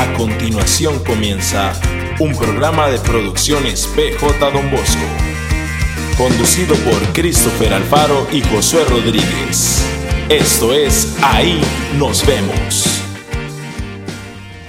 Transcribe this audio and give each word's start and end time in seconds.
A 0.00 0.14
continuación 0.14 1.02
comienza 1.02 1.72
un 2.20 2.32
programa 2.36 2.86
de 2.86 3.00
producciones 3.00 3.84
PJ 3.96 4.38
Don 4.52 4.70
Bosco, 4.70 5.02
conducido 6.16 6.76
por 6.88 7.12
Christopher 7.12 7.74
Alfaro 7.74 8.28
y 8.30 8.40
Josué 8.42 8.84
Rodríguez. 8.84 9.84
Esto 10.28 10.72
es 10.72 11.18
Ahí 11.20 11.60
nos 11.98 12.24
vemos. 12.24 13.02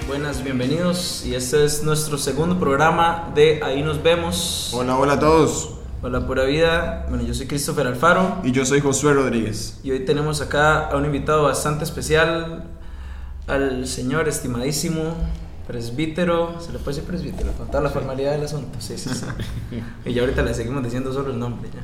Buenas, 0.08 0.42
bienvenidos 0.42 1.24
y 1.24 1.36
este 1.36 1.64
es 1.64 1.84
nuestro 1.84 2.18
segundo 2.18 2.58
programa 2.58 3.30
de 3.32 3.60
Ahí 3.62 3.84
nos 3.84 4.02
vemos. 4.02 4.72
Hola, 4.72 4.98
hola 4.98 5.12
a 5.12 5.20
todos. 5.20 5.74
Hola, 6.02 6.26
pura 6.26 6.42
vida. 6.42 7.06
Bueno, 7.08 7.22
yo 7.24 7.34
soy 7.34 7.46
Christopher 7.46 7.86
Alfaro 7.86 8.38
Y 8.42 8.50
yo 8.50 8.66
soy 8.66 8.80
Josué 8.80 9.12
Rodríguez. 9.12 9.78
y 9.84 9.92
hoy 9.92 10.04
tenemos 10.04 10.40
acá 10.40 10.88
a 10.88 10.96
un 10.96 11.04
invitado 11.04 11.44
bastante 11.44 11.84
especial, 11.84 12.64
al 13.46 13.86
señor 13.86 14.28
estimadísimo 14.28 15.14
presbítero, 15.66 16.60
se 16.60 16.72
le 16.72 16.78
puede 16.78 16.96
decir 16.96 17.08
presbítero, 17.08 17.52
con 17.52 17.68
toda 17.68 17.82
la 17.82 17.90
formalidad 17.90 18.32
del 18.32 18.44
asunto, 18.44 18.80
sí, 18.80 18.98
sí, 18.98 19.10
sí. 19.10 19.26
y 20.04 20.12
ya 20.12 20.22
ahorita 20.22 20.42
le 20.42 20.54
seguimos 20.54 20.82
diciendo 20.82 21.12
solo 21.12 21.32
el 21.32 21.38
nombre, 21.38 21.68
ya. 21.72 21.80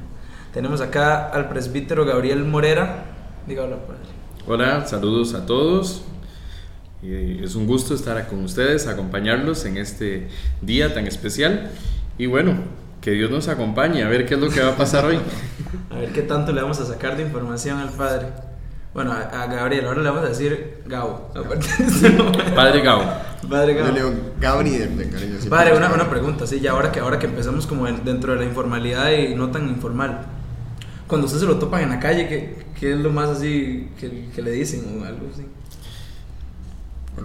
Tenemos 0.52 0.80
acá 0.80 1.28
al 1.28 1.48
presbítero 1.50 2.06
Gabriel 2.06 2.42
Morera. 2.44 3.04
Diga 3.46 3.64
hola, 3.64 3.76
padre. 3.76 4.00
Hola, 4.46 4.86
saludos 4.86 5.34
a 5.34 5.44
todos. 5.44 6.02
Y 7.02 7.44
es 7.44 7.54
un 7.54 7.66
gusto 7.66 7.94
estar 7.94 8.26
con 8.26 8.42
ustedes, 8.42 8.86
acompañarlos 8.86 9.66
en 9.66 9.76
este 9.76 10.28
día 10.62 10.94
tan 10.94 11.06
especial. 11.06 11.70
Y 12.16 12.24
bueno, 12.24 12.54
que 13.02 13.10
Dios 13.10 13.30
nos 13.30 13.48
acompañe 13.48 14.02
a 14.02 14.08
ver 14.08 14.24
qué 14.24 14.34
es 14.34 14.40
lo 14.40 14.48
que 14.48 14.62
va 14.62 14.72
a 14.72 14.76
pasar 14.76 15.04
hoy. 15.04 15.18
A 15.90 15.98
ver 15.98 16.12
qué 16.12 16.22
tanto 16.22 16.52
le 16.52 16.60
vamos 16.60 16.78
a 16.80 16.84
sacar 16.84 17.16
de 17.16 17.22
información 17.22 17.78
al 17.78 17.90
padre. 17.90 18.26
Bueno, 18.96 19.12
a, 19.12 19.42
a 19.42 19.46
Gabriel, 19.46 19.86
ahora 19.86 20.00
le 20.02 20.08
vamos 20.08 20.24
a 20.24 20.28
decir 20.30 20.78
Gabo. 20.86 21.30
Padre 22.54 22.80
Gao, 22.80 23.02
Padre 23.48 23.74
Yo 23.74 23.80
Gabo. 23.80 23.92
le 23.92 24.00
digo 24.00 24.12
Gabri 24.40 24.70
de, 24.70 24.86
de 24.88 25.10
cariño. 25.10 25.36
Padre, 25.50 25.76
una, 25.76 25.92
una 25.92 26.08
pregunta, 26.08 26.46
sí, 26.46 26.60
ya 26.60 26.70
ahora 26.70 26.90
que, 26.90 27.00
ahora 27.00 27.18
que 27.18 27.26
empezamos 27.26 27.66
como 27.66 27.86
en- 27.86 28.04
dentro 28.06 28.32
de 28.32 28.38
la 28.38 28.44
informalidad 28.46 29.12
y 29.12 29.34
no 29.34 29.50
tan 29.50 29.68
informal. 29.68 30.22
Cuando 31.06 31.26
usted 31.26 31.40
se 31.40 31.44
lo 31.46 31.58
topan 31.58 31.82
en 31.82 31.90
la 31.90 32.00
calle, 32.00 32.26
¿qué, 32.26 32.64
qué 32.80 32.92
es 32.94 32.98
lo 32.98 33.10
más 33.10 33.28
así 33.28 33.90
que, 34.00 34.28
que 34.34 34.40
le 34.42 34.50
dicen 34.52 34.98
o 35.00 35.04
algo 35.04 35.26
así? 35.30 35.44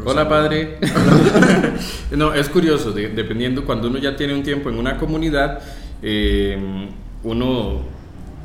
hola 0.06 0.28
padre. 0.28 0.78
no, 2.12 2.34
es 2.34 2.50
curioso, 2.50 2.92
de- 2.92 3.10
dependiendo 3.10 3.64
cuando 3.66 3.88
uno 3.88 3.98
ya 3.98 4.16
tiene 4.18 4.34
un 4.34 4.44
tiempo 4.44 4.70
en 4.70 4.78
una 4.78 4.98
comunidad, 4.98 5.60
eh, 6.04 6.90
uno 7.24 7.82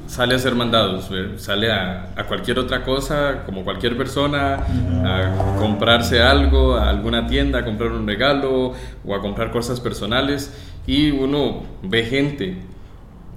sale 0.07 0.35
a 0.35 0.37
hacer 0.37 0.55
mandados, 0.55 1.11
sale 1.37 1.71
a, 1.71 2.12
a 2.17 2.25
cualquier 2.25 2.59
otra 2.59 2.83
cosa, 2.83 3.43
como 3.45 3.65
cualquier 3.65 3.97
persona, 3.97 4.65
a 5.05 5.57
comprarse 5.59 6.21
algo, 6.21 6.77
a 6.77 6.89
alguna 6.89 7.27
tienda, 7.27 7.61
a 7.61 7.65
comprar 7.65 7.93
un 7.93 8.07
regalo 8.07 8.75
o 9.05 9.15
a 9.15 9.21
comprar 9.21 9.51
cosas 9.51 9.81
personales 9.81 10.53
y 10.87 11.11
uno 11.11 11.65
ve 11.83 12.05
gente, 12.05 12.57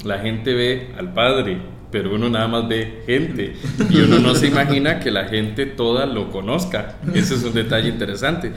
la 0.03 0.19
gente 0.19 0.53
ve 0.53 0.93
al 0.97 1.13
padre, 1.13 1.57
pero 1.91 2.13
uno 2.13 2.29
nada 2.29 2.47
más 2.47 2.67
ve 2.67 3.03
gente 3.05 3.55
y 3.89 4.01
uno 4.01 4.19
no 4.19 4.35
se 4.35 4.47
imagina 4.47 4.99
que 4.99 5.11
la 5.11 5.25
gente 5.25 5.65
toda 5.65 6.05
lo 6.05 6.31
conozca. 6.31 6.95
Ese 7.13 7.35
es 7.35 7.43
un 7.43 7.53
detalle 7.53 7.89
interesante. 7.89 8.53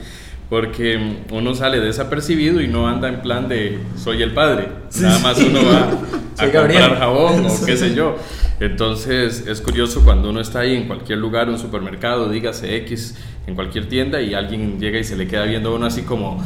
Porque 0.53 0.99
uno 1.31 1.55
sale 1.55 1.79
desapercibido 1.79 2.61
y 2.61 2.67
no 2.67 2.87
anda 2.87 3.09
en 3.09 3.23
plan 3.23 3.49
de 3.49 3.79
soy 3.97 4.21
el 4.21 4.35
padre. 4.35 4.67
Nada 5.01 5.17
más 5.17 5.39
uno 5.39 5.61
va 5.65 5.89
a 6.37 6.51
comprar 6.51 6.99
jabón 6.99 7.43
o 7.47 7.65
qué 7.65 7.75
sé 7.75 7.95
yo. 7.95 8.17
Entonces 8.59 9.47
es 9.47 9.61
curioso 9.61 10.03
cuando 10.05 10.29
uno 10.29 10.39
está 10.39 10.59
ahí 10.59 10.75
en 10.75 10.85
cualquier 10.85 11.17
lugar, 11.17 11.49
un 11.49 11.57
supermercado, 11.57 12.29
dígase 12.29 12.75
X, 12.75 13.15
en 13.47 13.55
cualquier 13.55 13.89
tienda 13.89 14.21
y 14.21 14.35
alguien 14.35 14.79
llega 14.79 14.99
y 14.99 15.03
se 15.03 15.15
le 15.15 15.25
queda 15.25 15.45
viendo 15.45 15.71
a 15.71 15.75
uno 15.75 15.87
así 15.87 16.03
como, 16.03 16.43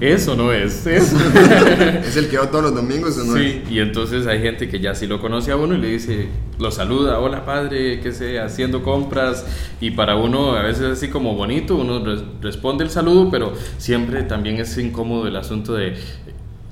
eso 0.00 0.34
no 0.34 0.52
es, 0.52 0.86
eso. 0.86 1.16
¿Es 2.06 2.16
el 2.16 2.28
que 2.28 2.38
va 2.38 2.50
todos 2.50 2.64
los 2.64 2.74
domingos 2.74 3.18
o 3.18 3.24
no? 3.24 3.36
Sí, 3.36 3.62
y 3.70 3.80
entonces 3.80 4.26
hay 4.26 4.40
gente 4.40 4.68
que 4.68 4.80
ya 4.80 4.94
sí 4.94 5.06
lo 5.06 5.20
conoce 5.20 5.52
a 5.52 5.56
uno 5.56 5.74
y 5.74 5.78
le 5.78 5.88
dice, 5.88 6.28
lo 6.58 6.70
saluda, 6.70 7.18
hola 7.18 7.44
padre, 7.44 8.00
qué 8.00 8.12
sé, 8.12 8.38
haciendo 8.40 8.82
compras. 8.82 9.44
Y 9.80 9.90
para 9.92 10.16
uno 10.16 10.52
a 10.56 10.62
veces 10.62 10.84
así 10.84 11.08
como 11.08 11.34
bonito, 11.34 11.76
uno 11.76 12.02
res- 12.04 12.22
responde 12.40 12.84
el 12.84 12.90
saludo, 12.90 13.30
pero 13.30 13.52
siempre 13.78 14.22
también 14.22 14.56
es 14.58 14.76
incómodo 14.78 15.26
el 15.28 15.36
asunto 15.36 15.74
de, 15.74 15.94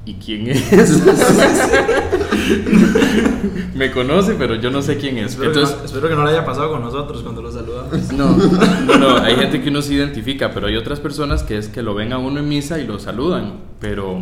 ¿y 0.06 0.15
quién 0.15 0.49
es? 0.49 1.03
Me 3.75 3.91
conoce, 3.91 4.35
pero 4.35 4.55
yo 4.57 4.71
no 4.71 4.83
sé 4.83 4.97
quién 4.97 5.19
es. 5.19 5.33
Espero, 5.33 5.51
Entonces, 5.51 5.75
que 5.75 5.81
no, 5.81 5.87
espero 5.87 6.09
que 6.09 6.15
no 6.15 6.25
le 6.25 6.31
haya 6.31 6.45
pasado 6.45 6.71
con 6.71 6.83
nosotros 6.83 7.23
cuando 7.23 7.43
lo 7.43 7.53
saludamos. 7.53 8.13
no, 8.13 8.37
no, 8.37 8.99
no, 8.99 9.17
hay 9.19 9.37
gente 9.37 9.63
que 9.63 9.69
uno 9.69 9.83
se 9.83 9.95
identifica, 9.95 10.53
pero 10.53 10.67
hay 10.67 10.77
otras 10.77 11.01
personas 11.01 11.43
que 11.43 11.57
es 11.57 11.69
que 11.69 11.83
lo 11.83 11.95
ven 11.95 12.13
a 12.13 12.19
uno 12.19 12.41
en 12.41 12.49
misa 12.49 12.79
y 12.79 12.87
lo 12.87 12.99
saludan, 12.99 13.55
pero 13.81 14.21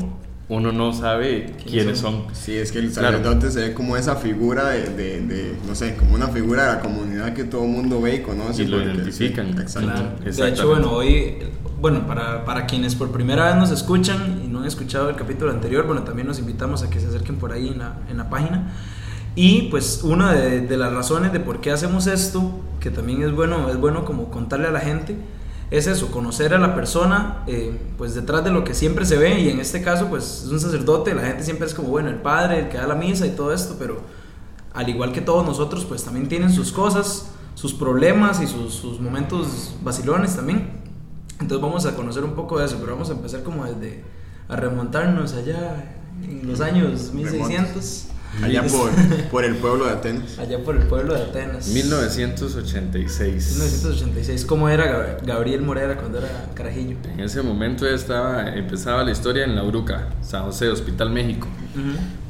uno 0.49 0.71
no 0.71 0.93
sabe 0.93 1.55
quiénes 1.67 1.99
son. 1.99 2.27
Sí, 2.33 2.57
es 2.57 2.71
que 2.71 2.79
el 2.79 2.93
Claro. 2.93 3.19
sacerdote 3.19 3.51
se 3.51 3.61
ve 3.69 3.75
como 3.75 3.97
esa 3.97 4.15
figura 4.17 4.69
de, 4.71 4.84
de, 4.91 5.21
de, 5.23 5.57
no 5.67 5.75
sé, 5.75 5.97
como 5.97 6.15
una 6.15 6.29
figura 6.29 6.67
de 6.67 6.73
la 6.77 6.81
comunidad 6.81 7.34
que 7.34 7.45
todo 7.45 7.65
el 7.65 7.71
mundo 7.71 8.01
ve 8.01 8.17
y 8.17 8.23
conoce. 8.23 8.62
Y 8.62 8.67
lo 8.67 8.79
porque- 8.79 8.93
identifican. 8.95 9.53
sí, 9.55 9.61
exacto. 9.61 9.91
Claro. 9.91 10.11
De 10.37 10.49
hecho, 10.49 10.69
bueno, 10.69 10.93
hoy, 10.93 11.34
bueno, 11.81 12.07
para, 12.07 12.45
para 12.45 12.65
quienes 12.67 12.95
por 12.95 13.11
primera 13.11 13.47
vez 13.47 13.57
nos 13.57 13.71
escuchan 13.73 14.41
y 14.45 14.49
no 14.49 14.61
han 14.61 14.67
escuchado 14.67 15.11
el 15.11 15.17
capítulo 15.17 15.51
anterior, 15.51 15.84
bueno, 15.84 16.03
también 16.05 16.29
nos 16.29 16.39
invitamos 16.39 16.83
a 16.84 16.91
que 16.91 17.01
se 17.01 17.09
acerquen 17.09 17.37
por 17.37 17.53
ahí 17.53 17.69
en 17.69 17.78
la, 17.81 17.97
en 18.09 18.17
la 18.17 18.31
página. 18.31 18.73
Y 19.34 19.63
pues 19.63 20.01
una 20.05 20.33
de, 20.33 20.61
de 20.61 20.77
las 20.77 20.93
razones 20.93 21.33
de 21.33 21.41
por 21.41 21.61
qué 21.61 21.71
hacemos 21.73 22.07
esto, 22.07 22.61
que 22.81 22.91
también 22.91 23.23
es 23.23 23.33
bueno, 23.33 23.69
es 23.69 23.77
bueno 23.78 24.05
como 24.05 24.31
contarle 24.31 24.69
a 24.69 24.71
la 24.71 24.81
gente, 24.81 25.17
es 25.71 25.87
eso, 25.87 26.10
conocer 26.10 26.54
a 26.54 26.59
la 26.59 26.75
persona, 26.75 27.43
eh, 27.47 27.77
pues 27.99 28.15
detrás 28.15 28.44
de 28.44 28.50
lo 28.50 28.65
que 28.65 28.75
siempre 28.75 29.04
se 29.04 29.16
ve, 29.16 29.41
y 29.41 29.49
en 29.49 29.60
este 29.60 29.82
caso, 29.82 30.06
pues 30.06 30.43
es 30.44 30.50
un 30.50 30.60
sacerdote, 30.60 31.15
la 31.15 31.22
gente 31.22 31.43
siempre 31.43 31.66
es 31.66 31.75
como, 31.75 31.88
bueno, 31.88 32.09
el 32.09 32.16
padre, 32.16 32.60
el 32.60 32.69
que 32.69 32.77
da 32.77 32.87
la 32.87 32.94
misa 32.94 33.27
y 33.27 33.31
todo 33.31 33.53
esto, 33.53 33.77
pero 33.78 34.00
al 34.72 34.88
igual 34.88 35.12
que 35.12 35.21
todos 35.21 35.44
nosotros, 35.44 35.84
pues 35.84 36.04
también 36.04 36.28
tienen 36.28 36.53
sus 36.53 36.71
cosas, 36.71 37.31
sus 37.54 37.72
problemas 37.72 38.41
y 38.43 38.47
sus, 38.47 38.75
sus 38.75 39.00
momentos 39.00 39.75
vacilones 39.82 40.37
también. 40.37 40.71
Entonces 41.41 41.60
vamos 41.60 41.87
a 41.87 41.97
conocer 41.97 42.25
un 42.25 42.33
poco 42.33 42.59
de 42.59 42.66
eso, 42.66 42.77
pero 42.81 42.93
vamos 42.93 43.10
a 43.10 43.12
empezar 43.12 43.43
como 43.43 43.65
desde 43.65 44.04
a 44.48 44.56
remontarnos 44.56 45.34
allá 45.34 45.97
en 46.22 46.47
los 46.47 46.60
años 46.60 47.12
1600, 47.12 48.06
Allá 48.43 48.63
por, 48.65 48.91
por 49.31 49.45
el 49.45 49.57
pueblo 49.57 49.87
de 49.87 49.93
Atenas. 49.93 50.39
allá 50.39 50.59
por 50.63 50.77
el 50.77 50.87
pueblo 50.87 51.15
de 51.15 51.23
Atenas. 51.23 51.69
1986. 51.69 53.57
1986. 53.57 54.45
¿Cómo 54.45 54.69
era 54.69 54.85
Gab- 54.87 55.25
Gabriel 55.27 55.63
Morera 55.63 55.97
cuando 55.97 56.19
era 56.19 56.47
carajillo? 56.55 56.97
En 57.13 57.21
ese 57.21 57.43
momento 57.43 57.87
estaba, 57.89 58.55
empezaba 58.55 59.03
la 59.05 59.11
historia 59.13 59.45
en 59.45 59.55
La 59.57 59.63
Uruca, 59.65 60.09
San 60.23 60.43
José, 60.45 60.69
Hospital 60.69 61.11
México. 61.11 61.49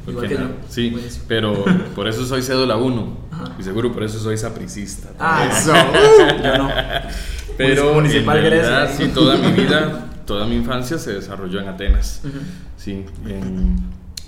Igual 0.07 0.27
que 0.27 0.35
na- 0.35 0.41
yo. 0.41 0.47
Sí, 0.69 0.95
pero 1.27 1.65
por 1.95 2.07
eso 2.07 2.25
soy 2.25 2.41
cédula 2.41 2.77
1. 2.77 3.17
Ajá. 3.31 3.55
Y 3.59 3.63
seguro 3.63 3.91
por 3.91 4.03
eso 4.03 4.19
soy 4.19 4.37
sapricista. 4.37 5.09
Ah, 5.19 5.47
Eso. 5.51 5.73
yo 6.43 6.57
no. 6.57 6.69
Pero 7.57 7.91
Municipal 7.95 8.37
en 8.37 8.43
realidad, 8.51 8.83
Grecia. 8.87 9.05
sí, 9.07 9.11
toda 9.13 9.35
mi 9.35 9.51
vida, 9.51 10.05
toda 10.27 10.45
mi 10.45 10.55
infancia 10.57 10.99
se 10.99 11.13
desarrolló 11.13 11.59
en 11.59 11.67
Atenas. 11.69 12.21
Sí, 12.77 13.03
en, 13.25 13.77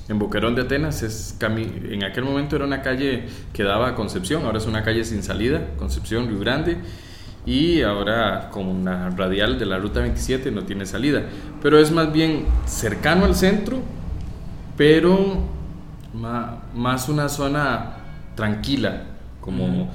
en 0.09 0.19
Boquerón 0.19 0.55
de 0.55 0.63
Atenas, 0.63 1.03
es 1.03 1.37
en 1.39 2.03
aquel 2.03 2.23
momento 2.23 2.55
era 2.55 2.65
una 2.65 2.81
calle 2.81 3.25
que 3.53 3.63
daba 3.63 3.89
a 3.89 3.95
Concepción, 3.95 4.43
ahora 4.43 4.57
es 4.57 4.65
una 4.65 4.83
calle 4.83 5.03
sin 5.05 5.23
salida, 5.23 5.67
Concepción, 5.77 6.27
Río 6.27 6.39
Grande, 6.39 6.77
y 7.45 7.81
ahora 7.83 8.49
con 8.51 8.83
la 8.85 9.11
radial 9.11 9.57
de 9.59 9.65
la 9.65 9.77
Ruta 9.77 10.01
27 10.01 10.51
no 10.51 10.63
tiene 10.63 10.85
salida, 10.85 11.23
pero 11.61 11.79
es 11.79 11.91
más 11.91 12.11
bien 12.11 12.45
cercano 12.65 13.25
al 13.25 13.35
centro, 13.35 13.79
pero 14.75 15.43
más 16.73 17.07
una 17.07 17.29
zona 17.29 17.97
tranquila, 18.35 19.03
como 19.41 19.91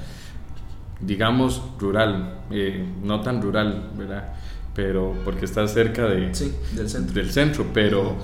digamos 1.01 1.61
rural, 1.79 2.39
eh, 2.51 2.85
no 3.03 3.21
tan 3.21 3.41
rural, 3.41 3.89
¿verdad? 3.97 4.33
Pero 4.73 5.13
porque 5.23 5.45
está 5.45 5.67
cerca 5.67 6.05
de, 6.05 6.33
Sí, 6.33 6.53
del 6.73 6.89
centro. 6.89 7.13
del 7.13 7.31
centro, 7.31 7.65
pero, 7.73 8.15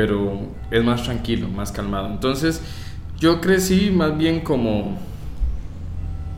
pero 0.00 0.48
es 0.70 0.82
más 0.82 1.02
tranquilo, 1.04 1.46
más 1.46 1.72
calmado. 1.72 2.06
Entonces, 2.06 2.62
yo 3.18 3.38
crecí 3.42 3.90
más 3.90 4.16
bien 4.16 4.40
como, 4.40 4.96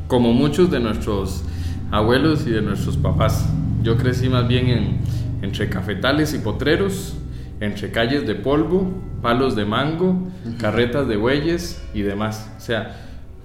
como 0.08 0.32
muchos 0.32 0.68
de 0.68 0.80
nuestros 0.80 1.44
abuelos 1.92 2.44
y 2.44 2.50
de 2.50 2.60
nuestros 2.60 2.96
papás. 2.96 3.48
Yo 3.84 3.96
crecí 3.96 4.28
más 4.28 4.48
bien 4.48 4.66
en, 4.66 4.96
entre 5.42 5.68
cafetales 5.68 6.34
y 6.34 6.38
potreros, 6.38 7.14
entre 7.60 7.92
calles 7.92 8.26
de 8.26 8.34
polvo, 8.34 9.00
palos 9.22 9.54
de 9.54 9.64
mango, 9.64 10.28
carretas 10.58 11.06
de 11.06 11.16
bueyes 11.16 11.80
y 11.94 12.02
demás. 12.02 12.50
O 12.56 12.60
sea, 12.60 12.96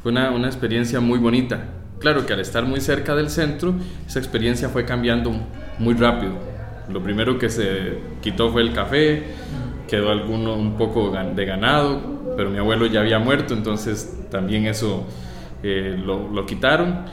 fue 0.02 0.12
una, 0.12 0.32
una 0.32 0.48
experiencia 0.48 1.00
muy 1.00 1.20
bonita. 1.20 1.64
Claro 2.00 2.26
que 2.26 2.34
al 2.34 2.40
estar 2.40 2.66
muy 2.66 2.82
cerca 2.82 3.16
del 3.16 3.30
centro, 3.30 3.76
esa 4.08 4.18
experiencia 4.18 4.70
fue 4.70 4.84
cambiando 4.84 5.32
muy 5.78 5.94
rápido. 5.94 6.34
Lo 6.92 7.04
primero 7.04 7.38
que 7.38 7.50
se 7.50 8.00
quitó 8.22 8.52
fue 8.52 8.64
el 8.64 8.74
café, 8.74 9.26
quedó 9.88 10.12
alguno 10.12 10.56
un 10.56 10.78
poco 10.78 11.12
de 11.12 11.46
ganado, 11.46 12.02
pero 12.36 12.50
mi 12.50 12.58
abuelo 12.58 12.86
ya 12.86 13.02
había 13.02 13.20
muerto, 13.20 13.54
entonces 13.54 14.28
también 14.30 14.66
eso 14.66 15.06
eh, 15.64 16.00
lo, 16.04 16.30
lo 16.30 16.46
quitaron. 16.46 17.06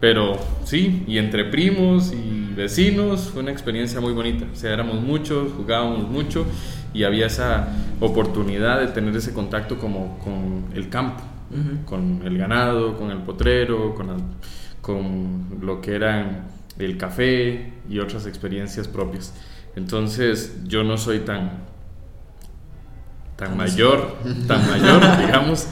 Pero 0.00 0.36
sí, 0.64 1.04
y 1.06 1.18
entre 1.18 1.44
primos 1.44 2.12
y 2.12 2.52
vecinos, 2.56 3.30
fue 3.32 3.42
una 3.42 3.52
experiencia 3.52 4.00
muy 4.00 4.12
bonita. 4.12 4.46
O 4.52 4.56
sea, 4.56 4.72
éramos 4.72 5.00
muchos, 5.00 5.52
jugábamos 5.52 6.08
mucho 6.08 6.44
y 6.92 7.04
había 7.04 7.26
esa 7.26 7.68
oportunidad 8.00 8.80
de 8.80 8.88
tener 8.88 9.14
ese 9.16 9.32
contacto 9.32 9.78
como 9.78 10.18
con 10.18 10.64
el 10.74 10.88
campo, 10.88 11.22
con 11.84 12.22
el 12.24 12.36
ganado, 12.36 12.96
con 12.96 13.10
el 13.10 13.18
potrero, 13.18 13.94
con, 13.94 14.08
con 14.80 15.58
lo 15.60 15.80
que 15.80 15.94
eran 15.94 16.48
el 16.78 16.96
café 16.96 17.72
y 17.88 17.98
otras 17.98 18.26
experiencias 18.26 18.88
propias. 18.88 19.34
Entonces 19.76 20.62
yo 20.64 20.82
no 20.82 20.96
soy 20.96 21.20
tan, 21.20 21.62
tan 23.46 23.56
mayor, 23.56 24.16
tan 24.46 24.70
mayor, 24.70 25.18
digamos, 25.26 25.66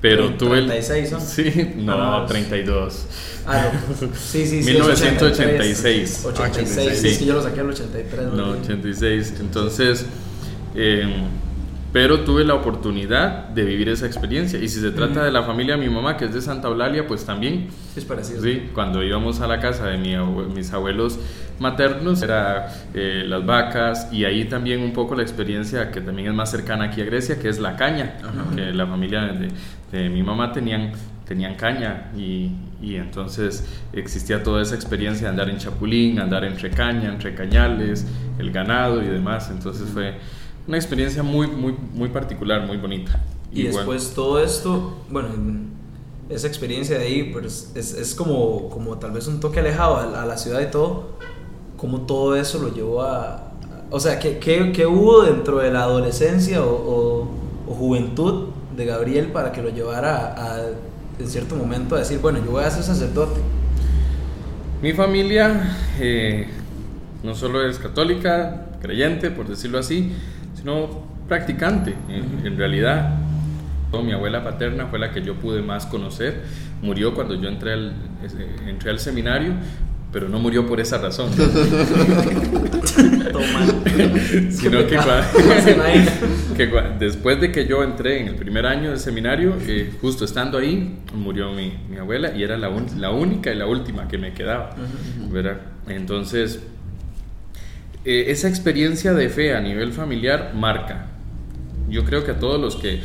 pero 0.00 0.34
tuve 0.34 0.58
el... 0.58 0.66
36 0.66 1.08
son? 1.08 1.20
Sí, 1.20 1.72
no, 1.76 2.26
32. 2.26 3.06
Ah, 3.46 3.70
no, 3.72 3.96
pues, 3.96 4.18
sí, 4.18 4.46
sí, 4.46 4.62
sí. 4.62 4.70
1986. 4.72 6.26
86, 6.26 6.98
sí. 6.98 7.08
es 7.08 7.18
que 7.18 7.24
yo 7.24 7.34
lo 7.34 7.42
saqué 7.42 7.60
al 7.60 7.70
83. 7.70 8.32
No, 8.32 8.50
86. 8.50 9.34
Entonces, 9.40 10.06
eh, 10.74 11.24
pero 11.94 12.20
tuve 12.20 12.44
la 12.44 12.54
oportunidad 12.54 13.48
de 13.48 13.64
vivir 13.64 13.88
esa 13.88 14.04
experiencia. 14.06 14.58
Y 14.58 14.68
si 14.68 14.80
se 14.80 14.90
trata 14.90 15.24
de 15.24 15.30
la 15.30 15.44
familia 15.44 15.76
de 15.76 15.86
mi 15.86 15.94
mamá, 15.94 16.16
que 16.16 16.24
es 16.26 16.34
de 16.34 16.42
Santa 16.42 16.68
Eulalia, 16.68 17.06
pues 17.06 17.24
también. 17.24 17.68
Es 17.96 18.04
parecido. 18.04 18.42
Sí, 18.42 18.70
cuando 18.74 19.02
íbamos 19.02 19.40
a 19.40 19.46
la 19.46 19.60
casa 19.60 19.86
de 19.86 19.96
mi 19.96 20.16
mis 20.54 20.72
abuelos 20.72 21.18
maternos, 21.58 22.22
era 22.22 22.68
eh, 22.94 23.24
las 23.26 23.44
vacas 23.44 24.08
y 24.12 24.24
ahí 24.24 24.44
también 24.44 24.80
un 24.80 24.92
poco 24.92 25.14
la 25.14 25.22
experiencia 25.22 25.90
que 25.90 26.00
también 26.00 26.28
es 26.28 26.34
más 26.34 26.50
cercana 26.50 26.84
aquí 26.84 27.00
a 27.00 27.04
Grecia, 27.04 27.38
que 27.38 27.48
es 27.48 27.58
la 27.58 27.76
caña, 27.76 28.16
que 28.54 28.72
la 28.72 28.86
familia 28.86 29.22
de, 29.22 29.48
de, 29.92 30.08
mi 30.08 30.22
mamá 30.22 30.52
tenían, 30.52 30.92
tenían 31.26 31.54
caña 31.54 32.10
y, 32.16 32.50
y, 32.82 32.96
entonces 32.96 33.64
existía 33.92 34.42
toda 34.42 34.62
esa 34.62 34.74
experiencia 34.74 35.24
de 35.26 35.30
andar 35.30 35.48
en 35.48 35.58
chapulín, 35.58 36.18
andar 36.18 36.44
entre 36.44 36.70
caña, 36.70 37.08
entre 37.08 37.34
cañales, 37.34 38.06
el 38.38 38.50
ganado 38.50 39.02
y 39.02 39.06
demás. 39.06 39.50
Entonces 39.50 39.88
fue 39.88 40.14
una 40.66 40.76
experiencia 40.76 41.22
muy, 41.22 41.46
muy, 41.46 41.74
muy 41.92 42.08
particular, 42.08 42.66
muy 42.66 42.76
bonita. 42.76 43.20
Y, 43.52 43.64
después 43.64 44.12
todo 44.14 44.42
esto, 44.42 45.04
bueno, 45.08 45.28
esa 46.28 46.46
experiencia 46.46 46.98
de 46.98 47.04
ahí, 47.04 47.30
pues 47.32 47.72
es, 47.74 47.94
es 47.94 48.14
como, 48.14 48.68
como 48.68 48.98
tal 48.98 49.12
vez 49.12 49.26
un 49.28 49.40
toque 49.40 49.60
alejado 49.60 49.96
a, 49.98 50.24
la 50.24 50.36
ciudad 50.36 50.60
y 50.60 50.70
todo, 50.70 51.18
como 51.76 52.02
todo 52.02 52.36
eso 52.36 52.58
lo 52.58 52.72
llevó 52.72 53.02
a... 53.02 53.52
o 53.90 54.00
sea, 54.00 54.18
¿qué, 54.18 54.38
¿qué, 54.38 54.72
qué, 54.72 54.86
hubo 54.86 55.22
dentro 55.22 55.58
de 55.58 55.70
la 55.70 55.82
adolescencia 55.82 56.62
o, 56.62 57.28
o, 57.66 57.74
juventud 57.74 58.50
de 58.76 58.84
Gabriel 58.84 59.28
para 59.32 59.50
que 59.50 59.62
lo 59.62 59.70
llevara 59.70 60.34
a, 60.36 60.60
en 61.18 61.28
cierto 61.28 61.56
momento 61.56 61.96
a 61.96 62.00
decir, 62.00 62.18
bueno, 62.20 62.38
yo 62.44 62.52
voy 62.52 62.64
a 62.64 62.70
ser 62.70 62.82
sacerdote? 62.82 63.40
Mi 64.82 64.92
familia 64.92 65.76
eh, 65.98 66.46
no 67.22 67.34
solo 67.34 67.66
es 67.66 67.78
católica, 67.78 68.66
creyente, 68.82 69.30
por 69.30 69.48
decirlo 69.48 69.78
así, 69.78 70.12
no 70.62 71.04
practicante, 71.28 71.94
en, 72.08 72.56
realidad. 72.56 73.18
Mi 74.02 74.12
abuela 74.12 74.42
paterna 74.42 74.88
fue 74.88 74.98
la 74.98 75.12
que 75.12 75.22
yo 75.22 75.36
pude 75.36 75.62
más 75.62 75.86
conocer. 75.86 76.42
Murió 76.82 77.14
cuando 77.14 77.34
yo 77.34 77.48
entré 77.48 77.74
al, 77.74 77.94
entré 78.66 78.90
al 78.90 78.98
seminario, 78.98 79.52
pero 80.14 80.28
no 80.28 80.38
murió 80.38 80.64
por 80.64 80.80
esa 80.80 80.98
razón. 80.98 81.28
Sino 84.50 84.86
que, 84.86 84.98
después 87.00 87.40
de 87.40 87.50
que 87.50 87.66
yo 87.66 87.82
entré 87.82 88.20
en 88.20 88.28
el 88.28 88.36
primer 88.36 88.64
año 88.64 88.90
del 88.90 89.00
seminario, 89.00 89.56
eh, 89.66 89.92
justo 90.00 90.24
estando 90.24 90.58
ahí, 90.58 91.00
murió 91.14 91.50
mi, 91.52 91.76
mi 91.90 91.98
abuela 91.98 92.32
y 92.34 92.44
era 92.44 92.56
la, 92.56 92.70
la, 92.96 93.10
única 93.10 93.52
y 93.52 93.56
la 93.56 93.66
última 93.66 94.08
que 94.08 94.18
me 94.18 94.32
quedaba. 94.32 94.76
Entonces, 95.88 96.60
eh, 98.04 98.26
esa 98.28 98.48
experiencia 98.48 99.14
de 99.14 99.28
fe 99.28 99.54
a 99.54 99.60
nivel 99.60 99.92
familiar 99.92 100.52
marca. 100.54 101.06
Yo 101.88 102.04
creo 102.04 102.24
que 102.24 102.30
a 102.30 102.38
todos 102.38 102.60
los 102.60 102.76
que 102.76 103.00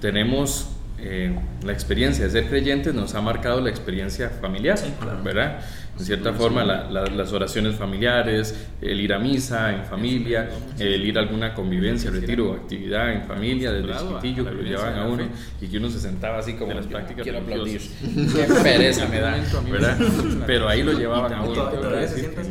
tenemos 0.00 0.68
eh, 1.00 1.32
la 1.64 1.72
experiencia 1.72 2.24
de 2.24 2.30
ser 2.30 2.48
creyentes 2.48 2.92
nos 2.92 3.14
ha 3.14 3.20
marcado 3.20 3.60
la 3.60 3.70
experiencia 3.70 4.30
familiar, 4.30 4.76
¿verdad? 5.22 5.60
En 5.98 6.04
cierta 6.04 6.32
forma, 6.32 6.64
las 6.64 7.32
oraciones 7.32 7.74
familiares, 7.74 8.68
el 8.80 9.00
ir 9.00 9.12
a 9.12 9.18
misa 9.18 9.74
en 9.74 9.84
familia, 9.84 10.48
el 10.78 11.04
ir 11.04 11.18
a 11.18 11.22
alguna 11.22 11.54
convivencia, 11.54 12.10
retiro 12.10 12.50
o 12.50 12.54
actividad 12.54 13.12
en 13.12 13.22
familia, 13.24 13.72
desde 13.72 13.98
chiquitillo 13.98 14.44
que 14.44 14.54
lo 14.54 14.62
llevaban 14.62 14.98
a 14.98 15.06
uno 15.06 15.28
y 15.60 15.66
que 15.66 15.78
uno 15.78 15.90
se 15.90 15.98
sentaba 15.98 16.38
así 16.38 16.54
como 16.54 16.70
en 16.70 16.78
las 16.78 16.86
prácticas. 16.86 17.22
Quiero 17.24 17.38
aplaudir. 17.38 17.80
Qué 18.00 18.46
pereza 18.62 19.08
me 19.08 19.20
da, 19.20 19.36
¿verdad? 19.70 19.98
Pero 20.46 20.68
ahí 20.68 20.82
lo 20.82 20.92
llevaban 20.92 21.32
a 21.32 21.42
uno. 21.42 21.70
Una 21.70 22.02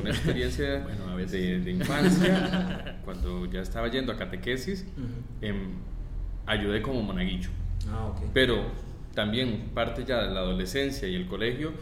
experiencia 0.10 0.86
de, 1.26 1.60
de 1.60 1.72
infancia, 1.72 3.00
cuando 3.04 3.46
ya 3.46 3.62
estaba 3.62 3.88
yendo 3.90 4.12
a 4.12 4.18
catequesis, 4.18 4.86
em, 5.42 5.74
ayudé 6.46 6.82
como 6.82 7.02
monaguillo. 7.02 7.50
Ah. 7.90 8.14
Pero 8.34 8.66
también 9.14 9.72
parte 9.74 10.06
ya 10.06 10.24
de 10.24 10.34
la 10.34 10.42
adolescencia 10.42 11.08
y 11.08 11.16
el 11.16 11.28
colegio, 11.28 11.74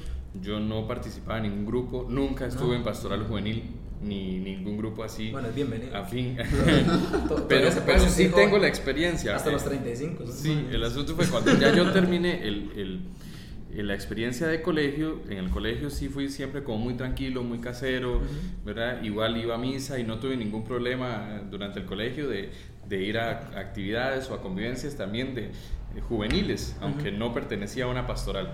yo 0.41 0.59
no 0.59 0.87
participaba 0.87 1.37
en 1.37 1.43
ningún 1.43 1.65
grupo, 1.65 2.05
nunca 2.09 2.45
estuve 2.45 2.75
en 2.75 2.83
pastoral 2.83 3.23
juvenil 3.27 3.63
ni 4.01 4.37
ningún 4.37 4.77
grupo 4.77 5.03
así 5.03 5.31
bueno, 5.31 5.47
es 5.47 5.55
bienvenido. 5.55 5.95
afín. 5.95 6.37
pero, 7.47 7.69
pero 7.85 7.99
sí 8.09 8.29
tengo 8.29 8.57
la 8.57 8.67
experiencia. 8.67 9.35
Hasta 9.35 9.51
los 9.51 9.63
35. 9.63 10.27
Sí, 10.27 10.67
el 10.71 10.83
asunto 10.83 11.15
fue 11.15 11.25
cuando 11.27 11.57
ya 11.57 11.73
yo 11.73 11.91
terminé 11.91 12.43
el, 12.43 12.71
el, 12.75 13.87
la 13.87 13.93
experiencia 13.93 14.47
de 14.47 14.61
colegio, 14.61 15.21
en 15.29 15.37
el 15.37 15.49
colegio 15.49 15.89
sí 15.89 16.07
fui 16.09 16.29
siempre 16.29 16.63
como 16.63 16.77
muy 16.77 16.93
tranquilo, 16.95 17.43
muy 17.43 17.59
casero, 17.59 18.21
¿verdad? 18.63 19.01
Igual 19.03 19.37
iba 19.37 19.55
a 19.55 19.57
misa 19.57 19.99
y 19.99 20.03
no 20.03 20.19
tuve 20.19 20.37
ningún 20.37 20.63
problema 20.63 21.41
durante 21.49 21.79
el 21.79 21.85
colegio 21.85 22.29
de, 22.29 22.51
de 22.87 23.03
ir 23.03 23.17
a 23.17 23.51
actividades 23.59 24.29
o 24.29 24.35
a 24.35 24.41
convivencias 24.41 24.95
también 24.95 25.35
de, 25.35 25.51
juveniles, 26.09 26.75
aunque 26.81 27.09
no 27.09 27.33
pertenecía 27.33 27.85
a 27.85 27.87
una 27.87 28.05
pastoral. 28.05 28.53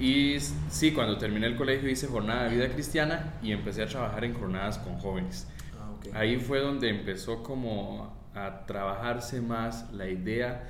Y 0.00 0.40
sí, 0.70 0.92
cuando 0.92 1.18
terminé 1.18 1.46
el 1.46 1.56
colegio 1.56 1.90
hice 1.90 2.06
jornada 2.06 2.44
de 2.44 2.56
vida 2.56 2.68
cristiana 2.70 3.34
y 3.42 3.52
empecé 3.52 3.82
a 3.82 3.86
trabajar 3.86 4.24
en 4.24 4.32
jornadas 4.32 4.78
con 4.78 4.98
jóvenes. 4.98 5.46
Ah, 5.78 6.20
Ahí 6.20 6.38
fue 6.38 6.60
donde 6.60 6.88
empezó 6.88 7.42
como 7.42 8.16
a 8.34 8.64
trabajarse 8.64 9.42
más 9.42 9.92
la 9.92 10.08
idea 10.08 10.68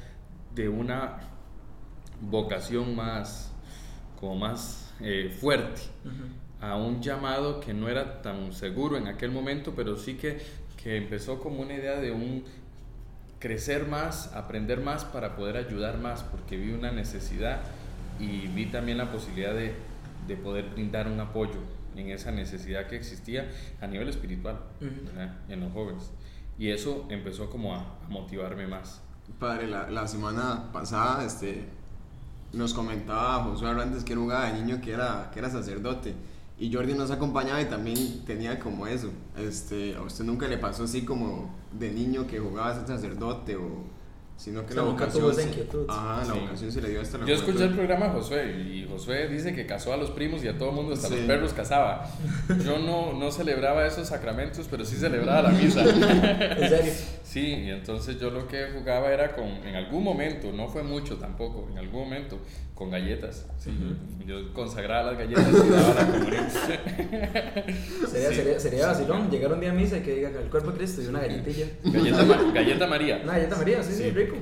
de 0.54 0.68
una 0.68 1.18
vocación 2.20 2.96
más, 2.96 3.52
como 4.18 4.34
más 4.34 4.92
eh, 5.00 5.34
fuerte, 5.40 5.82
a 6.60 6.76
un 6.76 7.00
llamado 7.00 7.60
que 7.60 7.72
no 7.72 7.88
era 7.88 8.22
tan 8.22 8.52
seguro 8.52 8.96
en 8.96 9.06
aquel 9.06 9.30
momento, 9.30 9.74
pero 9.76 9.96
sí 9.96 10.14
que, 10.14 10.40
que 10.82 10.96
empezó 10.96 11.38
como 11.38 11.62
una 11.62 11.74
idea 11.74 12.00
de 12.00 12.10
un 12.10 12.44
crecer 13.38 13.86
más, 13.86 14.34
aprender 14.34 14.80
más 14.80 15.04
para 15.04 15.36
poder 15.36 15.56
ayudar 15.56 15.98
más, 15.98 16.24
porque 16.24 16.56
vi 16.56 16.72
una 16.72 16.90
necesidad 16.90 17.60
y 18.20 18.48
vi 18.48 18.66
también 18.66 18.98
la 18.98 19.10
posibilidad 19.10 19.54
de, 19.54 19.74
de 20.28 20.36
poder 20.36 20.70
brindar 20.70 21.08
un 21.08 21.18
apoyo 21.18 21.58
en 21.96 22.10
esa 22.10 22.30
necesidad 22.30 22.86
que 22.86 22.96
existía 22.96 23.50
a 23.80 23.86
nivel 23.86 24.08
espiritual 24.08 24.58
en 25.48 25.60
los 25.60 25.72
jóvenes. 25.72 26.10
Y 26.58 26.70
eso 26.70 27.06
empezó 27.08 27.48
como 27.50 27.74
a, 27.74 27.98
motivarme 28.08 28.66
más. 28.66 29.00
Padre, 29.38 29.66
la, 29.66 29.88
la, 29.88 30.06
semana 30.06 30.70
pasada 30.72 31.24
este, 31.24 31.64
nos 32.52 32.74
comentaba 32.74 33.44
José 33.44 33.64
Hernández 33.64 34.04
que 34.04 34.12
era 34.12 34.20
un 34.20 34.28
de 34.28 34.60
niño 34.60 34.80
que 34.80 34.92
era, 34.92 35.30
que 35.32 35.38
era 35.38 35.48
sacerdote. 35.48 36.14
Y 36.58 36.70
Jordi 36.70 36.92
nos 36.92 37.10
acompañaba 37.10 37.62
y 37.62 37.66
también 37.66 38.24
tenía 38.26 38.58
como 38.58 38.86
eso. 38.86 39.10
Este, 39.38 39.96
¿A 39.96 40.02
usted 40.02 40.24
nunca 40.24 40.46
le 40.46 40.58
pasó 40.58 40.84
así 40.84 41.04
como 41.06 41.54
de 41.72 41.90
niño 41.90 42.26
que 42.26 42.38
jugaba 42.38 42.70
a 42.70 42.74
ser 42.74 42.86
sacerdote 42.86 43.56
o 43.56 43.84
sino 44.40 44.64
que 44.64 44.72
la 44.72 44.82
vocación, 44.82 45.34
se, 45.34 45.68
ah, 45.90 46.24
la 46.26 46.32
vocación 46.32 46.72
se 46.72 46.80
le 46.80 46.88
dio 46.88 47.02
hasta 47.02 47.18
la 47.18 47.26
Yo 47.26 47.34
escuché 47.34 47.64
el 47.64 47.74
programa 47.74 48.06
de 48.06 48.12
Josué 48.12 48.50
y 48.58 48.86
Josué 48.88 49.28
dice 49.28 49.54
que 49.54 49.66
casó 49.66 49.92
a 49.92 49.98
los 49.98 50.10
primos 50.12 50.42
y 50.42 50.48
a 50.48 50.56
todo 50.56 50.70
el 50.70 50.76
mundo, 50.76 50.94
hasta 50.94 51.10
los 51.10 51.18
perros 51.20 51.52
casaba. 51.52 52.10
Yo 52.64 52.78
no, 52.78 53.12
no 53.12 53.30
celebraba 53.32 53.86
esos 53.86 54.08
sacramentos, 54.08 54.66
pero 54.70 54.86
sí 54.86 54.96
celebraba 54.96 55.42
la 55.42 55.50
misa. 55.50 55.82
¿En 55.84 56.68
serio? 56.70 56.92
Sí, 57.30 57.46
y 57.46 57.70
entonces 57.70 58.18
yo 58.18 58.28
lo 58.28 58.48
que 58.48 58.70
jugaba 58.74 59.12
era 59.12 59.36
con, 59.36 59.46
en 59.46 59.76
algún 59.76 60.02
momento, 60.02 60.50
no 60.50 60.66
fue 60.66 60.82
mucho 60.82 61.16
tampoco, 61.16 61.68
en 61.70 61.78
algún 61.78 62.00
momento, 62.00 62.40
con 62.74 62.90
galletas. 62.90 63.46
Sí. 63.56 63.70
Yo 64.26 64.52
consagraba 64.52 65.12
las 65.12 65.18
galletas 65.20 65.46
y 65.48 65.70
daba 65.70 65.94
la 65.94 66.06
comunión. 66.08 66.50
sería, 68.10 68.32
sería, 68.32 68.58
sería 68.58 68.86
vacilón 68.88 69.30
llegar 69.30 69.52
un 69.52 69.60
día 69.60 69.70
a 69.70 69.74
misa 69.74 69.98
y 69.98 70.00
que 70.00 70.16
diga 70.16 70.28
el 70.28 70.50
cuerpo 70.50 70.72
de 70.72 70.78
Cristo 70.78 71.02
y 71.02 71.06
una 71.06 71.20
galletilla. 71.20 71.66
Galleta, 71.84 72.52
galleta 72.52 72.86
María. 72.88 73.20
Una 73.22 73.34
galleta 73.34 73.56
María, 73.56 73.80
sí, 73.84 73.92
sí, 73.92 74.10
rico. 74.10 74.34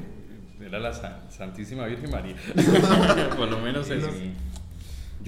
Era 0.59 0.79
la 0.79 0.95
Santísima 1.29 1.85
Virgen 1.85 2.11
María. 2.11 2.37
Por 3.37 3.51
lo 3.51 3.59
menos 3.59 3.91
eso. 3.91 4.09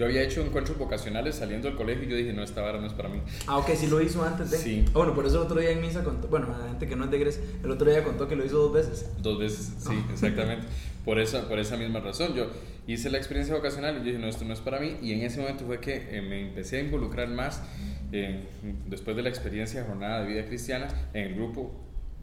Yo 0.01 0.07
había 0.07 0.23
hecho 0.23 0.41
encuentros 0.41 0.79
vocacionales 0.79 1.35
saliendo 1.35 1.69
del 1.69 1.77
colegio 1.77 2.05
y 2.05 2.09
yo 2.09 2.17
dije, 2.17 2.33
no, 2.33 2.43
esta 2.43 2.63
vara 2.63 2.81
no 2.81 2.87
es 2.87 2.95
para 2.95 3.11
mí. 3.11 3.21
Ah, 3.47 3.59
ok, 3.59 3.69
sí 3.77 3.87
lo 3.87 4.01
hizo 4.01 4.25
antes 4.25 4.51
de. 4.51 4.57
Sí. 4.57 4.83
Ah, 4.87 4.93
bueno, 4.95 5.15
por 5.15 5.27
eso 5.27 5.37
el 5.37 5.43
otro 5.43 5.61
día 5.61 5.73
en 5.73 5.83
misa 5.83 6.03
contó, 6.03 6.27
bueno, 6.29 6.49
la 6.49 6.69
gente 6.69 6.89
que 6.89 6.97
no 6.97 7.05
es 7.05 7.11
de 7.11 7.19
Grecia, 7.19 7.43
el 7.63 7.71
otro 7.71 7.91
día 7.91 8.03
contó 8.03 8.27
que 8.27 8.35
lo 8.35 8.43
hizo 8.43 8.57
dos 8.57 8.73
veces. 8.73 9.11
Dos 9.21 9.39
veces, 9.39 9.75
sí, 9.79 9.91
ah. 9.91 10.09
exactamente. 10.11 10.67
por, 11.05 11.19
esa, 11.19 11.47
por 11.47 11.59
esa 11.59 11.77
misma 11.77 12.01
razón. 12.01 12.33
Yo 12.33 12.47
hice 12.87 13.11
la 13.11 13.19
experiencia 13.19 13.55
vocacional 13.55 13.97
y 13.97 13.99
yo 13.99 14.05
dije, 14.05 14.19
no, 14.19 14.27
esto 14.27 14.47
no 14.47 14.55
es 14.55 14.61
para 14.61 14.81
mí. 14.81 14.97
Y 15.03 15.13
en 15.13 15.21
ese 15.21 15.39
momento 15.39 15.67
fue 15.67 15.81
que 15.81 16.17
eh, 16.17 16.23
me 16.23 16.49
empecé 16.49 16.79
a 16.79 16.81
involucrar 16.81 17.29
más 17.29 17.63
eh, 18.11 18.47
después 18.87 19.15
de 19.19 19.23
la 19.23 19.29
experiencia 19.29 19.83
de 19.83 19.87
Jornada 19.87 20.23
de 20.23 20.29
Vida 20.29 20.47
Cristiana 20.47 20.89
en 21.13 21.27
el 21.27 21.35
grupo 21.35 21.79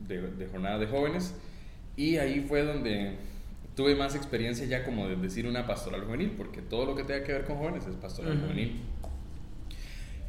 de, 0.07 0.19
de 0.31 0.47
Jornada 0.47 0.79
de 0.79 0.87
Jóvenes 0.87 1.35
y 1.95 2.17
ahí 2.17 2.43
fue 2.47 2.63
donde 2.63 3.17
tuve 3.77 3.95
más 3.95 4.15
experiencia 4.15 4.65
ya 4.65 4.83
como 4.83 5.07
de 5.07 5.15
decir 5.15 5.45
una 5.45 5.67
pastoral 5.67 6.03
juvenil, 6.03 6.33
porque 6.35 6.63
todo 6.63 6.85
lo 6.85 6.95
que 6.95 7.03
tenga 7.03 7.23
que 7.23 7.31
ver 7.31 7.45
con 7.45 7.57
jóvenes 7.57 7.85
es 7.85 7.95
pastoral 7.95 8.41
juvenil. 8.41 8.81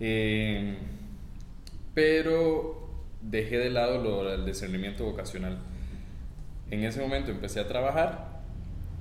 Eh, 0.00 0.76
pero 1.94 2.90
dejé 3.22 3.56
de 3.56 3.70
lado 3.70 4.02
lo, 4.02 4.30
el 4.30 4.44
discernimiento 4.44 5.06
vocacional. 5.06 5.58
En 6.70 6.84
ese 6.84 7.00
momento 7.00 7.30
empecé 7.30 7.58
a 7.58 7.66
trabajar 7.66 8.42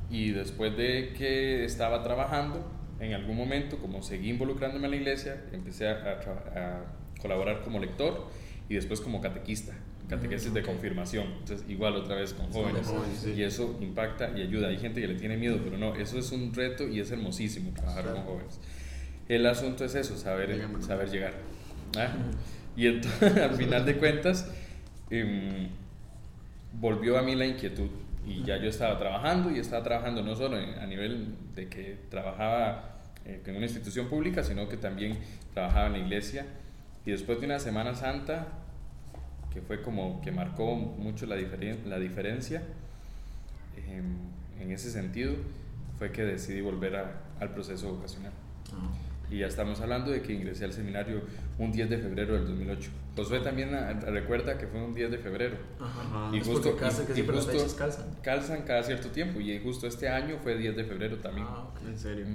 y 0.10 0.32
después 0.32 0.78
de 0.78 1.14
que 1.18 1.66
estaba 1.66 2.02
trabajando, 2.02 2.66
en 3.02 3.14
algún 3.14 3.36
momento, 3.36 3.78
como 3.80 4.02
seguí 4.02 4.30
involucrándome 4.30 4.86
en 4.86 4.92
la 4.92 4.98
iglesia, 4.98 5.44
empecé 5.52 5.90
a, 5.90 6.22
a 6.56 7.22
colaborar 7.22 7.64
como 7.64 7.80
lector 7.80 8.30
y 8.70 8.76
después 8.76 9.02
como 9.02 9.20
catequista 9.20 9.74
catequesis 10.10 10.54
de 10.54 10.62
confirmación. 10.62 11.28
Entonces, 11.40 11.66
igual 11.70 11.96
otra 11.96 12.16
vez 12.16 12.34
con 12.34 12.52
jóvenes. 12.52 12.88
Y 13.36 13.44
eso 13.44 13.78
impacta 13.82 14.32
y 14.36 14.42
ayuda. 14.42 14.70
Hay 14.70 14.78
gente 14.78 15.02
que 15.02 15.08
le 15.08 15.16
tiene 15.16 15.38
miedo, 15.38 15.60
pero 15.64 15.78
no, 15.78 15.96
eso 15.96 16.18
es 16.18 16.32
un 16.32 16.54
reto 16.54 16.88
y 16.88 17.00
es 17.00 17.12
hermosísimo 17.12 17.72
trabajar 17.74 18.14
con 18.14 18.24
jóvenes. 18.24 18.60
El 19.28 19.46
asunto 19.46 19.84
es 19.86 19.96
eso, 19.96 20.18
saber, 20.18 20.66
saber 20.82 21.10
llegar. 21.10 21.34
¿ah? 21.98 22.10
Y 22.76 22.88
entonces, 22.88 23.38
al 23.42 23.56
final 23.56 23.86
de 23.86 23.98
cuentas, 23.98 24.50
em, 25.10 25.70
volvió 26.74 27.18
a 27.18 27.22
mí 27.22 27.36
la 27.36 27.46
inquietud. 27.46 27.90
Y 28.26 28.44
ya 28.44 28.58
yo 28.58 28.70
estaba 28.70 28.98
trabajando 28.98 29.52
y 29.52 29.60
estaba 29.60 29.84
trabajando 29.84 30.22
no 30.22 30.36
solo 30.36 30.58
a 30.58 30.86
nivel 30.86 31.36
de 31.56 31.68
que 31.70 31.98
trabajaba 32.10 32.98
eh, 33.26 33.42
en 33.46 33.56
una 33.56 33.66
institución 33.66 34.08
pública, 34.08 34.44
sino 34.44 34.68
que 34.68 34.78
también 34.78 35.18
trabajaba 35.54 35.88
en 35.88 35.94
la 35.94 36.00
iglesia. 36.00 36.46
Y 37.06 37.12
después 37.12 37.40
de 37.40 37.46
una 37.46 37.60
Semana 37.60 37.96
Santa, 37.96 38.48
que 39.58 39.64
fue 39.64 39.82
como 39.82 40.22
que 40.22 40.32
marcó 40.32 40.76
mucho 40.76 41.26
la, 41.26 41.36
la 41.36 41.98
diferencia 41.98 42.62
en 44.60 44.72
ese 44.72 44.92
sentido, 44.92 45.34
fue 45.98 46.12
que 46.12 46.24
decidí 46.24 46.62
volver 46.62 46.96
al 47.40 47.54
proceso 47.54 47.92
vocacional. 47.92 48.34
Ah. 48.72 48.94
Y 49.32 49.40
ya 49.40 49.48
estamos 49.48 49.82
hablando 49.82 50.12
de 50.12 50.22
que 50.22 50.34
ingresé 50.34 50.66
al 50.66 50.74
seminario 50.74 51.22
un 51.58 51.72
10 51.72 51.90
de 51.90 51.98
febrero 51.98 52.36
del 52.36 52.46
2008. 52.46 52.92
Josué 53.16 53.40
también 53.40 53.74
ah, 53.74 53.94
recuerda 53.94 54.60
que 54.60 54.68
fue 54.68 54.80
un 54.80 54.94
10 54.94 55.10
de 55.10 55.18
febrero. 55.18 55.58
Y 56.32 56.40
justo, 56.40 56.78
calzan. 56.78 57.08
calzan. 58.22 58.62
cada 58.62 58.84
cierto 58.84 59.10
tiempo. 59.10 59.40
Y 59.40 59.60
justo 59.60 59.88
este 59.88 60.08
año 60.08 60.38
fue 60.44 60.56
10 60.56 60.78
de 60.78 60.84
febrero 60.84 61.18
también. 61.18 61.48
Ah, 61.50 61.68
En 61.84 61.98
serio. 61.98 62.28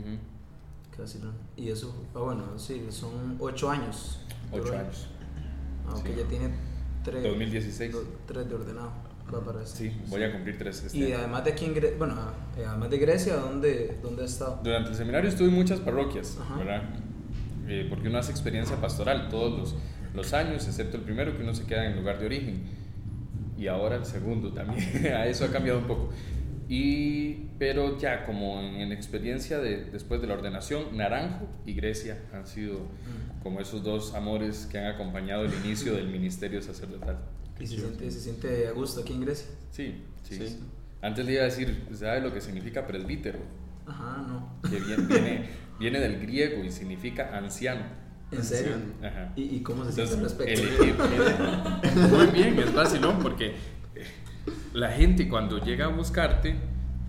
Casi 0.96 1.20
no. 1.20 1.32
Y 1.56 1.70
eso, 1.70 1.94
bueno, 2.12 2.58
sí, 2.58 2.84
son 2.90 3.36
8 3.38 3.70
años. 3.70 4.26
8 4.50 4.76
años. 4.76 5.08
Aunque 5.86 6.16
ya 6.16 6.24
tiene 6.24 6.71
2016. 7.04 7.96
3 8.26 8.48
de 8.48 8.54
ordenado. 8.54 8.92
Va 9.32 9.40
para 9.40 9.64
Sí, 9.64 9.90
voy 10.08 10.22
a 10.24 10.32
cumplir 10.32 10.58
3 10.58 10.84
este 10.84 10.98
Y 10.98 11.12
además 11.12 11.44
de 11.44 11.52
aquí 11.52 11.64
en 11.64 11.74
Grecia, 11.74 11.96
bueno, 11.98 12.14
eh, 12.58 12.64
además 12.66 12.90
de 12.90 12.98
Grecia, 12.98 13.36
¿dónde, 13.36 13.98
¿dónde 14.02 14.24
has 14.24 14.32
estado? 14.32 14.60
Durante 14.62 14.90
el 14.90 14.96
seminario 14.96 15.30
estuve 15.30 15.48
en 15.48 15.54
muchas 15.54 15.80
parroquias, 15.80 16.38
¿verdad? 16.58 16.82
Eh, 17.66 17.86
porque 17.88 18.08
uno 18.08 18.18
hace 18.18 18.30
experiencia 18.30 18.76
pastoral 18.76 19.28
todos 19.30 19.58
los, 19.58 19.76
los 20.14 20.32
años, 20.34 20.66
excepto 20.66 20.98
el 20.98 21.04
primero 21.04 21.34
que 21.34 21.42
uno 21.42 21.54
se 21.54 21.64
queda 21.64 21.86
en 21.86 21.92
el 21.92 21.98
lugar 21.98 22.18
de 22.18 22.26
origen. 22.26 22.62
Y 23.56 23.68
ahora 23.68 23.96
el 23.96 24.04
segundo 24.04 24.52
también, 24.52 25.06
a 25.14 25.26
eso 25.26 25.44
ha 25.44 25.48
cambiado 25.48 25.78
un 25.78 25.86
poco. 25.86 26.10
Y, 26.68 27.50
pero 27.58 27.98
ya 27.98 28.24
como 28.24 28.60
en, 28.60 28.92
experiencia 28.92 29.58
de, 29.58 29.84
después 29.84 30.20
de 30.20 30.26
la 30.26 30.34
ordenación, 30.34 30.96
Naranjo 30.96 31.46
y 31.66 31.74
Grecia 31.74 32.18
han 32.32 32.46
sido 32.46 32.80
como 33.42 33.60
esos 33.60 33.82
dos 33.82 34.14
amores 34.14 34.66
que 34.70 34.78
han 34.78 34.86
acompañado 34.86 35.44
el 35.44 35.52
inicio 35.64 35.94
del 35.94 36.08
ministerio 36.08 36.62
sacerdotal. 36.62 37.18
¿Y 37.58 37.66
se 37.66 37.78
siente, 37.78 38.10
se 38.10 38.20
siente, 38.20 38.68
a 38.68 38.72
gusto 38.72 39.00
aquí 39.00 39.12
en 39.12 39.22
Grecia? 39.22 39.48
Sí, 39.70 40.02
sí. 40.22 40.58
Antes 41.00 41.26
le 41.26 41.32
iba 41.32 41.42
a 41.42 41.44
decir, 41.46 41.86
¿sabe 41.92 42.20
lo 42.20 42.32
que 42.32 42.40
significa 42.40 42.86
presbítero? 42.86 43.40
Ajá, 43.86 44.24
no. 44.26 44.60
Que 44.68 44.78
viene, 44.78 45.50
viene, 45.78 46.00
del 46.00 46.20
griego 46.20 46.64
y 46.64 46.70
significa 46.70 47.36
anciano. 47.36 47.82
¿En 48.30 48.44
serio? 48.44 48.76
Ajá. 49.02 49.32
¿Y, 49.36 49.60
cómo 49.60 49.84
se 49.84 49.92
siente 49.92 50.14
al 50.14 50.20
respecto? 50.22 50.62
muy 52.10 52.26
bien, 52.28 52.58
es 52.58 52.70
fácil, 52.70 53.00
¿no? 53.00 53.18
Porque 53.18 53.54
la 54.72 54.90
gente 54.92 55.28
cuando 55.28 55.58
llega 55.58 55.86
a 55.86 55.88
buscarte 55.88 56.56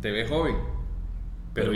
te 0.02 0.12
ve 0.12 0.28
joven 0.28 0.73
pero, 1.54 1.72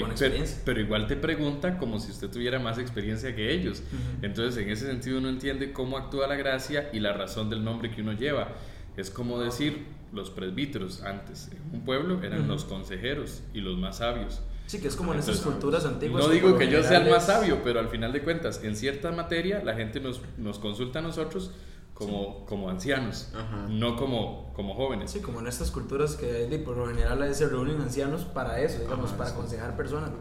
pero, 0.65 0.79
igual 0.79 1.07
te 1.07 1.15
pregunta 1.15 1.77
como 1.77 1.99
si 1.99 2.11
usted 2.11 2.29
tuviera 2.29 2.57
más 2.57 2.79
experiencia 2.79 3.35
que 3.35 3.53
ellos. 3.53 3.83
Entonces, 4.21 4.63
en 4.63 4.69
ese 4.71 4.87
sentido, 4.87 5.19
uno 5.19 5.29
entiende 5.29 5.71
cómo 5.71 5.97
actúa 5.97 6.27
la 6.27 6.35
gracia 6.35 6.89
y 6.93 6.99
la 6.99 7.13
razón 7.13 7.49
del 7.49 7.63
nombre 7.63 7.91
que 7.91 8.01
uno 8.01 8.13
lleva. 8.13 8.49
Es 8.95 9.11
como 9.11 9.39
decir, 9.39 9.85
los 10.11 10.31
presbíteros 10.31 11.03
antes 11.03 11.49
en 11.51 11.75
un 11.75 11.85
pueblo 11.85 12.23
eran 12.23 12.47
los 12.47 12.65
consejeros 12.65 13.43
y 13.53 13.61
los 13.61 13.77
más 13.77 13.97
sabios. 13.97 14.41
Sí, 14.65 14.81
que 14.81 14.87
es 14.87 14.95
como 14.95 15.13
en 15.13 15.19
esas 15.19 15.39
culturas 15.41 15.85
antiguas. 15.85 16.25
No 16.25 16.31
digo 16.31 16.57
que 16.57 16.69
yo 16.69 16.83
sea 16.83 16.99
el 16.99 17.09
más 17.09 17.27
sabio, 17.27 17.61
pero 17.63 17.79
al 17.79 17.87
final 17.87 18.11
de 18.11 18.21
cuentas, 18.21 18.63
en 18.63 18.75
cierta 18.75 19.11
materia, 19.11 19.63
la 19.63 19.75
gente 19.75 19.99
nos, 19.99 20.21
nos 20.37 20.59
consulta 20.59 20.99
a 20.99 21.01
nosotros 21.03 21.51
como, 21.97 22.45
como 22.45 22.69
ancianos, 22.69 23.29
no 23.69 23.95
como, 23.95 24.53
como 24.53 24.75
jóvenes. 24.75 25.09
Sí, 25.09 25.19
como 25.19 25.39
en 25.39 25.47
estas 25.47 25.71
culturas 25.71 26.15
que 26.15 26.61
por 26.63 26.77
lo 26.77 26.87
general 26.87 27.33
se 27.33 27.47
reúnen 27.49 27.81
ancianos 27.81 28.23
para 28.23 28.61
eso, 28.61 28.79
digamos, 28.79 29.11
para 29.13 29.31
aconsejar 29.31 29.75
personas. 29.75 30.11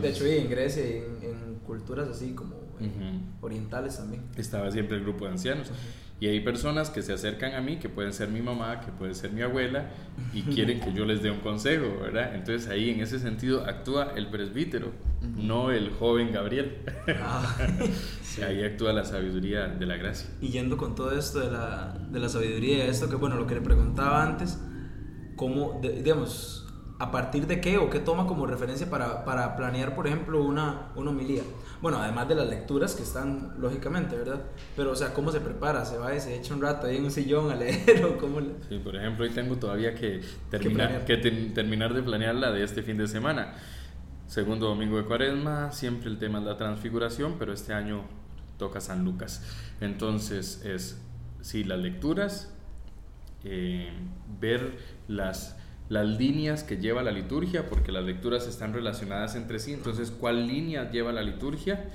De 0.00 0.08
hecho, 0.08 0.26
y 0.26 0.36
en 0.38 0.48
Grecia 0.48 0.86
y 0.86 0.98
en, 1.22 1.58
culturas 1.66 2.08
así 2.08 2.34
como 2.34 2.54
eh, 2.80 3.20
orientales 3.42 3.96
también. 3.96 4.22
Estaba 4.36 4.70
siempre 4.70 4.96
el 4.96 5.02
grupo 5.02 5.26
de 5.26 5.32
ancianos. 5.32 5.70
Y 6.20 6.26
hay 6.26 6.40
personas 6.40 6.90
que 6.90 7.02
se 7.02 7.12
acercan 7.12 7.54
a 7.54 7.60
mí, 7.60 7.76
que 7.76 7.88
pueden 7.88 8.12
ser 8.12 8.28
mi 8.28 8.42
mamá, 8.42 8.80
que 8.80 8.90
puede 8.90 9.14
ser 9.14 9.30
mi 9.30 9.42
abuela, 9.42 9.90
y 10.34 10.42
quieren 10.54 10.80
que 10.80 10.92
yo 10.92 11.04
les 11.04 11.22
dé 11.22 11.30
un 11.30 11.38
consejo, 11.38 12.00
¿verdad? 12.00 12.34
Entonces 12.34 12.68
ahí 12.68 12.90
en 12.90 13.00
ese 13.00 13.20
sentido 13.20 13.64
actúa 13.64 14.12
el 14.16 14.28
presbítero, 14.28 14.92
no 15.36 15.70
el 15.70 15.90
joven 15.90 16.32
Gabriel. 16.32 16.78
Ah, 17.20 17.56
ahí 18.46 18.64
actúa 18.64 18.92
la 18.92 19.04
sabiduría 19.04 19.68
de 19.68 19.86
la 19.86 19.96
gracia. 19.96 20.28
Y 20.40 20.48
yendo 20.48 20.76
con 20.76 20.96
todo 20.96 21.16
esto 21.16 21.38
de 21.38 21.52
la, 21.52 21.96
de 22.10 22.18
la 22.18 22.28
sabiduría, 22.28 22.86
esto 22.86 23.08
que, 23.08 23.14
bueno, 23.14 23.36
lo 23.36 23.46
que 23.46 23.54
le 23.54 23.60
preguntaba 23.60 24.24
antes, 24.24 24.58
¿cómo, 25.36 25.80
digamos, 25.80 26.57
a 27.00 27.12
partir 27.12 27.46
de 27.46 27.60
qué 27.60 27.78
o 27.78 27.90
qué 27.90 28.00
toma 28.00 28.26
como 28.26 28.44
referencia 28.46 28.90
para, 28.90 29.24
para 29.24 29.56
planear, 29.56 29.94
por 29.94 30.08
ejemplo, 30.08 30.42
una, 30.42 30.88
una 30.96 31.10
homilía? 31.10 31.42
Bueno, 31.80 31.98
además 31.98 32.28
de 32.28 32.34
las 32.34 32.48
lecturas 32.48 32.94
que 32.96 33.04
están, 33.04 33.54
lógicamente, 33.58 34.16
¿verdad? 34.16 34.42
Pero, 34.76 34.90
o 34.90 34.96
sea, 34.96 35.14
¿cómo 35.14 35.30
se 35.30 35.40
prepara? 35.40 35.84
¿Se 35.84 35.96
va 35.96 36.14
y 36.14 36.20
se 36.20 36.36
echa 36.36 36.54
un 36.54 36.60
rato 36.60 36.88
ahí 36.88 36.96
en 36.96 37.04
un 37.04 37.10
sillón 37.12 37.52
a 37.52 37.54
leer 37.54 38.04
o 38.04 38.18
cómo? 38.18 38.40
Sí, 38.68 38.78
por 38.82 38.96
ejemplo, 38.96 39.24
hoy 39.24 39.30
tengo 39.30 39.56
todavía 39.56 39.94
que 39.94 40.22
terminar, 40.50 41.04
que 41.04 41.18
terminar 41.18 41.94
de 41.94 42.02
planear 42.02 42.34
la 42.34 42.50
de 42.50 42.64
este 42.64 42.82
fin 42.82 42.96
de 42.98 43.06
semana. 43.06 43.54
Segundo 44.26 44.66
domingo 44.66 44.96
de 44.96 45.04
cuaresma, 45.04 45.70
siempre 45.70 46.10
el 46.10 46.18
tema 46.18 46.40
es 46.40 46.44
la 46.44 46.56
transfiguración, 46.56 47.36
pero 47.38 47.52
este 47.52 47.72
año 47.72 48.02
toca 48.58 48.80
San 48.80 49.04
Lucas. 49.04 49.42
Entonces, 49.80 50.64
es, 50.64 51.00
sí, 51.40 51.62
las 51.62 51.78
lecturas, 51.78 52.52
eh, 53.44 53.92
ver 54.40 54.78
las 55.06 55.56
las 55.88 56.06
líneas 56.06 56.64
que 56.64 56.76
lleva 56.76 57.02
la 57.02 57.12
liturgia, 57.12 57.68
porque 57.68 57.92
las 57.92 58.04
lecturas 58.04 58.46
están 58.46 58.72
relacionadas 58.74 59.34
entre 59.34 59.58
sí, 59.58 59.72
entonces 59.72 60.10
cuál 60.10 60.46
línea 60.46 60.90
lleva 60.90 61.12
la 61.12 61.22
liturgia 61.22 61.90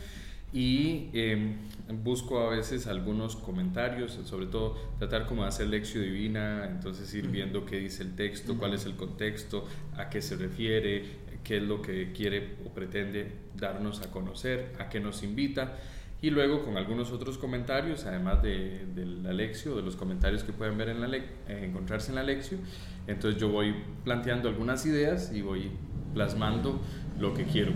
y 0.51 1.09
em, 1.13 1.55
busco 2.03 2.39
a 2.39 2.49
veces 2.49 2.87
algunos 2.87 3.35
comentarios, 3.35 4.19
sobre 4.25 4.45
todo 4.47 4.77
tratar 4.99 5.25
como 5.25 5.43
de 5.43 5.49
hacer 5.49 5.67
lección 5.67 6.03
divina, 6.03 6.65
entonces 6.69 7.13
ir 7.13 7.27
viendo 7.27 7.65
qué 7.65 7.77
dice 7.77 8.03
el 8.03 8.15
texto, 8.15 8.57
cuál 8.57 8.73
es 8.73 8.85
el 8.85 8.95
contexto, 8.95 9.67
a 9.97 10.09
qué 10.09 10.21
se 10.21 10.35
refiere, 10.35 11.23
qué 11.43 11.57
es 11.57 11.63
lo 11.63 11.81
que 11.81 12.11
quiere 12.13 12.55
o 12.65 12.69
pretende 12.73 13.31
darnos 13.55 14.01
a 14.01 14.11
conocer, 14.11 14.73
a 14.79 14.89
qué 14.89 14.99
nos 14.99 15.23
invita 15.23 15.77
y 16.23 16.29
luego 16.29 16.63
con 16.63 16.77
algunos 16.77 17.11
otros 17.11 17.37
comentarios, 17.37 18.05
además 18.05 18.41
de, 18.41 18.85
de 18.95 19.05
la 19.05 19.33
lección, 19.33 19.75
de 19.75 19.81
los 19.81 19.97
comentarios 19.97 20.41
que 20.45 20.53
pueden 20.53 20.77
ver 20.77 20.87
en 20.87 21.01
la 21.01 21.17
eh, 21.17 21.25
encontrarse 21.49 22.11
en 22.11 22.15
la 22.15 22.23
lección, 22.23 22.61
entonces 23.07 23.39
yo 23.41 23.49
voy 23.49 23.75
planteando 24.05 24.47
algunas 24.47 24.85
ideas 24.85 25.33
y 25.33 25.41
voy 25.41 25.71
plasmando 26.13 26.81
lo 27.19 27.33
que 27.33 27.43
quiero. 27.43 27.73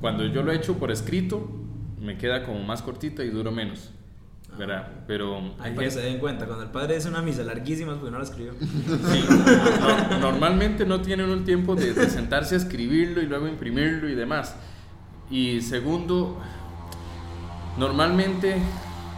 Cuando 0.00 0.26
yo 0.26 0.42
lo 0.42 0.50
he 0.50 0.56
hecho 0.56 0.78
por 0.78 0.90
escrito, 0.90 1.48
me 2.00 2.18
queda 2.18 2.42
como 2.42 2.58
más 2.58 2.82
cortita 2.82 3.22
y 3.22 3.30
duro 3.30 3.52
menos. 3.52 3.92
¿verdad? 4.58 4.88
Pero 5.06 5.54
para 5.56 5.72
que 5.74 5.90
se 5.90 6.00
den 6.00 6.18
cuenta, 6.18 6.46
cuando 6.46 6.64
el 6.64 6.70
padre 6.70 6.94
dice 6.94 7.08
una 7.08 7.22
misa 7.22 7.44
larguísima 7.44 7.94
porque 7.94 8.10
no 8.10 8.18
la 8.18 8.24
escribió. 8.24 8.54
Sí, 8.60 9.24
normalmente 10.20 10.84
no 10.86 11.02
tienen 11.02 11.30
un 11.30 11.44
tiempo 11.44 11.76
de, 11.76 11.92
de 11.92 12.10
sentarse 12.10 12.56
a 12.56 12.58
escribirlo 12.58 13.22
y 13.22 13.26
luego 13.26 13.46
imprimirlo 13.46 14.08
y 14.08 14.16
demás. 14.16 14.56
Y 15.30 15.60
segundo, 15.60 16.40
Normalmente 17.78 18.56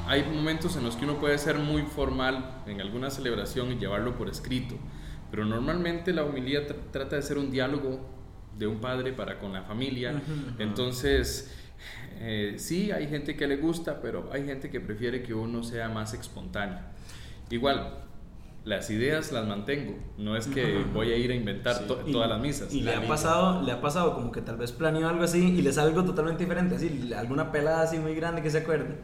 hay 0.06 0.24
momentos 0.24 0.76
en 0.76 0.84
los 0.84 0.96
que 0.96 1.04
uno 1.04 1.18
puede 1.18 1.38
ser 1.38 1.58
muy 1.58 1.82
formal 1.82 2.62
en 2.66 2.80
alguna 2.80 3.10
celebración 3.10 3.72
y 3.72 3.76
llevarlo 3.76 4.16
por 4.16 4.28
escrito, 4.28 4.74
pero 5.30 5.44
normalmente 5.44 6.12
la 6.12 6.24
homilía 6.24 6.66
trata 6.90 7.16
de 7.16 7.22
ser 7.22 7.38
un 7.38 7.50
diálogo 7.50 8.00
de 8.58 8.66
un 8.66 8.80
padre 8.80 9.12
para 9.12 9.38
con 9.38 9.52
la 9.52 9.62
familia. 9.62 10.20
Entonces, 10.58 11.54
Eh, 12.20 12.54
sí, 12.58 12.90
hay 12.90 13.06
gente 13.06 13.36
que 13.36 13.46
le 13.46 13.56
gusta, 13.56 14.00
pero 14.02 14.28
hay 14.32 14.44
gente 14.44 14.68
que 14.68 14.80
prefiere 14.80 15.22
que 15.22 15.32
uno 15.32 15.62
sea 15.62 15.88
más 15.88 16.12
espontáneo. 16.12 16.80
Igual, 17.50 18.07
las 18.68 18.90
ideas 18.90 19.32
las 19.32 19.46
mantengo, 19.46 19.96
no 20.18 20.36
es 20.36 20.46
que 20.46 20.84
voy 20.92 21.10
a 21.10 21.16
ir 21.16 21.30
a 21.30 21.34
inventar 21.34 21.86
to- 21.86 22.02
Y- 22.06 22.12
todas 22.12 22.28
las 22.28 22.38
misas. 22.40 22.72
Y 22.72 22.82
le 22.82 22.90
La 22.92 22.98
ha 22.98 23.02
pasado, 23.08 23.62
le 23.62 23.72
ha 23.72 23.80
pasado 23.80 24.14
como 24.14 24.30
que 24.30 24.42
tal 24.42 24.56
vez 24.58 24.72
planeó 24.72 25.08
algo 25.08 25.24
así 25.24 25.38
y 25.58 25.62
le 25.62 25.72
sale 25.72 25.88
algo 25.90 26.04
totalmente 26.04 26.44
diferente, 26.44 26.74
así, 26.76 27.10
alguna 27.16 27.50
pelada 27.50 27.82
así 27.82 27.98
muy 27.98 28.14
grande 28.14 28.42
que 28.42 28.50
se 28.50 28.58
acuerde. 28.58 28.96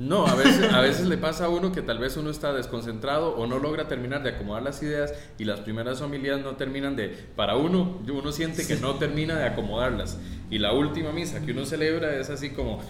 No, 0.00 0.26
a 0.26 0.34
veces, 0.34 0.72
a 0.72 0.80
veces 0.80 1.06
le 1.06 1.18
pasa 1.18 1.44
a 1.44 1.48
uno 1.50 1.72
que 1.72 1.82
tal 1.82 1.98
vez 1.98 2.16
uno 2.16 2.30
está 2.30 2.54
desconcentrado 2.54 3.36
o 3.36 3.46
no 3.46 3.58
logra 3.58 3.86
terminar 3.86 4.22
de 4.22 4.30
acomodar 4.30 4.62
las 4.62 4.82
ideas 4.82 5.12
y 5.36 5.44
las 5.44 5.60
primeras 5.60 6.00
homilías 6.00 6.40
no 6.40 6.56
terminan 6.56 6.96
de, 6.96 7.08
para 7.36 7.56
uno, 7.56 7.98
uno 8.10 8.32
siente 8.32 8.66
que 8.66 8.76
no 8.76 8.94
termina 8.94 9.36
de 9.36 9.44
acomodarlas. 9.44 10.16
Y 10.50 10.58
la 10.58 10.72
última 10.72 11.12
misa 11.12 11.40
que 11.44 11.52
uno 11.52 11.66
celebra 11.66 12.16
es 12.16 12.30
así 12.30 12.48
como 12.50 12.82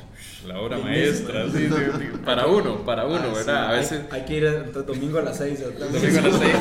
la 0.46 0.60
obra 0.60 0.76
El 0.76 0.84
maestra, 0.84 1.46
sí, 1.50 1.68
sí, 1.68 1.74
sí, 1.98 2.04
para 2.24 2.46
uno, 2.46 2.84
para 2.86 3.04
uno, 3.06 3.16
Ah, 3.24 3.26
sí, 3.30 3.34
¿verdad? 3.34 3.56
A 3.64 3.70
Hay- 3.70 3.76
veces... 3.80 4.00
Hay, 4.12 4.24
que 4.24 4.36
ir 4.36 4.44
el 4.44 4.72
domingo 4.72 5.18
a 5.18 5.22
las 5.22 5.36
6. 5.38 5.64
Domingo 5.80 6.18
a 6.18 6.22
las 6.22 6.38
seis. 6.38 6.56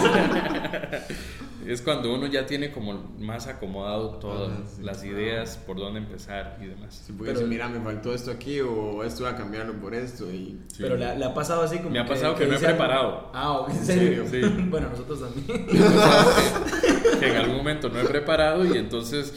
es 1.72 1.82
cuando 1.82 2.14
uno 2.14 2.26
ya 2.28 2.46
tiene 2.46 2.72
como 2.72 2.94
más 3.20 3.48
acomodado 3.48 4.16
todas 4.20 4.52
sí. 4.76 4.82
las 4.82 5.04
ideas, 5.04 5.58
por 5.68 5.78
dónde 5.78 6.00
empezar 6.00 6.58
y 6.62 6.66
demás. 6.66 7.04
Si 7.06 7.14
pudiese, 7.14 7.38
Pero- 7.40 7.48
mira, 7.48 7.68
me 7.70 7.80
faltó 7.80 8.14
esto 8.14 8.32
aquí 8.32 8.60
o 8.62 9.04
esto 9.04 9.24
voy 9.24 9.34
a 9.34 9.36
cambiarlo 9.36 9.74
por 9.74 9.94
esto 9.94 10.32
y... 10.32 10.60
Sí. 10.68 10.78
Pero 10.80 10.98
le, 10.98 11.06
ha- 11.06 11.16
le 11.16 11.26
ha 11.26 11.34
pasado 11.34 11.62
así 11.62 11.78
como. 11.78 11.92
Me 11.92 12.00
ha 12.00 12.06
pasado 12.06 12.36
que 12.36 12.46
no 12.46 12.52
he 12.52 12.54
dice 12.56 12.66
algo- 12.68 12.78
preparado. 12.78 13.32
Ah, 13.34 13.52
ok, 13.60 13.70
¿en 13.70 13.86
serio? 13.86 14.26
Sí. 14.30 14.42
bueno, 14.70 14.90
nosotros 14.90 15.20
también. 15.20 15.68
que 17.20 17.30
en 17.30 17.36
algún 17.38 17.58
momento 17.58 17.90
no 17.90 18.00
he 18.00 18.06
preparado 18.06 18.66
y 18.66 18.78
entonces 18.78 19.34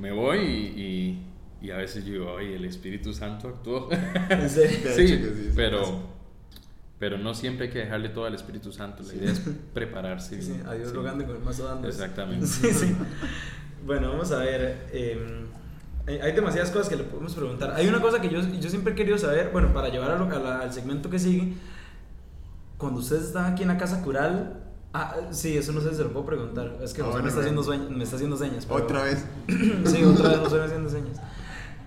me 0.00 0.12
voy 0.12 0.38
y, 0.38 0.80
y- 0.80 1.26
y 1.62 1.70
a 1.72 1.76
veces 1.76 2.04
digo, 2.06 2.32
oye, 2.32 2.56
el 2.56 2.64
Espíritu 2.64 3.12
Santo 3.12 3.48
actuó. 3.48 3.88
En 4.30 4.48
serio. 4.50 4.90
Sí, 4.96 5.08
sí, 5.08 5.16
sí 5.18 5.50
pero. 5.54 6.19
Pero 7.00 7.18
no 7.18 7.34
siempre 7.34 7.66
hay 7.66 7.72
que 7.72 7.80
dejarle 7.80 8.10
todo 8.10 8.26
al 8.26 8.34
Espíritu 8.34 8.70
Santo. 8.72 9.02
La 9.02 9.14
idea 9.14 9.32
es 9.32 9.40
prepararse. 9.74 10.40
Sí, 10.40 10.52
bien. 10.52 10.66
a 10.68 10.74
Dios 10.74 10.90
Sí. 10.90 10.94
rogando 10.94 11.26
con 11.26 11.34
el 11.36 11.42
mazo 11.42 11.64
dando. 11.64 11.88
Exactamente. 11.88 12.46
Sí, 12.46 12.72
sí. 12.72 12.94
Bueno, 13.84 14.10
vamos 14.10 14.30
a 14.30 14.38
ver. 14.38 14.86
eh, 14.92 15.46
hay 16.06 16.18
hay 16.20 16.32
demasiadas 16.32 16.70
cosas 16.70 16.88
que 16.88 16.96
le 16.96 17.04
podemos 17.04 17.34
preguntar. 17.34 17.72
Hay 17.74 17.88
una 17.88 18.00
cosa 18.00 18.20
que 18.20 18.28
yo, 18.28 18.40
yo 18.40 18.70
siempre 18.70 18.92
he 18.92 18.96
querido 18.96 19.16
saber, 19.18 19.48
bueno, 19.52 19.72
para 19.72 19.88
llevar 19.88 20.10
a 20.12 20.16
lo- 20.18 20.24
a 20.30 20.38
la- 20.38 20.60
al 20.60 20.72
segmento 20.72 21.08
que 21.10 21.18
sigue. 21.18 21.54
Cuando 22.78 23.00
ustedes 23.00 23.24
están 23.24 23.52
aquí 23.52 23.62
en 23.62 23.68
la 23.68 23.78
casa 23.78 24.02
cural. 24.02 24.64
Ah, 24.92 25.14
sí, 25.30 25.56
eso 25.56 25.70
no 25.72 25.80
sé 25.80 25.90
si 25.90 25.96
se 25.96 26.02
lo 26.02 26.12
puedo 26.12 26.26
preguntar. 26.26 26.78
Es 26.82 26.92
que 26.92 27.02
Ah, 27.02 27.04
José 27.06 27.22
me, 27.22 27.28
está 27.28 27.40
haciendo 27.40 27.62
sueños, 27.62 27.90
me 27.90 28.02
está 28.02 28.16
haciendo 28.16 28.36
señas. 28.36 28.66
pero- 28.66 28.82
Otra 28.84 29.04
vez. 29.04 29.24
sí, 29.86 30.02
otra 30.04 30.30
vez 30.30 30.38
José 30.40 30.56
me 30.56 30.64
está 30.64 30.76
haciendo 30.76 30.90
señas. 30.90 31.16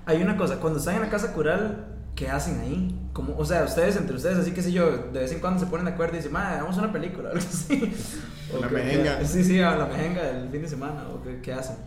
Hay 0.05 0.21
una 0.21 0.37
cosa, 0.37 0.59
cuando 0.59 0.79
están 0.79 0.95
en 0.95 1.01
la 1.01 1.09
casa 1.09 1.33
cural, 1.33 1.85
¿qué 2.15 2.29
hacen 2.29 2.59
ahí? 2.61 2.99
Como, 3.13 3.35
o 3.37 3.45
sea, 3.45 3.63
ustedes 3.63 3.95
entre 3.97 4.15
ustedes, 4.15 4.37
así 4.37 4.51
que 4.51 4.61
sé 4.61 4.71
yo, 4.71 4.89
de 5.11 5.19
vez 5.19 5.31
en 5.31 5.39
cuando 5.39 5.59
se 5.59 5.65
ponen 5.67 5.85
de 5.85 5.91
acuerdo 5.91 6.13
y 6.15 6.17
dicen, 6.17 6.31
madre, 6.33 6.55
hagamos 6.57 6.77
una 6.77 6.91
película, 6.91 7.29
algo 7.33 7.39
así. 7.39 7.93
O 8.55 8.59
La 8.59 8.69
mejenga. 8.69 9.19
que- 9.19 9.25
Sí, 9.25 9.43
sí, 9.43 9.61
a 9.61 9.75
la 9.75 9.85
mejenga 9.87 10.21
del 10.23 10.49
fin 10.49 10.61
de 10.61 10.67
semana, 10.67 11.07
o 11.09 11.21
qué, 11.23 11.39
qué 11.41 11.53
hacen. 11.53 11.77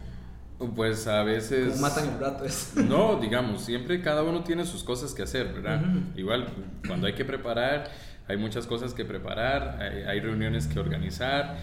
Pues 0.75 1.07
a 1.07 1.23
veces... 1.23 1.69
¿Cómo 1.75 1.83
matan 1.83 2.09
el 2.09 2.19
rato? 2.19 2.45
Es. 2.45 2.73
No, 2.77 3.21
digamos, 3.21 3.63
siempre 3.65 4.01
cada 4.01 4.23
uno 4.23 4.43
tiene 4.43 4.65
sus 4.65 4.83
cosas 4.83 5.13
que 5.15 5.23
hacer, 5.23 5.53
¿verdad? 5.53 5.83
Ujú. 5.83 6.01
Igual, 6.19 6.49
cuando 6.87 7.07
hay 7.07 7.15
que 7.15 7.25
preparar, 7.25 7.91
hay 8.27 8.37
muchas 8.39 8.67
cosas 8.67 8.95
que 8.95 9.05
preparar, 9.05 9.79
hay, 9.81 10.03
hay 10.05 10.21
reuniones 10.21 10.67
que 10.67 10.81
organizar, 10.81 11.57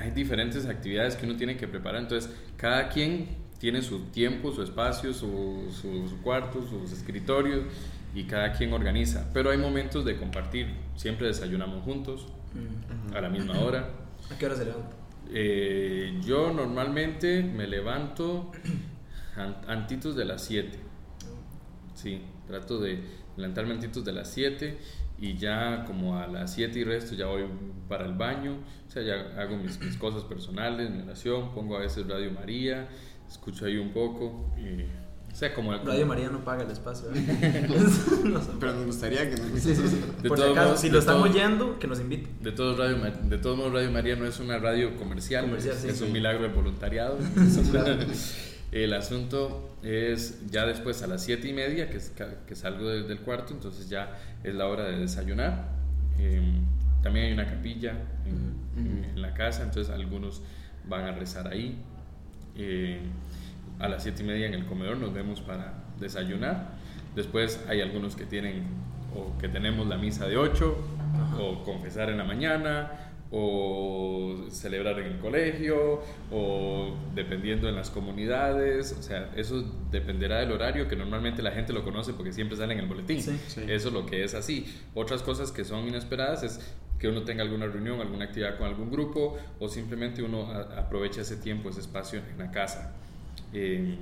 hay 0.00 0.10
diferentes 0.10 0.66
actividades 0.66 1.14
que 1.16 1.24
uno 1.26 1.36
tiene 1.36 1.56
que 1.56 1.68
preparar, 1.68 2.00
entonces 2.02 2.30
cada 2.56 2.88
quien 2.88 3.28
tiene 3.58 3.80
su 3.80 4.06
tiempo, 4.06 4.50
su 4.52 4.62
espacio, 4.62 5.14
su, 5.14 5.68
su, 5.70 6.08
su 6.08 6.20
cuarto, 6.20 6.66
sus 6.68 6.90
escritorios 6.92 7.62
y 8.14 8.24
cada 8.24 8.52
quien 8.52 8.72
organiza, 8.72 9.30
pero 9.32 9.50
hay 9.50 9.58
momentos 9.58 10.04
de 10.04 10.16
compartir, 10.16 10.68
siempre 10.96 11.26
desayunamos 11.28 11.82
juntos 11.84 12.26
Mm. 12.54 13.14
a 13.16 13.20
la 13.22 13.28
misma 13.30 13.58
hora. 13.60 13.88
¿A 14.30 14.36
qué 14.38 14.44
hora 14.46 14.54
se 14.56 14.66
levanta? 14.66 14.94
Eh, 15.32 16.20
yo 16.22 16.52
normalmente 16.52 17.42
me 17.42 17.66
levanto 17.66 18.50
an- 19.36 19.56
antitos 19.66 20.14
de 20.16 20.26
las 20.26 20.44
7. 20.44 20.78
Sí, 21.94 22.20
trato 22.46 22.78
de 22.80 23.00
levantarme 23.36 23.72
antitos 23.72 24.04
de 24.04 24.12
las 24.12 24.28
7 24.30 24.76
y 25.18 25.34
ya 25.38 25.84
como 25.86 26.18
a 26.18 26.26
las 26.26 26.52
7 26.52 26.78
y 26.80 26.84
resto 26.84 27.14
ya 27.14 27.26
voy 27.26 27.44
para 27.88 28.04
el 28.04 28.12
baño, 28.14 28.58
o 28.86 28.90
sea, 28.90 29.02
ya 29.02 29.40
hago 29.40 29.56
mis, 29.56 29.80
mis 29.80 29.96
cosas 29.96 30.24
personales, 30.24 30.90
mi 30.90 31.02
oración, 31.02 31.54
pongo 31.54 31.76
a 31.76 31.80
veces 31.80 32.06
Radio 32.06 32.30
María, 32.32 32.88
escucho 33.28 33.64
ahí 33.66 33.76
un 33.78 33.90
poco 33.92 34.52
y, 34.58 34.84
o 35.32 35.34
sea, 35.34 35.54
como... 35.54 35.72
Radio 35.72 36.06
María 36.06 36.28
no 36.28 36.44
paga 36.44 36.62
el 36.64 36.70
espacio. 36.70 37.08
¿eh? 37.14 37.66
Pero 38.60 38.72
nos 38.74 38.86
gustaría 38.86 39.28
que... 39.30 39.36
Sí, 39.36 39.74
sí, 39.74 39.88
sí. 39.88 40.00
De 40.22 40.28
Por 40.28 40.38
si 40.38 40.44
acaso, 40.44 40.66
modos- 40.68 40.80
si 40.80 40.86
de 40.88 40.92
lo 40.92 40.98
están 40.98 41.16
todos- 41.16 41.30
oyendo, 41.30 41.78
que 41.78 41.86
nos 41.86 42.00
inviten. 42.00 42.28
De 42.42 42.52
todos, 42.52 42.78
radio, 42.78 42.98
Ma- 42.98 43.10
de 43.10 43.38
todos 43.38 43.56
modos, 43.56 43.72
Radio 43.72 43.90
María 43.90 44.14
no 44.16 44.26
es 44.26 44.38
una 44.40 44.58
radio 44.58 44.94
comercial, 44.96 45.44
Comercial, 45.46 45.74
es, 45.76 45.82
sí, 45.82 45.88
es 45.88 45.96
sí. 45.98 46.04
un 46.04 46.12
milagro 46.12 46.42
del 46.42 46.52
voluntariado. 46.52 47.18
El 48.70 48.94
asunto 48.94 49.70
es 49.82 50.38
ya 50.50 50.64
después 50.64 51.02
a 51.02 51.06
las 51.06 51.22
siete 51.22 51.48
y 51.48 51.52
media 51.52 51.90
que, 51.90 52.00
que 52.46 52.54
salgo 52.56 52.88
de- 52.88 53.02
del 53.02 53.18
cuarto, 53.20 53.52
entonces 53.52 53.88
ya 53.90 54.16
es 54.42 54.54
la 54.54 54.66
hora 54.66 54.84
de 54.84 54.98
desayunar. 54.98 55.68
Eh, 56.18 56.40
también 57.02 57.26
hay 57.26 57.32
una 57.32 57.46
capilla 57.46 57.92
en, 58.26 58.54
en- 58.86 59.04
en 59.04 59.20
la 59.22 59.34
casa, 59.34 59.62
entonces 59.64 59.92
algunos 59.92 60.40
van 60.88 61.04
a 61.04 61.12
rezar 61.12 61.48
ahí. 61.48 61.76
Eh, 62.56 63.00
a 63.82 63.88
las 63.88 64.04
siete 64.04 64.22
y 64.22 64.26
media 64.26 64.46
en 64.46 64.54
el 64.54 64.64
comedor 64.64 64.96
nos 64.96 65.12
vemos 65.12 65.40
para 65.40 65.74
desayunar. 66.00 66.70
Después 67.14 67.62
hay 67.68 67.80
algunos 67.80 68.16
que 68.16 68.24
tienen 68.24 68.62
o 69.14 69.36
que 69.38 69.48
tenemos 69.48 69.86
la 69.86 69.98
misa 69.98 70.26
de 70.26 70.38
8 70.38 70.76
o 71.38 71.64
confesar 71.64 72.08
en 72.08 72.16
la 72.16 72.24
mañana 72.24 73.12
o 73.30 74.46
celebrar 74.50 74.98
en 75.00 75.06
el 75.06 75.18
colegio 75.18 76.02
o 76.30 76.94
dependiendo 77.14 77.68
en 77.68 77.74
las 77.74 77.90
comunidades, 77.90 78.94
o 78.98 79.02
sea, 79.02 79.30
eso 79.36 79.64
dependerá 79.90 80.38
del 80.40 80.52
horario 80.52 80.86
que 80.86 80.96
normalmente 80.96 81.42
la 81.42 81.50
gente 81.50 81.72
lo 81.72 81.82
conoce 81.82 82.12
porque 82.12 82.32
siempre 82.32 82.56
sale 82.56 82.74
en 82.74 82.80
el 82.80 82.86
boletín. 82.86 83.22
Sí. 83.22 83.38
Sí. 83.48 83.62
Eso 83.68 83.88
es 83.88 83.94
lo 83.94 84.06
que 84.06 84.22
es 84.22 84.34
así. 84.34 84.66
Otras 84.94 85.22
cosas 85.22 85.50
que 85.50 85.64
son 85.64 85.88
inesperadas 85.88 86.42
es 86.42 86.74
que 86.98 87.08
uno 87.08 87.22
tenga 87.22 87.42
alguna 87.42 87.66
reunión, 87.66 88.00
alguna 88.00 88.26
actividad 88.26 88.58
con 88.58 88.68
algún 88.68 88.90
grupo 88.90 89.36
o 89.58 89.68
simplemente 89.68 90.22
uno 90.22 90.52
aprovecha 90.52 91.22
ese 91.22 91.36
tiempo, 91.36 91.70
ese 91.70 91.80
espacio 91.80 92.20
en 92.30 92.38
la 92.38 92.50
casa. 92.50 92.94
Eh, 93.52 93.96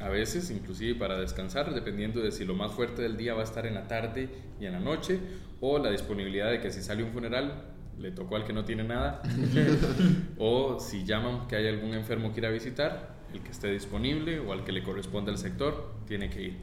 a 0.00 0.08
veces, 0.08 0.50
inclusive 0.50 0.98
para 0.98 1.18
descansar, 1.18 1.72
dependiendo 1.72 2.20
de 2.20 2.32
si 2.32 2.44
lo 2.44 2.54
más 2.54 2.72
fuerte 2.72 3.02
del 3.02 3.16
día 3.16 3.34
va 3.34 3.42
a 3.42 3.44
estar 3.44 3.66
en 3.66 3.74
la 3.74 3.86
tarde 3.86 4.28
y 4.60 4.66
en 4.66 4.72
la 4.72 4.80
noche, 4.80 5.20
o 5.60 5.78
la 5.78 5.90
disponibilidad 5.90 6.50
de 6.50 6.60
que 6.60 6.70
si 6.70 6.82
sale 6.82 7.04
un 7.04 7.12
funeral, 7.12 7.64
le 7.98 8.10
tocó 8.10 8.36
al 8.36 8.44
que 8.44 8.52
no 8.52 8.64
tiene 8.64 8.82
nada, 8.82 9.22
o 10.38 10.80
si 10.80 11.04
llaman 11.04 11.46
que 11.46 11.56
hay 11.56 11.68
algún 11.68 11.94
enfermo 11.94 12.32
que 12.32 12.40
ir 12.40 12.46
a 12.46 12.50
visitar, 12.50 13.14
el 13.32 13.40
que 13.40 13.50
esté 13.50 13.70
disponible 13.70 14.40
o 14.40 14.52
al 14.52 14.64
que 14.64 14.72
le 14.72 14.82
corresponde 14.82 15.30
al 15.30 15.38
sector, 15.38 15.94
tiene 16.06 16.28
que 16.30 16.42
ir. 16.42 16.56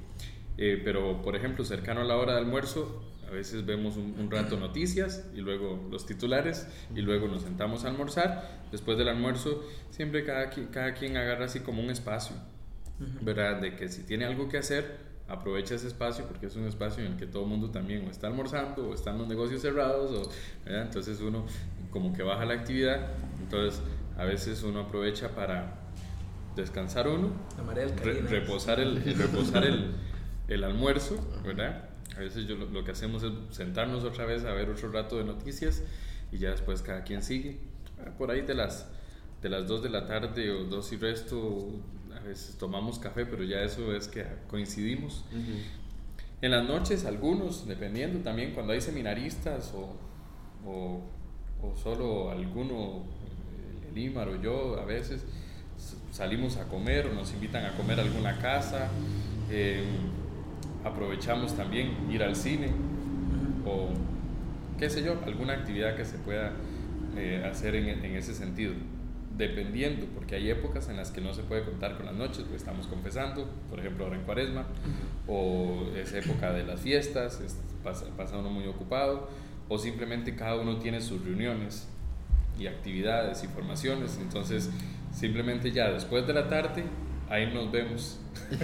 Eh, 0.57 0.81
pero, 0.83 1.21
por 1.21 1.35
ejemplo, 1.35 1.63
cercano 1.63 2.01
a 2.01 2.03
la 2.03 2.17
hora 2.17 2.33
de 2.33 2.39
almuerzo, 2.39 3.01
a 3.31 3.33
veces 3.33 3.65
vemos 3.65 3.95
un, 3.95 4.13
un 4.19 4.29
rato 4.29 4.57
noticias 4.57 5.25
y 5.33 5.37
luego 5.39 5.87
los 5.89 6.05
titulares 6.05 6.67
y 6.93 6.99
luego 7.01 7.27
nos 7.29 7.43
sentamos 7.43 7.85
a 7.85 7.87
almorzar. 7.87 8.61
Después 8.71 8.97
del 8.97 9.07
almuerzo, 9.07 9.63
siempre 9.89 10.25
cada, 10.25 10.49
cada 10.71 10.93
quien 10.93 11.15
agarra 11.17 11.45
así 11.45 11.61
como 11.61 11.81
un 11.81 11.89
espacio, 11.89 12.35
¿verdad? 13.21 13.61
De 13.61 13.75
que 13.75 13.87
si 13.89 14.03
tiene 14.03 14.25
algo 14.25 14.49
que 14.49 14.57
hacer, 14.57 14.97
aprovecha 15.27 15.75
ese 15.75 15.87
espacio 15.87 16.25
porque 16.25 16.47
es 16.47 16.55
un 16.57 16.65
espacio 16.67 17.05
en 17.05 17.13
el 17.13 17.17
que 17.17 17.25
todo 17.25 17.43
el 17.43 17.49
mundo 17.49 17.69
también 17.71 18.05
o 18.05 18.11
está 18.11 18.27
almorzando 18.27 18.89
o 18.89 18.93
están 18.93 19.17
los 19.17 19.27
negocios 19.29 19.61
cerrados, 19.61 20.11
o, 20.11 20.29
¿verdad? 20.65 20.83
Entonces 20.83 21.21
uno 21.21 21.45
como 21.89 22.13
que 22.13 22.23
baja 22.23 22.43
la 22.45 22.53
actividad, 22.55 23.07
entonces 23.41 23.81
a 24.17 24.25
veces 24.25 24.61
uno 24.63 24.81
aprovecha 24.81 25.29
para 25.29 25.79
descansar 26.55 27.07
uno 27.07 27.31
re- 28.03 28.21
reposar 28.29 28.79
el, 28.81 29.01
reposar 29.17 29.63
el, 29.63 29.91
el 30.49 30.63
almuerzo, 30.65 31.15
¿verdad? 31.45 31.85
A 32.15 32.19
veces 32.19 32.45
yo 32.47 32.55
lo, 32.55 32.65
lo 32.65 32.83
que 32.83 32.91
hacemos 32.91 33.23
es 33.23 33.31
sentarnos 33.51 34.03
otra 34.03 34.25
vez 34.25 34.43
a 34.43 34.53
ver 34.53 34.69
otro 34.69 34.91
rato 34.91 35.17
de 35.17 35.23
noticias 35.23 35.81
y 36.31 36.37
ya 36.39 36.51
después 36.51 36.81
cada 36.81 37.03
quien 37.03 37.23
sigue. 37.23 37.57
Ah, 37.99 38.09
Por 38.17 38.31
ahí 38.31 38.41
de 38.41 38.53
las, 38.53 38.87
de 39.41 39.49
las 39.49 39.67
2 39.67 39.83
de 39.83 39.89
la 39.89 40.05
tarde 40.05 40.51
o 40.51 40.65
2 40.65 40.93
y 40.93 40.97
resto, 40.97 41.69
a 42.15 42.19
veces 42.19 42.57
tomamos 42.57 42.99
café, 42.99 43.25
pero 43.25 43.43
ya 43.43 43.61
eso 43.63 43.95
es 43.95 44.07
que 44.07 44.25
coincidimos. 44.47 45.23
En 46.41 46.51
las 46.51 46.67
noches, 46.67 47.05
algunos, 47.05 47.67
dependiendo 47.67 48.19
también, 48.19 48.53
cuando 48.53 48.73
hay 48.73 48.81
seminaristas 48.81 49.71
o, 49.75 49.95
o, 50.67 51.01
o 51.61 51.75
solo 51.77 52.31
alguno, 52.31 53.03
el 53.91 53.97
Imar 53.97 54.27
o 54.29 54.41
yo, 54.41 54.79
a 54.79 54.85
veces 54.85 55.23
salimos 56.11 56.57
a 56.57 56.67
comer 56.67 57.07
o 57.07 57.13
nos 57.13 57.31
invitan 57.33 57.65
a 57.65 57.75
comer 57.77 57.99
a 57.99 58.03
alguna 58.03 58.37
casa. 58.39 58.89
eh, 59.49 59.83
aprovechamos 60.83 61.55
también 61.55 61.91
ir 62.11 62.23
al 62.23 62.35
cine 62.35 62.69
o 63.65 63.89
qué 64.79 64.89
sé 64.89 65.03
yo, 65.03 65.15
alguna 65.25 65.53
actividad 65.53 65.95
que 65.95 66.05
se 66.05 66.17
pueda 66.17 66.51
eh, 67.15 67.45
hacer 67.49 67.75
en, 67.75 67.87
en 68.03 68.15
ese 68.15 68.33
sentido. 68.33 68.73
dependiendo, 69.37 70.05
porque 70.13 70.35
hay 70.35 70.49
épocas 70.51 70.89
en 70.89 70.97
las 70.97 71.09
que 71.09 71.21
no 71.21 71.33
se 71.33 71.41
puede 71.43 71.63
contar 71.63 71.95
con 71.97 72.05
las 72.05 72.15
noches, 72.15 72.39
porque 72.39 72.57
estamos 72.57 72.85
confesando, 72.87 73.47
por 73.69 73.79
ejemplo 73.79 74.03
ahora 74.05 74.17
en 74.17 74.23
cuaresma, 74.23 74.65
o 75.27 75.87
es 75.95 76.13
época 76.13 76.51
de 76.51 76.63
las 76.63 76.81
fiestas, 76.81 77.39
es- 77.41 77.57
pasa, 77.83 78.05
pasa 78.17 78.37
uno 78.37 78.49
muy 78.51 78.67
ocupado, 78.67 79.29
o 79.69 79.77
simplemente 79.79 80.35
cada 80.35 80.57
uno 80.57 80.77
tiene 80.77 80.99
sus 81.01 81.23
reuniones 81.23 81.87
y 82.59 82.67
actividades 82.67 83.43
y 83.43 83.47
formaciones, 83.47 84.19
entonces 84.21 84.69
simplemente 85.13 85.71
ya 85.71 85.89
después 85.91 86.27
de 86.27 86.33
la 86.33 86.47
tarde, 86.49 86.83
ahí 87.31 87.51
nos 87.53 87.71
vemos. 87.71 88.19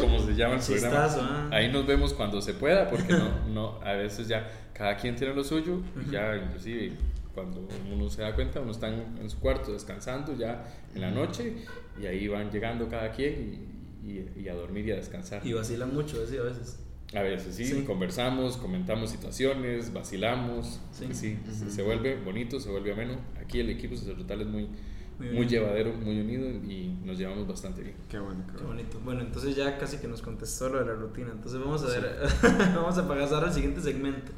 Como 0.00 0.18
se 0.20 0.34
llama 0.34 0.54
el 0.56 0.60
programa. 0.60 0.60
Chistazo, 0.60 1.20
ah. 1.22 1.48
Ahí 1.52 1.70
nos 1.72 1.86
vemos 1.86 2.12
cuando 2.14 2.40
se 2.42 2.54
pueda, 2.54 2.88
porque 2.90 3.12
no, 3.12 3.46
no, 3.48 3.80
a 3.82 3.92
veces 3.94 4.28
ya 4.28 4.48
cada 4.72 4.96
quien 4.96 5.16
tiene 5.16 5.34
lo 5.34 5.44
suyo 5.44 5.80
y 6.06 6.10
ya 6.10 6.36
inclusive 6.36 6.92
cuando 7.34 7.66
uno 7.92 8.08
se 8.10 8.22
da 8.22 8.34
cuenta, 8.34 8.60
uno 8.60 8.70
está 8.72 8.88
en, 8.88 9.18
en 9.20 9.28
su 9.30 9.38
cuarto 9.40 9.72
descansando 9.72 10.36
ya 10.36 10.64
en 10.94 11.00
la 11.00 11.10
noche 11.10 11.54
y 12.00 12.06
ahí 12.06 12.28
van 12.28 12.50
llegando 12.50 12.88
cada 12.88 13.10
quien 13.10 13.68
y, 14.04 14.08
y- 14.12 14.32
y 14.44 14.48
a 14.48 14.54
dormir 14.54 14.86
y 14.86 14.92
a 14.92 14.96
descansar. 14.96 15.44
Y 15.46 15.52
vacilan 15.52 15.92
mucho, 15.94 16.22
así 16.24 16.36
a 16.36 16.42
veces. 16.42 16.78
A 17.14 17.22
veces 17.22 17.54
sí, 17.54 17.64
Sí. 17.64 17.82
conversamos, 17.84 18.56
comentamos 18.56 19.10
situaciones, 19.10 19.92
vacilamos, 19.92 20.80
Sí. 20.92 21.06
sí, 21.12 21.38
se, 21.52 21.70
se 21.70 21.82
vuelve 21.82 22.16
bonito, 22.16 22.58
se 22.60 22.70
vuelve 22.70 22.92
ameno. 22.92 23.14
Aquí 23.40 23.60
el 23.60 23.70
equipo 23.70 23.96
sacerdotal 23.96 24.40
es 24.42 24.46
muy, 24.48 24.68
Muy 25.18 25.28
muy, 25.30 25.46
llevadero, 25.46 25.92
muy 25.92 26.20
unido 26.20 26.48
y 26.48 26.98
nos 27.04 27.16
llevamos 27.16 27.46
bastante 27.46 27.82
bien. 27.82 27.96
Qué 28.08 28.18
bueno, 28.18 28.40
qué 28.46 28.52
Qué 28.52 28.64
bueno. 28.64 28.68
bonito. 28.68 29.00
Bueno, 29.04 29.20
entonces 29.20 29.54
ya 29.54 29.78
casi 29.78 29.98
que 29.98 30.08
nos 30.08 30.22
contestó 30.22 30.68
lo 30.68 30.80
de 30.80 30.86
la 30.86 30.94
rutina. 30.94 31.28
Entonces 31.32 31.60
vamos 31.60 31.82
a 31.84 31.86
ver, 31.86 32.18
vamos 32.74 32.98
a 32.98 33.06
pasar 33.06 33.44
al 33.44 33.52
siguiente 33.52 33.80
segmento. 33.80 34.32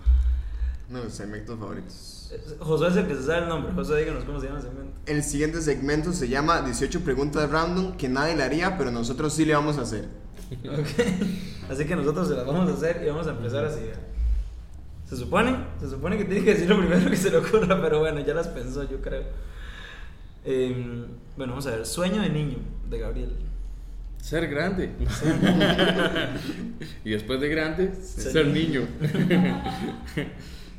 Uno 0.89 0.99
de 0.99 1.05
los 1.07 1.15
segmentos 1.15 1.59
favoritos. 1.59 2.31
Eh, 2.33 2.41
Josué 2.61 2.89
es 2.89 2.97
el 2.97 3.07
que 3.09 3.15
se 3.15 3.23
sabe 3.25 3.43
el 3.45 3.49
nombre. 3.49 3.73
Josué, 3.73 4.01
díganos 4.01 4.25
cómo 4.25 4.39
se 4.39 4.47
llama 4.47 4.59
el 4.59 4.65
segmento. 4.65 4.93
El 5.07 5.23
siguiente 5.25 5.61
segmento 5.63 6.13
se 6.13 6.29
llama 6.29 6.61
18 6.63 7.01
preguntas 7.01 7.51
random 7.51 7.97
que 7.97 8.09
nadie 8.09 8.37
le 8.37 8.43
haría, 8.45 8.77
pero 8.77 8.91
nosotros 8.91 9.33
sí 9.33 9.45
le 9.45 9.55
vamos 9.55 9.79
a 9.79 9.83
hacer. 9.83 10.05
Ok. 10.65 11.71
Así 11.71 11.87
que 11.87 11.97
nosotros 11.97 12.29
se 12.29 12.35
las 12.35 12.47
vamos 12.47 12.71
a 12.71 12.75
hacer 12.75 13.03
y 13.03 13.09
vamos 13.09 13.27
a 13.27 13.31
empezar 13.31 13.65
así. 13.65 13.81
Se 15.09 15.17
supone, 15.17 15.57
se 15.81 15.91
supone 15.91 16.17
que 16.19 16.25
tiene 16.25 16.45
que 16.45 16.55
decir 16.55 16.69
lo 16.69 16.79
primero 16.79 17.11
que 17.11 17.17
se 17.17 17.31
le 17.31 17.39
ocurra, 17.39 17.81
pero 17.83 17.99
bueno, 17.99 18.21
ya 18.21 18.35
las 18.35 18.47
pensó, 18.47 18.89
yo 18.89 19.01
creo. 19.01 19.25
Em, 20.47 21.07
bueno, 21.37 21.55
vamos 21.55 21.67
a 21.67 21.73
ver. 21.73 21.85
Sueño 21.85 22.23
de 22.23 22.31
niño, 22.31 22.59
de 22.89 22.99
Gabriel. 22.99 23.37
Ser 24.19 24.49
grande. 24.49 24.91
y 27.05 27.11
después 27.11 27.41
de 27.41 27.49
grande, 27.49 27.95
Ser 27.95 28.33
ser, 28.33 28.47
niño. 28.47 28.83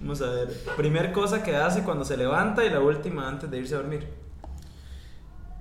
Vamos 0.01 0.21
a 0.21 0.32
ver. 0.32 0.49
Primer 0.75 1.12
cosa 1.12 1.43
que 1.43 1.56
hace 1.56 1.84
cuando 1.84 2.06
se 2.06 2.17
levanta 2.17 2.65
y 2.65 2.69
la 2.69 2.80
última 2.80 3.27
antes 3.27 3.49
de 3.49 3.58
irse 3.58 3.75
a 3.75 3.77
dormir. 3.77 4.08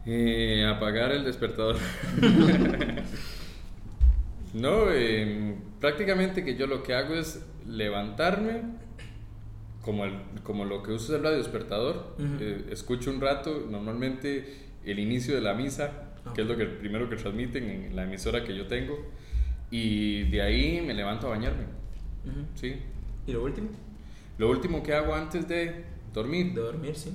Eh, 0.05 0.66
apagar 0.66 1.12
el 1.12 1.25
despertador. 1.25 1.77
no, 4.55 4.92
eh, 4.92 5.57
prácticamente 5.81 6.45
que 6.45 6.57
yo 6.57 6.66
lo 6.66 6.83
que 6.83 6.95
hago 6.95 7.14
es 7.14 7.45
levantarme, 7.66 8.62
como, 9.87 10.05
el- 10.05 10.18
como 10.42 10.64
lo 10.64 10.83
que 10.83 10.90
uso 10.92 11.12
es 11.12 11.18
el 11.18 11.25
radio 11.25 11.38
despertador, 11.38 12.14
Ujú. 12.18 12.27
eh, 12.40 12.66
escucho 12.72 13.11
un 13.11 13.20
rato, 13.20 13.66
normalmente 13.70 14.55
el 14.85 14.99
inicio 14.99 15.35
de 15.37 15.40
la 15.40 15.55
misa, 15.55 16.03
que 16.35 16.42
es 16.42 16.46
lo 16.49 16.57
que 16.57 16.66
primero 16.66 17.09
que 17.09 17.14
transmiten 17.16 17.70
en 17.70 17.94
la 17.96 18.03
emisora 18.03 18.42
que 18.44 18.55
yo 18.55 18.66
tengo, 18.66 18.99
y 19.70 20.25
de 20.25 20.42
ahí 20.42 20.81
me 20.85 20.92
levanto 20.92 21.29
a 21.29 21.31
bañarme. 21.31 21.62
Ujú. 22.25 22.40
¿sí? 22.57 22.75
¿Y 23.29 23.33
lo 23.33 23.44
último? 23.44 23.68
Lo 24.38 24.51
último 24.51 24.83
que 24.83 24.92
hago 24.92 25.14
antes 25.14 25.46
de 25.49 25.85
dormir, 26.12 26.53
De 26.53 26.61
dormir, 26.61 26.94
sí. 26.96 27.11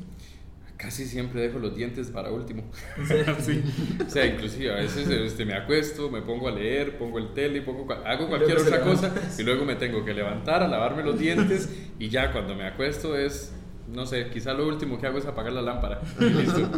Casi 0.81 1.05
siempre 1.05 1.41
dejo 1.41 1.59
los 1.59 1.75
dientes 1.75 2.09
para 2.09 2.31
último. 2.31 2.63
Sí. 3.41 3.63
O 4.05 4.09
sea, 4.09 4.25
inclusive 4.25 4.71
a 4.71 4.75
veces 4.75 5.07
este, 5.07 5.45
me 5.45 5.53
acuesto, 5.53 6.09
me 6.09 6.21
pongo 6.21 6.47
a 6.47 6.51
leer, 6.51 6.97
pongo 6.97 7.19
el 7.19 7.33
tele, 7.33 7.61
pongo, 7.61 7.87
hago 7.93 8.27
cualquier 8.27 8.57
otra 8.57 8.81
cosa 8.81 9.13
y 9.37 9.43
luego 9.43 9.63
me 9.63 9.75
tengo 9.75 10.03
que 10.03 10.13
levantar 10.13 10.63
a 10.63 10.67
lavarme 10.67 11.03
los 11.03 11.19
dientes 11.19 11.69
y 11.99 12.09
ya 12.09 12.31
cuando 12.31 12.55
me 12.55 12.65
acuesto 12.65 13.15
es, 13.15 13.53
no 13.87 14.05
sé, 14.05 14.29
quizá 14.29 14.53
lo 14.53 14.67
último 14.67 14.99
que 14.99 15.07
hago 15.07 15.19
es 15.19 15.25
apagar 15.25 15.53
la 15.53 15.61
lámpara. 15.61 16.01
Y 16.19 16.25
listo. 16.25 16.69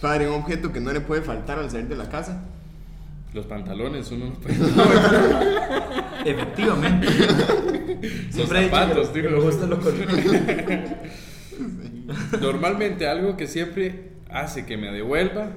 Padre, 0.00 0.28
un 0.28 0.40
objeto 0.42 0.72
que 0.72 0.80
no 0.80 0.92
le 0.92 1.00
puede 1.00 1.22
faltar 1.22 1.58
al 1.58 1.70
salir 1.70 1.88
de 1.88 1.96
la 1.96 2.08
casa. 2.08 2.44
Los 3.34 3.46
pantalones, 3.46 4.10
uno 4.12 4.26
no 4.26 4.34
puede... 4.34 4.56
Efectivamente. 6.24 7.08
Siempre 8.30 8.60
dicho 8.60 8.70
que 8.70 8.70
zapatos, 8.70 9.12
digo. 9.12 9.30
me 9.30 9.40
gusta 9.40 9.66
lo. 9.66 9.78
Normalmente 12.40 13.06
algo 13.08 13.36
que 13.36 13.46
siempre 13.46 14.10
hace 14.30 14.66
que 14.66 14.76
me 14.76 14.90
devuelva 14.92 15.50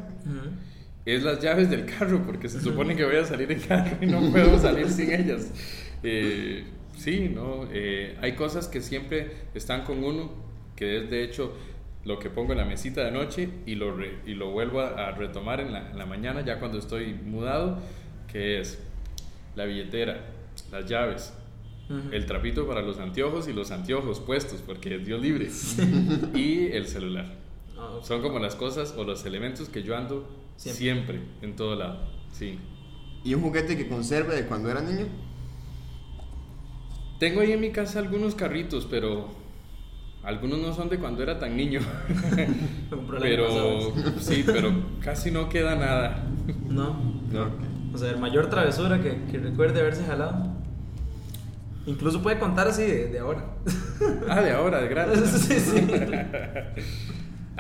es 1.06 1.24
las 1.24 1.40
llaves 1.42 1.70
del 1.70 1.86
carro, 1.86 2.22
porque 2.26 2.50
se 2.50 2.62
supone 2.62 2.96
que 2.96 3.04
voy 3.06 3.16
a 3.16 3.26
salir 3.26 3.52
en 3.52 3.60
carro 3.62 3.98
y 4.02 4.06
no 4.06 4.20
puedo 4.32 4.60
salir 4.60 4.90
sin 4.90 5.12
ellas. 5.12 5.52
Eh, 6.04 6.64
sí, 6.98 7.32
¿no? 7.34 7.68
Eh, 7.72 8.18
hay 8.22 8.34
cosas 8.34 8.68
que 8.68 8.82
siempre 8.82 9.32
están 9.56 9.84
con 9.86 10.04
uno, 10.04 10.32
que 10.76 10.98
es 10.98 11.10
de 11.10 11.24
hecho 11.24 11.56
lo 12.06 12.20
que 12.20 12.30
pongo 12.30 12.54
en 12.54 12.60
la 12.60 12.66
mesita 12.66 13.04
de 13.04 13.12
noche 13.12 13.50
y 13.66 13.76
lo, 13.76 13.96
re- 13.96 14.20
y 14.26 14.34
lo 14.36 14.52
vuelvo 14.52 14.82
a, 14.82 15.08
a 15.08 15.12
retomar 15.12 15.60
en 15.60 15.74
la, 15.74 15.90
en 15.92 15.98
la 15.98 16.06
mañana, 16.06 16.42
ya 16.46 16.60
cuando 16.60 16.78
estoy 16.78 17.14
mudado, 17.14 17.80
que 18.32 18.60
es 18.62 18.80
la 19.56 19.66
billetera, 19.66 20.26
las 20.72 20.86
llaves, 20.86 21.34
El 22.12 22.26
trapito 22.28 22.68
para 22.68 22.82
los 22.84 23.00
anteojos 23.00 23.48
y 23.48 23.54
los 23.54 23.72
anteojos 23.72 24.20
puestos, 24.20 24.62
porque 24.62 24.96
es 24.96 25.06
Dios 25.06 25.20
libre, 25.22 25.50
y 26.36 26.68
el 26.68 26.86
celular. 26.88 27.26
Ah. 27.78 28.00
Son 28.04 28.22
como 28.22 28.38
las 28.38 28.56
cosas 28.56 28.94
o 28.96 29.04
los 29.04 29.26
elementos 29.26 29.70
que 29.70 29.82
yo 29.82 29.98
ando 29.98 30.30
Siempre. 30.56 30.78
siempre, 30.78 31.22
en 31.42 31.56
todo 31.56 31.76
lado. 31.76 32.00
Sí. 32.32 32.60
¿Y 33.24 33.34
un 33.34 33.42
juguete 33.42 33.76
que 33.76 33.88
conserve 33.88 34.36
de 34.36 34.46
cuando 34.46 34.70
era 34.70 34.82
niño? 34.82 35.08
Tengo 37.20 37.42
ahí 37.42 37.54
en 37.54 37.60
mi 37.60 37.72
casa 37.72 38.00
algunos 38.00 38.36
carritos, 38.36 38.86
pero 38.90 39.30
algunos 40.24 40.60
no 40.60 40.74
son 40.74 40.90
de 40.90 41.00
cuando 41.00 41.24
era 41.24 41.40
tan 41.40 41.58
niño. 41.58 41.80
Pero 43.20 43.94
sí, 44.20 44.44
pero 44.46 44.72
casi 45.02 45.32
no 45.32 45.48
queda 45.50 45.76
nada. 45.76 46.26
No. 46.68 47.00
No. 47.32 47.48
O 47.94 47.98
sea, 47.98 48.12
el 48.12 48.18
mayor 48.18 48.50
travesura 48.50 49.02
que, 49.02 49.26
que 49.32 49.38
recuerde 49.38 49.80
haberse 49.80 50.04
jalado. 50.04 50.59
Incluso 51.86 52.22
puede 52.22 52.38
contar 52.40 52.68
así 52.68 52.84
de, 52.84 53.08
de 53.08 53.20
ahora. 53.20 53.46
Ah, 54.30 54.42
de 54.42 54.52
ahora, 54.52 54.80
de 54.82 55.16
sí, 55.28 55.60
sí. 55.60 55.88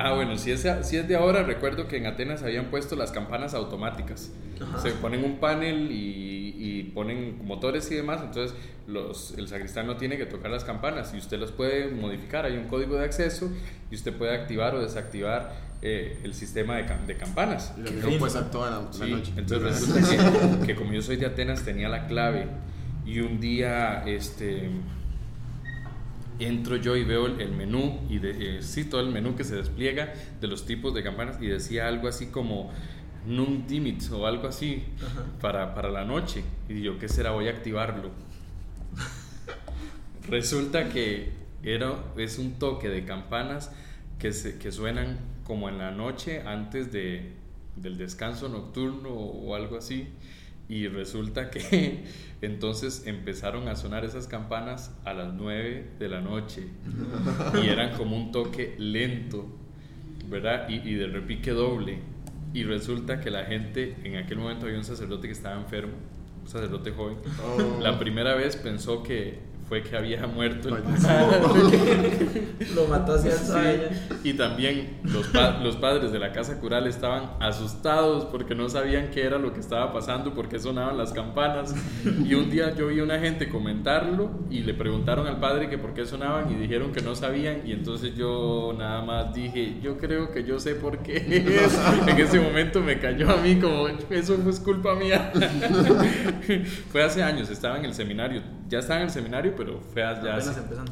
Ah, 0.02 0.14
bueno, 0.14 0.38
si 0.38 0.52
es, 0.52 0.66
si 0.84 0.96
es 0.96 1.08
de 1.10 1.16
ahora, 1.18 1.44
recuerdo 1.44 1.90
que 1.90 1.98
en 1.98 2.06
Atenas 2.06 2.42
habían 2.42 2.68
puesto 2.68 2.96
las 2.96 3.12
campanas 3.12 3.54
automáticas. 3.54 4.32
Ajá. 4.62 4.80
Se 4.80 4.92
ponen 4.92 5.26
un 5.26 5.40
panel 5.40 5.92
y, 5.92 6.56
y 6.58 6.84
ponen 6.96 7.46
motores 7.46 7.92
y 7.92 7.96
demás, 7.96 8.22
entonces 8.24 8.56
los, 8.88 9.38
el 9.38 9.50
sacristán 9.50 9.88
no 9.88 9.98
tiene 9.98 10.16
que 10.18 10.26
tocar 10.26 10.52
las 10.52 10.64
campanas 10.64 11.14
y 11.14 11.18
usted 11.18 11.38
las 11.38 11.52
puede 11.52 11.90
modificar. 11.90 12.46
Hay 12.46 12.56
un 12.56 12.68
código 12.70 12.96
de 12.96 13.04
acceso 13.04 13.52
y 13.92 13.96
usted 13.96 14.14
puede 14.14 14.34
activar 14.34 14.74
o 14.74 14.80
desactivar 14.82 15.54
eh, 15.82 16.18
el 16.24 16.34
sistema 16.34 16.78
de, 16.78 16.86
cam- 16.86 17.06
de 17.06 17.18
campanas. 17.18 17.74
Y 17.78 17.82
lo 17.82 17.92
dejó 17.92 18.08
fino. 18.08 18.20
puesta 18.20 18.50
toda 18.50 18.70
la, 18.72 18.78
la 18.84 18.94
Sí, 18.94 19.12
noche. 19.12 19.34
entonces 19.36 19.82
resulta 19.82 20.58
que, 20.62 20.68
que 20.68 20.76
como 20.76 20.94
yo 20.94 21.02
soy 21.02 21.18
de 21.18 21.26
Atenas 21.26 21.64
tenía 21.64 21.90
la 21.90 22.08
clave 22.08 22.48
y 23.06 23.20
un 23.20 23.40
día 23.40 24.04
este 24.06 24.70
entro 26.40 26.78
yo 26.78 26.96
y 26.96 27.04
veo 27.04 27.26
el, 27.26 27.42
el 27.42 27.52
menú 27.52 28.00
y 28.10 28.20
de, 28.20 28.58
eh, 28.58 28.62
sí 28.62 28.86
todo 28.86 29.02
el 29.02 29.10
menú 29.10 29.36
que 29.36 29.44
se 29.44 29.56
despliega 29.56 30.14
de 30.40 30.48
los 30.48 30.66
tipos 30.66 30.94
de 30.94 31.04
campanas 31.04 31.38
y 31.42 31.48
decía 31.48 31.88
algo 31.88 32.08
así 32.08 32.28
como 32.28 32.72
Num 33.26 33.68
Dimit 33.68 34.10
o 34.12 34.26
algo 34.26 34.48
así 34.48 34.84
para, 35.42 35.76
para 35.76 35.90
la 35.90 36.06
noche. 36.06 36.44
Y 36.70 36.82
yo 36.82 36.98
qué 36.98 37.10
será 37.10 37.32
voy 37.32 37.48
a 37.48 37.52
activarlo 37.52 38.12
resulta 40.28 40.90
que 40.90 41.34
era, 41.64 41.96
es 42.18 42.40
un 42.40 42.54
toque 42.54 42.88
de 42.88 43.04
campanas 43.06 43.72
que, 44.18 44.32
se, 44.32 44.58
que 44.58 44.72
suenan 44.72 45.20
como 45.44 45.68
en 45.68 45.78
la 45.78 45.92
noche 45.92 46.42
antes 46.46 46.92
de, 46.92 47.34
del 47.76 47.98
descanso 47.98 48.48
nocturno 48.50 49.10
o 49.10 49.56
algo 49.56 49.78
así. 49.78 50.08
Y 50.70 50.88
resulta 50.88 51.50
que 51.50 52.06
entonces 52.42 53.06
empezaron 53.08 53.68
a 53.68 53.76
sonar 53.76 54.06
esas 54.06 54.28
campanas 54.28 54.96
a 55.04 55.14
las 55.14 55.34
9 55.34 55.94
de 56.00 56.08
la 56.08 56.22
noche. 56.22 56.68
Y 57.62 57.68
eran 57.68 57.98
como 57.98 58.16
un 58.16 58.32
toque 58.32 58.76
lento, 58.78 59.48
¿verdad? 60.30 60.70
Y, 60.70 60.76
y 60.88 60.94
de 60.94 61.08
repique 61.08 61.52
doble. 61.52 62.00
Y 62.54 62.64
resulta 62.64 63.20
que 63.20 63.32
la 63.32 63.46
gente, 63.46 63.96
en 64.04 64.16
aquel 64.16 64.38
momento 64.38 64.66
había 64.66 64.78
un 64.78 64.84
sacerdote 64.84 65.28
que 65.28 65.34
estaba 65.34 65.60
enfermo, 65.60 65.94
un 66.42 66.48
sacerdote 66.48 66.92
joven. 66.92 67.18
Oh. 67.44 67.80
La 67.82 68.00
primera 68.00 68.36
vez 68.36 68.56
pensó 68.56 69.04
que 69.04 69.49
fue 69.70 69.84
que 69.84 69.96
había 69.96 70.26
muerto 70.36 70.70
el 70.76 70.84
Lo 72.76 72.88
mató 72.88 73.14
hacia 73.14 73.32
Sí. 73.32 74.20
Y 74.24 74.34
también 74.34 74.98
los, 75.04 75.28
pa- 75.28 75.60
los 75.64 75.76
padres 75.78 76.12
de 76.12 76.20
la 76.20 76.32
casa 76.34 76.60
cural 76.60 76.88
estaban 76.88 77.32
asustados 77.40 78.26
porque 78.26 78.56
no 78.56 78.68
sabían 78.68 79.10
qué 79.12 79.24
era 79.24 79.38
lo 79.38 79.54
que 79.54 79.60
estaba 79.60 79.94
pasando, 79.94 80.34
porque 80.34 80.60
sonaban 80.60 80.98
las 80.98 81.14
campanas. 81.14 81.74
Y 82.26 82.34
un 82.34 82.50
día 82.50 82.76
yo 82.76 82.88
vi 82.88 83.00
a 83.00 83.04
una 83.04 83.20
gente 83.20 83.48
comentarlo 83.50 84.32
y 84.50 84.62
le 84.62 84.74
preguntaron 84.74 85.28
al 85.28 85.40
padre 85.40 85.70
que 85.70 85.78
por 85.78 85.94
qué 85.94 86.06
sonaban 86.06 86.52
y 86.52 86.56
dijeron 86.56 86.92
que 86.92 87.02
no 87.02 87.16
sabían. 87.16 87.62
Y 87.66 87.72
entonces 87.72 88.16
yo 88.16 88.76
nada 88.78 89.02
más 89.04 89.34
dije, 89.34 89.76
yo 89.82 89.98
creo 89.98 90.32
que 90.32 90.44
yo 90.44 90.60
sé 90.60 90.76
por 90.76 91.00
qué. 91.00 91.18
es". 91.18 91.80
en 92.08 92.20
ese 92.20 92.40
momento 92.40 92.82
me 92.82 93.00
cayó 93.00 93.30
a 93.30 93.38
mí 93.38 93.56
como, 93.60 93.88
eso 94.10 94.36
fue 94.38 94.50
culpa 94.64 94.96
mía. 94.96 95.32
fue 96.92 97.04
hace 97.04 97.22
años, 97.24 97.50
estaba 97.50 97.78
en 97.78 97.86
el 97.86 97.94
seminario. 97.94 98.42
Ya 98.68 98.80
estaba 98.80 99.00
en 99.00 99.06
el 99.06 99.12
seminario, 99.12 99.56
pero 99.60 99.80
fue 99.82 100.02
ya 100.02 100.40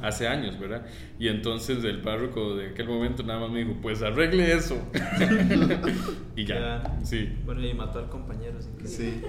hace, 0.04 0.28
años, 0.28 0.60
¿verdad? 0.60 0.86
Y 1.18 1.30
entonces 1.30 1.82
el 1.86 2.02
párroco 2.02 2.58
de 2.58 2.72
aquel 2.72 2.90
momento 2.90 3.24
nada 3.24 3.40
más 3.40 3.50
me 3.50 3.64
dijo, 3.64 3.78
pues 3.82 4.02
arregle 4.02 4.54
eso. 4.54 4.78
y 6.36 6.44
ya, 6.44 6.60
Ya. 6.60 7.00
sí. 7.02 7.34
Bueno, 7.46 7.66
y 7.66 7.74
mató 7.74 8.00
al 8.00 8.10
compañero 8.10 8.62
sin 8.62 8.74
que. 8.74 8.90
Sí. 8.90 9.22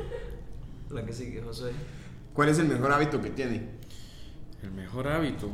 La 0.91 1.07
que 1.07 1.13
sigue, 1.13 1.41
José. 1.41 1.71
¿Cuál 2.33 2.49
es 2.49 2.59
el 2.59 2.67
mejor 2.67 2.91
hábito 2.91 3.23
que 3.23 3.31
tiene? 3.31 3.69
El 4.61 4.73
mejor 4.73 5.07
hábito. 5.07 5.53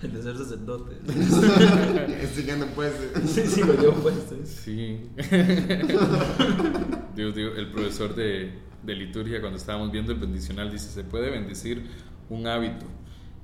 El 0.00 0.12
de 0.12 0.22
ser 0.22 0.38
sacerdote. 0.38 0.98
este 2.22 2.44
ya 2.44 2.54
no 2.54 2.66
puede 2.66 2.92
ser. 2.92 3.26
sí, 3.26 3.42
sí, 3.44 3.64
lo 3.64 3.74
llevo 3.74 3.94
puesto. 3.94 4.36
Sí. 4.44 5.10
Dios, 7.16 7.34
Dios, 7.34 7.58
el 7.58 7.72
profesor 7.72 8.14
de, 8.14 8.52
de 8.84 8.94
liturgia 8.94 9.40
cuando 9.40 9.58
estábamos 9.58 9.90
viendo 9.90 10.12
el 10.12 10.18
bendicional 10.18 10.70
dice, 10.70 10.88
se 10.90 11.04
puede 11.04 11.30
bendecir 11.30 11.86
un 12.30 12.46
hábito. 12.46 12.86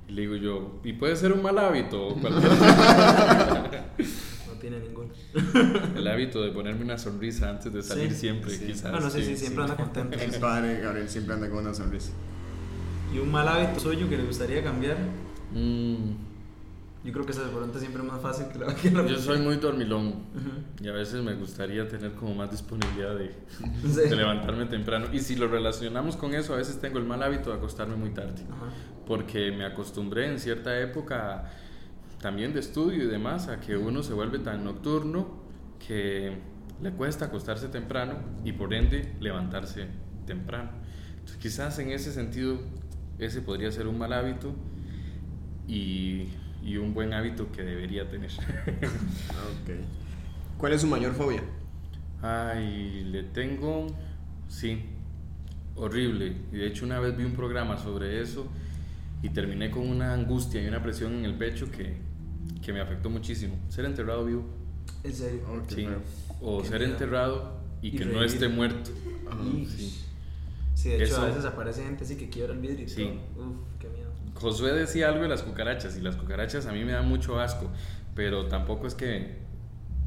Y 0.07 0.13
le 0.13 0.21
digo 0.23 0.35
yo, 0.35 0.79
¿y 0.83 0.93
puede 0.93 1.15
ser 1.15 1.31
un 1.33 1.41
mal 1.41 1.57
hábito? 1.57 2.07
o 2.09 2.15
cualquier- 2.15 2.51
No 4.47 4.53
tiene 4.59 4.79
ninguno. 4.79 5.09
el 5.95 6.07
hábito 6.07 6.41
de 6.43 6.51
ponerme 6.51 6.83
una 6.83 6.97
sonrisa 6.97 7.49
antes 7.49 7.71
de 7.73 7.81
salir 7.81 8.11
Sí, 8.11 8.19
siempre, 8.19 8.51
sí. 8.51 8.65
quizás. 8.67 8.91
Bueno, 8.91 9.09
sí, 9.09 9.23
sí, 9.23 9.37
siempre 9.37 9.63
anda 9.63 9.75
contento. 9.75 10.17
El 10.19 10.31
padre 10.39 10.81
Gabriel 10.81 11.09
siempre 11.09 11.33
anda 11.35 11.49
con 11.49 11.59
una 11.59 11.73
sonrisa. 11.73 12.11
Y 13.13 13.19
un 13.19 13.31
mal 13.31 13.47
hábito 13.47 13.79
suyo 13.79 14.07
que 14.09 14.17
le 14.17 14.23
gustaría 14.23 14.63
cambiar. 14.63 14.97
Mm, 15.53 16.30
Yo 17.03 17.11
creo 17.11 17.25
que 17.25 17.31
ese 17.31 17.41
de 17.41 17.79
siempre 17.79 18.03
es 18.03 18.07
más 18.07 18.21
fácil 18.21 18.45
que 18.53 18.59
la 18.59 18.75
que 18.75 18.91
la- 18.91 19.05
yo 19.07 19.17
soy 19.17 19.39
muy 19.39 19.55
dormilón. 19.55 20.07
Ujú. 20.07 20.83
Y 20.83 20.87
a 20.87 20.91
veces 20.91 21.23
me 21.23 21.33
gustaría 21.33 21.87
tener 21.87 22.11
como 22.13 22.35
más 22.35 22.51
disponibilidad 22.51 23.15
de, 23.15 23.33
Sí. 23.81 24.09
de 24.09 24.15
levantarme 24.15 24.65
temprano. 24.65 25.07
Y 25.11 25.19
si 25.19 25.35
lo 25.35 25.47
relacionamos 25.47 26.15
con 26.15 26.33
eso, 26.35 26.53
a 26.53 26.57
veces 26.57 26.79
tengo 26.79 26.99
el 26.99 27.05
mal 27.05 27.23
hábito 27.23 27.49
de 27.49 27.57
acostarme 27.57 27.95
muy 27.95 28.11
tarde. 28.11 28.43
Ajá. 28.51 28.67
Porque 29.07 29.51
me 29.51 29.65
acostumbré 29.65 30.27
en 30.31 30.39
cierta 30.39 30.79
época 30.79 31.51
también 32.21 32.53
de 32.53 32.59
estudio 32.59 33.03
y 33.03 33.07
demás 33.07 33.47
a 33.47 33.59
que 33.59 33.75
uno 33.75 34.03
se 34.03 34.13
vuelve 34.13 34.37
tan 34.39 34.63
nocturno 34.63 35.41
que 35.87 36.37
le 36.83 36.91
cuesta 36.91 37.25
acostarse 37.25 37.67
temprano 37.67 38.13
y 38.45 38.51
por 38.51 38.73
ende 38.75 39.15
levantarse 39.19 39.87
temprano. 40.27 40.69
Entonces, 41.13 41.37
quizás 41.37 41.79
en 41.79 41.89
ese 41.91 42.11
sentido 42.13 42.59
ese 43.17 43.41
podría 43.41 43.71
ser 43.71 43.87
un 43.87 43.97
mal 43.97 44.13
hábito 44.13 44.53
y, 45.67 46.27
y 46.63 46.77
un 46.77 46.93
buen 46.93 47.13
hábito 47.13 47.51
que 47.51 47.63
debería 47.63 48.07
tener. 48.09 48.31
Ok. 48.81 49.71
¿Cuál 50.57 50.73
es 50.73 50.81
su 50.81 50.87
mayor 50.87 51.13
fobia? 51.13 51.41
Ay, 52.21 53.03
le 53.11 53.23
tengo, 53.23 53.87
sí, 54.47 54.83
horrible. 55.75 56.35
Y 56.51 56.57
de 56.57 56.67
hecho 56.67 56.85
una 56.85 56.99
vez 56.99 57.17
vi 57.17 57.23
un 57.23 57.33
programa 57.33 57.77
sobre 57.77 58.21
eso 58.21 58.47
y 59.23 59.29
terminé 59.29 59.71
con 59.71 59.87
una 59.87 60.13
angustia 60.13 60.61
y 60.63 60.67
una 60.67 60.81
presión 60.83 61.13
en 61.15 61.25
el 61.25 61.33
pecho 61.35 61.69
que, 61.71 61.95
que 62.63 62.73
me 62.73 62.79
afectó 62.81 63.09
muchísimo. 63.09 63.55
Ser 63.69 63.85
enterrado 63.85 64.25
vivo, 64.25 64.45
En 65.03 65.13
serio. 65.13 65.41
Oh, 65.49 65.67
qué 65.67 65.75
sí. 65.75 65.87
O 66.41 66.63
ser 66.63 66.79
miedo. 66.81 66.91
enterrado 66.93 67.59
y, 67.81 67.87
Y 67.87 67.91
que 67.91 68.05
no 68.05 68.11
revivir. 68.19 68.27
esté 68.33 68.47
muerto. 68.49 68.91
Sí. 69.67 69.97
Sí, 70.75 70.89
de 70.89 70.95
hecho 70.95 71.03
Eso- 71.05 71.21
a 71.21 71.25
veces 71.27 71.45
aparece 71.45 71.83
gente 71.83 72.03
así 72.03 72.15
que 72.17 72.29
quiebra 72.29 72.53
el 72.53 72.59
vidrio 72.59 72.85
y 72.85 72.89
Sí. 72.89 73.03
todo. 73.35 73.45
Uf, 73.49 73.55
qué 73.79 73.87
miedo. 73.89 74.00
Josué 74.41 74.73
decía 74.73 75.09
algo 75.09 75.21
de 75.23 75.29
las 75.29 75.43
cucarachas 75.43 75.97
y 75.97 76.01
las 76.01 76.15
cucarachas 76.15 76.65
a 76.65 76.71
mí 76.71 76.83
me 76.83 76.91
dan 76.91 77.07
mucho 77.07 77.39
asco, 77.39 77.69
pero 78.15 78.47
tampoco 78.47 78.87
es 78.87 78.95
que 78.95 79.39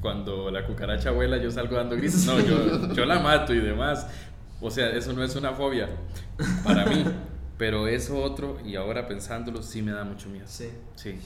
cuando 0.01 0.51
la 0.51 0.67
cucaracha 0.67 1.13
vuela 1.13 1.39
yo 1.39 1.51
salgo 1.51 1.77
dando 1.77 1.97
gritos, 1.97 2.27
no, 2.27 2.39
yo, 2.41 2.93
yo 2.93 3.07
la 3.07 3.21
mato 3.21 3.55
y 3.55 3.61
demás. 3.61 4.07
O 4.61 4.71
sea, 4.71 4.91
eso 4.91 5.13
no 5.13 5.23
es 5.25 5.35
una 5.37 5.53
fobia 5.53 5.89
para 6.63 6.85
mí, 6.87 7.05
pero 7.59 7.87
eso 7.87 8.23
otro, 8.23 8.59
y 8.65 8.77
ahora 8.77 9.07
pensándolo, 9.07 9.63
sí 9.63 9.83
me 9.83 9.93
da 9.93 10.05
mucho 10.05 10.29
miedo. 10.29 10.47
Sí. 10.47 10.69
Sí. 10.97 11.19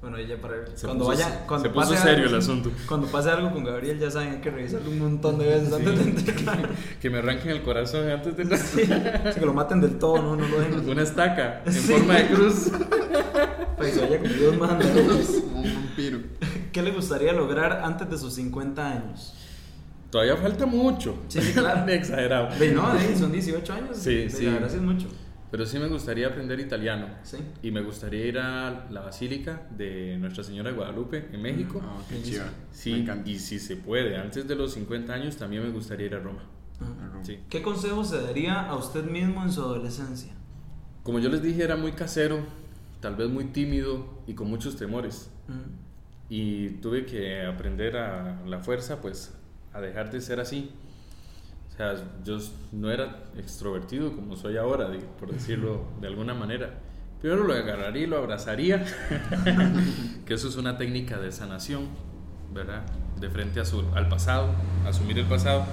Bueno, 0.00 0.18
ella 0.18 0.40
para 0.40 0.54
Se 0.76 0.86
cuando 0.86 1.04
puso- 1.06 1.16
vaya, 1.16 1.46
cuando 1.46 1.68
se 1.68 1.74
puso 1.74 1.90
pase 1.90 2.02
serio 2.02 2.24
algo- 2.24 2.36
el 2.36 2.42
asunto. 2.42 2.70
Cuando 2.86 3.06
pase 3.08 3.30
algo 3.30 3.50
con 3.52 3.64
Gabriel, 3.64 3.98
ya 3.98 4.10
saben, 4.10 4.34
hay 4.34 4.40
que 4.40 4.50
revisarlo 4.50 4.90
un 4.90 4.98
montón 5.00 5.38
de 5.38 5.46
veces 5.46 5.72
antes 5.72 5.98
de 5.98 6.02
entregar. 6.10 6.68
Que 7.00 7.10
me 7.10 7.18
arranquen 7.18 7.50
el 7.50 7.62
corazón 7.62 8.08
antes 8.08 8.36
de 8.36 8.44
Sí, 8.56 8.82
así 8.92 9.40
que 9.40 9.46
lo 9.46 9.52
maten 9.54 9.80
del 9.80 9.98
todo, 9.98 10.18
no, 10.22 10.36
no 10.36 10.46
lo 10.46 10.60
dejen. 10.60 10.88
una 10.88 11.02
estaca 11.02 11.62
en 11.64 11.72
Sí. 11.72 11.80
forma 11.92 12.14
de 12.14 12.26
cruz. 12.28 12.70
Para 13.76 13.90
que 13.90 14.28
Dios 14.28 14.56
manda. 14.58 14.84
Como 14.86 15.60
un 15.60 15.74
vampiro. 15.74 16.18
¿Qué 16.72 16.82
le 16.82 16.90
gustaría 16.92 17.32
lograr 17.32 17.80
antes 17.84 18.08
de 18.08 18.18
sus 18.18 18.34
50 18.34 18.86
años? 18.86 19.34
Todavía 20.10 20.36
falta 20.36 20.66
mucho. 20.66 21.16
Sí, 21.28 21.40
sí, 21.40 21.52
claro. 21.52 21.86
Exagerado. 21.92 22.48
Ve, 22.58 22.72
no, 22.72 22.94
de- 22.94 23.16
son 23.16 23.32
18 23.32 23.72
años. 23.72 23.96
Sí, 23.96 24.14
de- 24.14 24.30
sí. 24.30 24.44
La 24.44 24.52
verdad 24.52 24.68
sí 24.70 24.76
es 24.76 24.82
mucho. 24.82 25.06
Pero 25.50 25.64
sí 25.64 25.78
me 25.78 25.86
gustaría 25.88 26.26
aprender 26.28 26.58
italiano. 26.60 27.06
Sí. 27.22 27.38
Y 27.62 27.70
me 27.70 27.80
gustaría 27.80 28.26
ir 28.26 28.38
a 28.38 28.86
la 28.90 29.00
Basílica 29.02 29.62
de 29.76 30.16
Nuestra 30.18 30.42
Señora 30.42 30.70
de 30.70 30.76
Guadalupe 30.76 31.28
en 31.32 31.40
México. 31.40 31.80
Ah, 31.84 31.98
qué. 32.08 32.16
Me 32.16 32.22
Sí, 32.72 32.92
encanta. 32.92 33.30
y 33.30 33.38
si 33.38 33.58
se 33.58 33.76
puede, 33.76 34.16
antes 34.16 34.46
de 34.48 34.54
los 34.56 34.72
50 34.74 35.12
años 35.14 35.36
también 35.36 35.62
me 35.62 35.70
gustaría 35.70 36.06
ir 36.06 36.14
a 36.16 36.18
Roma. 36.20 36.42
Sí. 37.22 37.38
¿Qué 37.48 37.62
consejo 37.62 38.04
se 38.04 38.20
daría 38.20 38.60
a 38.68 38.74
usted 38.76 39.04
mismo 39.04 39.42
en 39.42 39.50
su 39.52 39.62
adolescencia? 39.62 40.32
Como 41.02 41.20
yo 41.20 41.28
les 41.28 41.40
dije, 41.42 41.62
era 41.62 41.76
muy 41.76 41.92
casero, 41.92 42.40
tal 43.00 43.14
vez 43.16 43.30
muy 43.30 43.44
tímido 43.46 44.04
y 44.26 44.34
con 44.34 44.48
muchos 44.50 44.76
temores. 44.76 45.30
Mm. 45.48 45.86
Y 46.28 46.68
tuve 46.80 47.06
que 47.06 47.46
aprender 47.46 47.96
a 47.96 48.42
la 48.44 48.58
fuerza, 48.58 49.00
pues, 49.00 49.32
a 49.72 49.80
dejar 49.80 50.10
de 50.10 50.20
ser 50.20 50.40
así. 50.40 50.70
O 51.76 51.78
sea, 51.78 51.94
yo 52.24 52.38
no 52.72 52.90
era 52.90 53.24
extrovertido 53.36 54.10
como 54.16 54.34
soy 54.34 54.56
ahora, 54.56 54.88
por 55.20 55.30
decirlo 55.30 55.84
de 56.00 56.06
alguna 56.08 56.32
manera. 56.32 56.70
Primero 57.20 57.44
lo 57.44 57.52
agarraría 57.52 58.04
y 58.04 58.06
lo 58.06 58.16
abrazaría, 58.16 58.82
que 60.26 60.34
eso 60.34 60.48
es 60.48 60.56
una 60.56 60.78
técnica 60.78 61.18
de 61.18 61.30
sanación, 61.32 61.86
¿verdad? 62.54 62.82
De 63.20 63.28
frente 63.28 63.60
a 63.60 63.64
su, 63.66 63.82
al 63.94 64.08
pasado, 64.08 64.48
asumir 64.86 65.18
el 65.18 65.26
pasado. 65.26 65.66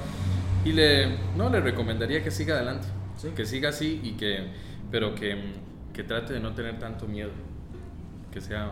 Y 0.65 0.73
le, 0.73 1.17
no, 1.37 1.49
le 1.49 1.61
recomendaría 1.61 2.21
que 2.23 2.31
siga 2.31 2.55
adelante, 2.55 2.87
Sí. 3.17 3.29
que 3.35 3.45
siga 3.45 3.69
así, 3.69 4.01
y 4.03 4.11
que, 4.13 4.47
pero 4.91 5.15
que, 5.15 5.53
que 5.93 6.03
trate 6.03 6.33
de 6.33 6.39
no 6.41 6.51
tener 6.53 6.79
tanto 6.79 7.07
miedo, 7.07 7.31
que, 8.31 8.41
sea, 8.41 8.71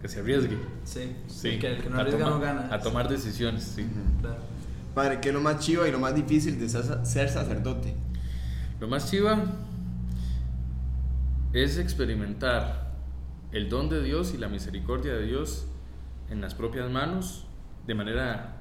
que 0.00 0.08
se 0.08 0.20
arriesgue. 0.20 0.56
Sí, 0.84 1.16
Sí, 1.26 1.58
que 1.58 1.72
el 1.74 1.82
que 1.82 1.90
no 1.90 1.98
arriesga 2.00 2.24
tomar- 2.26 2.34
no 2.34 2.40
gana. 2.40 2.74
A 2.74 2.78
tomar 2.80 3.08
decisiones, 3.08 3.62
sí. 3.62 3.86
Claro. 4.20 4.36
Padre, 4.94 5.20
¿qué 5.20 5.28
es 5.28 5.34
lo 5.34 5.40
más 5.40 5.60
chivo 5.60 5.86
y 5.86 5.92
lo 5.92 5.98
más 5.98 6.14
difícil 6.14 6.58
de 6.58 6.68
ser 6.68 7.28
sacerdote? 7.28 7.94
Lo 8.80 8.88
más 8.88 9.10
chiva 9.10 9.44
es 11.52 11.78
experimentar 11.78 12.90
el 13.52 13.68
don 13.68 13.88
de 13.88 14.02
Dios 14.02 14.32
y 14.34 14.38
la 14.38 14.48
misericordia 14.48 15.12
de 15.14 15.26
Dios 15.26 15.66
en 16.28 16.40
las 16.40 16.54
propias 16.54 16.90
manos 16.90 17.46
de 17.86 17.94
manera 17.94 18.56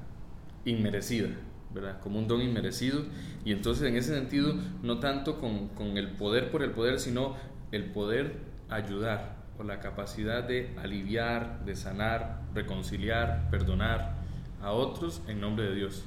inmerecida, 0.66 1.30
¿verdad? 1.74 2.00
Como 2.00 2.20
un 2.20 2.28
don 2.28 2.42
inmerecido. 2.42 3.04
Y 3.46 3.52
entonces 3.52 3.88
en 3.88 3.96
ese 3.96 4.14
sentido, 4.14 4.56
no 4.84 5.00
tanto 5.00 5.40
con, 5.40 5.70
con 5.70 5.98
el 5.98 6.12
poder 6.12 6.52
por 6.52 6.64
el 6.64 6.72
poder, 6.72 7.00
sino 7.00 7.36
el 7.72 7.86
poder 7.86 8.38
ayudar 8.70 9.38
o 9.58 9.64
la 9.64 9.80
capacidad 9.80 10.44
de 10.44 10.76
aliviar, 10.82 11.66
de 11.66 11.76
sanar, 11.76 12.42
reconciliar, 12.54 13.50
perdonar 13.50 14.16
a 14.62 14.72
otros 14.72 15.22
en 15.28 15.42
nombre 15.42 15.66
de 15.66 15.76
Dios. 15.76 16.06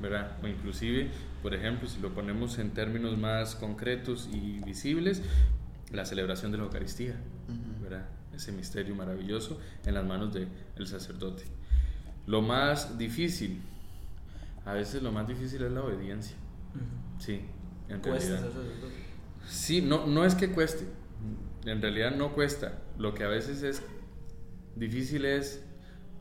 ¿Verdad? 0.00 0.36
O 0.42 0.46
inclusive, 0.46 1.10
por 1.42 1.54
ejemplo, 1.54 1.88
si 1.88 2.00
lo 2.00 2.12
ponemos 2.12 2.58
en 2.58 2.70
términos 2.70 3.16
más 3.16 3.54
concretos 3.54 4.28
y 4.32 4.60
visibles, 4.64 5.22
la 5.90 6.04
celebración 6.04 6.52
de 6.52 6.58
la 6.58 6.64
Eucaristía, 6.64 7.14
¿verdad? 7.82 8.06
Ese 8.34 8.52
misterio 8.52 8.94
maravilloso 8.94 9.60
en 9.84 9.94
las 9.94 10.04
manos 10.04 10.32
del 10.32 10.86
sacerdote. 10.86 11.44
Lo 12.26 12.40
más 12.40 12.98
difícil, 12.98 13.60
a 14.64 14.72
veces 14.72 15.02
lo 15.02 15.12
más 15.12 15.26
difícil 15.26 15.62
es 15.62 15.72
la 15.72 15.82
obediencia, 15.82 16.36
sí, 17.18 17.40
en 17.88 18.00
Cuesta 18.00 18.36
realidad. 18.36 18.50
Sí, 19.48 19.82
no, 19.82 20.06
no 20.06 20.24
es 20.24 20.34
que 20.34 20.50
cueste, 20.50 20.86
en 21.64 21.82
realidad 21.82 22.14
no 22.14 22.32
cuesta, 22.32 22.78
lo 22.98 23.12
que 23.14 23.24
a 23.24 23.28
veces 23.28 23.62
es 23.62 23.82
difícil 24.76 25.24
es 25.24 25.62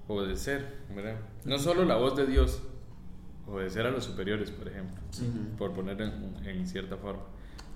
obedecer, 0.07 0.79
¿verdad? 0.93 1.17
No 1.45 1.59
solo 1.59 1.85
la 1.85 1.95
voz 1.95 2.17
de 2.17 2.25
Dios, 2.25 2.61
obedecer 3.51 3.85
a 3.85 3.91
los 3.91 4.03
superiores, 4.05 4.49
por 4.51 4.67
ejemplo, 4.67 4.99
por 5.57 5.73
poner 5.73 6.01
en, 6.01 6.35
en 6.45 6.67
cierta 6.67 6.97
forma. 6.97 7.21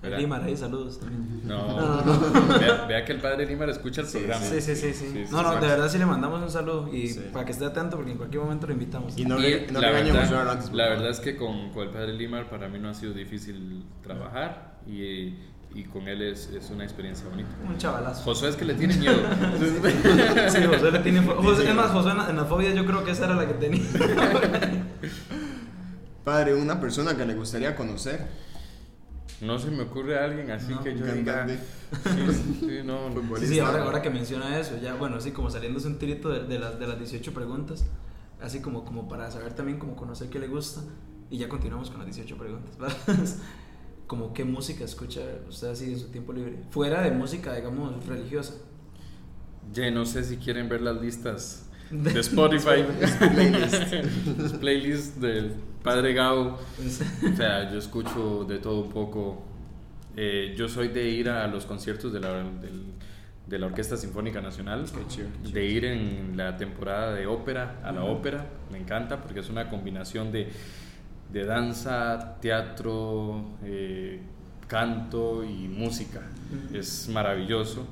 ¿verdad? 0.02 0.18
Limar, 0.18 0.42
ahí 0.44 0.54
saludos 0.56 1.00
también. 1.00 1.40
No, 1.44 2.58
vea, 2.60 2.84
vea 2.86 3.04
que 3.04 3.12
el 3.12 3.20
padre 3.20 3.46
Limar 3.46 3.70
escucha 3.70 4.02
el 4.02 4.06
programa. 4.06 4.44
Sí, 4.44 4.60
sí, 4.60 4.76
sí, 4.76 4.92
sí. 4.92 5.06
Sí, 5.12 5.24
sí, 5.26 5.32
no, 5.32 5.42
no, 5.42 5.54
sí. 5.54 5.60
de 5.60 5.66
verdad 5.66 5.88
sí 5.88 5.98
le 5.98 6.06
mandamos 6.06 6.42
un 6.42 6.50
saludo 6.50 6.88
y 6.94 7.08
Sí. 7.08 7.20
para 7.32 7.44
que 7.46 7.52
esté 7.52 7.64
atento 7.64 7.96
porque 7.96 8.12
en 8.12 8.18
cualquier 8.18 8.42
momento 8.42 8.66
lo 8.66 8.74
invitamos. 8.74 9.16
Y 9.18 9.24
no, 9.24 9.38
Y 9.38 9.42
re- 9.42 9.66
no 9.72 9.80
la 9.80 9.90
verdad, 9.90 10.20
Josué 10.22 10.38
antes, 10.50 10.72
la 10.72 10.88
verdad 10.90 11.10
es 11.10 11.20
que 11.20 11.36
con, 11.36 11.70
con 11.70 11.84
el 11.84 11.90
padre 11.90 12.12
Limar 12.12 12.48
para 12.50 12.68
mí 12.68 12.78
no 12.78 12.90
ha 12.90 12.94
sido 12.94 13.14
difícil 13.14 13.84
trabajar 14.02 14.78
y, 14.86 15.34
y 15.74 15.84
con 15.90 16.06
él 16.08 16.20
es, 16.22 16.50
es 16.50 16.68
una 16.70 16.84
experiencia 16.84 17.26
bonita. 17.28 17.48
Un 17.66 17.78
chavalazo. 17.78 18.22
Josué 18.22 18.50
es 18.50 18.56
que 18.56 18.66
le 18.66 18.74
tiene 18.74 18.96
miedo. 18.98 19.16
Sí, 20.50 20.58
José 20.66 20.90
le 20.92 20.98
tiene. 21.00 21.20
José- 21.22 21.68
es 21.70 21.74
más, 21.74 21.90
José 21.90 22.10
en, 22.10 22.18
la- 22.18 22.30
en 22.30 22.36
las 22.36 22.46
fobias 22.46 22.74
yo 22.74 22.84
creo 22.84 23.02
que 23.02 23.12
esa 23.12 23.24
era 23.24 23.34
la 23.34 23.46
que 23.46 23.54
tenía. 23.54 23.82
Padre, 26.26 26.56
una 26.56 26.80
persona 26.80 27.16
que 27.16 27.24
le 27.24 27.36
gustaría 27.36 27.76
conocer. 27.76 28.26
No 29.40 29.60
se 29.60 29.70
me 29.70 29.84
ocurre 29.84 30.18
a 30.18 30.24
alguien 30.24 30.50
así 30.50 30.72
No, 30.72 30.82
que 30.82 30.98
yo 30.98 31.06
diga. 31.06 31.46
Sí, 31.48 31.56
sí, 32.58 32.80
no. 32.84 33.14
Sí, 33.38 33.46
sí, 33.46 33.60
ahora, 33.60 33.84
ahora 33.84 34.02
que 34.02 34.10
menciona 34.10 34.58
eso, 34.58 34.76
ya, 34.82 34.96
bueno, 34.96 35.18
así 35.18 35.30
como 35.30 35.50
saliéndose 35.50 35.86
un 35.86 36.00
tirito 36.00 36.28
de, 36.30 36.40
de 36.42 36.58
las, 36.58 36.80
de 36.80 36.86
las 36.88 36.98
18 36.98 37.32
preguntas, 37.32 37.84
así 38.42 38.60
como, 38.60 38.84
como 38.84 39.06
para 39.08 39.30
saber 39.30 39.52
también, 39.52 39.78
como 39.78 39.94
conocer 39.94 40.28
qué 40.28 40.40
le 40.40 40.48
gusta, 40.48 40.80
y 41.30 41.38
ya 41.38 41.48
continuamos 41.48 41.90
con 41.90 41.98
las 41.98 42.06
18 42.06 42.36
preguntas, 42.36 42.76
¿verdad? 42.80 42.96
como 44.08 44.32
qué 44.32 44.44
música 44.44 44.82
escucha 44.82 45.20
usted 45.48 45.68
así 45.68 45.92
en 45.92 46.00
su 46.00 46.08
tiempo 46.08 46.32
libre, 46.32 46.58
fuera 46.70 47.02
de 47.02 47.12
música, 47.12 47.54
digamos, 47.54 48.04
religiosa. 48.04 48.54
Ya 49.72 49.88
no 49.92 50.04
sé 50.04 50.24
si 50.24 50.38
quieren 50.38 50.68
ver 50.68 50.80
las 50.80 51.00
listas 51.00 51.65
de 51.90 52.20
Spotify. 52.20 52.84
Las 54.38 54.52
playlists 54.54 55.20
del 55.20 55.52
padre 55.82 56.12
Gao. 56.14 56.58
O 56.58 57.36
sea, 57.36 57.70
yo 57.70 57.78
escucho 57.78 58.44
de 58.48 58.58
todo 58.58 58.82
un 58.82 58.90
poco. 58.90 59.42
Eh, 60.16 60.54
yo 60.56 60.68
soy 60.68 60.88
de 60.88 61.08
ir 61.08 61.28
a 61.28 61.46
los 61.46 61.66
conciertos 61.66 62.12
de 62.12 62.20
la, 62.20 62.32
del- 62.38 62.84
de 63.46 63.58
la 63.60 63.66
Orquesta 63.66 63.96
Sinfónica 63.96 64.40
Nacional, 64.40 64.84
Qué 64.92 65.06
chido, 65.06 65.28
qué 65.44 65.52
de 65.52 65.66
ir 65.66 65.84
en 65.84 66.36
la 66.36 66.56
temporada 66.56 67.14
de 67.14 67.26
ópera 67.28 67.80
a 67.84 67.92
la 67.92 68.02
ópera, 68.02 68.44
me 68.72 68.78
encanta 68.78 69.22
porque 69.22 69.38
es 69.40 69.48
una 69.50 69.68
combinación 69.68 70.32
de, 70.32 70.48
de 71.32 71.44
danza, 71.44 72.38
teatro, 72.40 73.44
eh, 73.62 74.20
canto 74.66 75.44
y 75.44 75.68
música. 75.68 76.22
Ujú. 76.70 76.76
Es 76.76 77.08
maravilloso, 77.08 77.86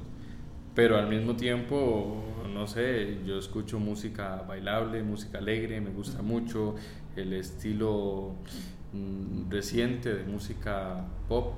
pero 0.75 0.99
al 0.99 1.09
mismo 1.09 1.37
tiempo, 1.37 2.23
no 2.53 2.67
sé, 2.67 3.19
yo 3.27 3.39
escucho 3.39 3.79
música 3.79 4.45
bailable, 4.47 5.03
música 5.03 5.39
alegre, 5.39 5.81
me 5.81 5.91
gusta 5.91 6.23
mucho 6.23 6.75
el 7.17 7.33
estilo 7.33 8.35
mm, 8.93 9.51
reciente 9.51 10.15
de 10.15 10.25
música 10.25 11.05
pop 11.29 11.55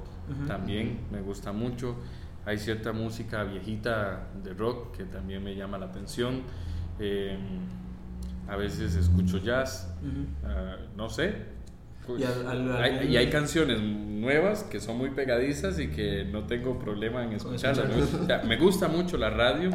también 0.47 0.99
me 1.11 1.21
gusta 1.21 1.53
mucho. 1.53 1.97
Hay 2.45 2.59
cierta 2.59 2.93
música 2.93 3.45
viejita 3.45 4.29
de 4.43 4.55
rock 4.55 4.97
que 4.97 5.05
también 5.05 5.43
me 5.43 5.55
llama 5.55 5.79
la 5.79 5.87
atención. 5.87 6.43
Eh, 6.99 7.37
a 8.49 8.57
veces 8.57 8.95
escucho 8.95 9.39
jazz, 9.39 9.93
ah, 10.45 10.77
no 10.97 11.09
sé. 11.09 11.57
Y 12.19 12.23
al- 12.25 12.47
al- 12.47 12.77
hay, 12.83 12.91
algún- 12.95 13.13
y 13.13 13.17
hay 13.17 13.31
canciones 13.31 13.81
nuevas 13.81 14.63
que 14.65 14.81
son 14.81 14.97
muy 14.99 15.11
pegadizas 15.11 15.79
y 15.79 15.89
que 15.89 16.25
no 16.25 16.45
tengo 16.45 16.79
problema 16.79 17.23
en 17.25 17.33
escucharlas. 17.35 17.87
O 18.15 18.27
sea, 18.27 18.43
me 18.45 18.57
gusta 18.57 18.89
mucho 18.89 19.17
la 19.19 19.31
radio 19.31 19.71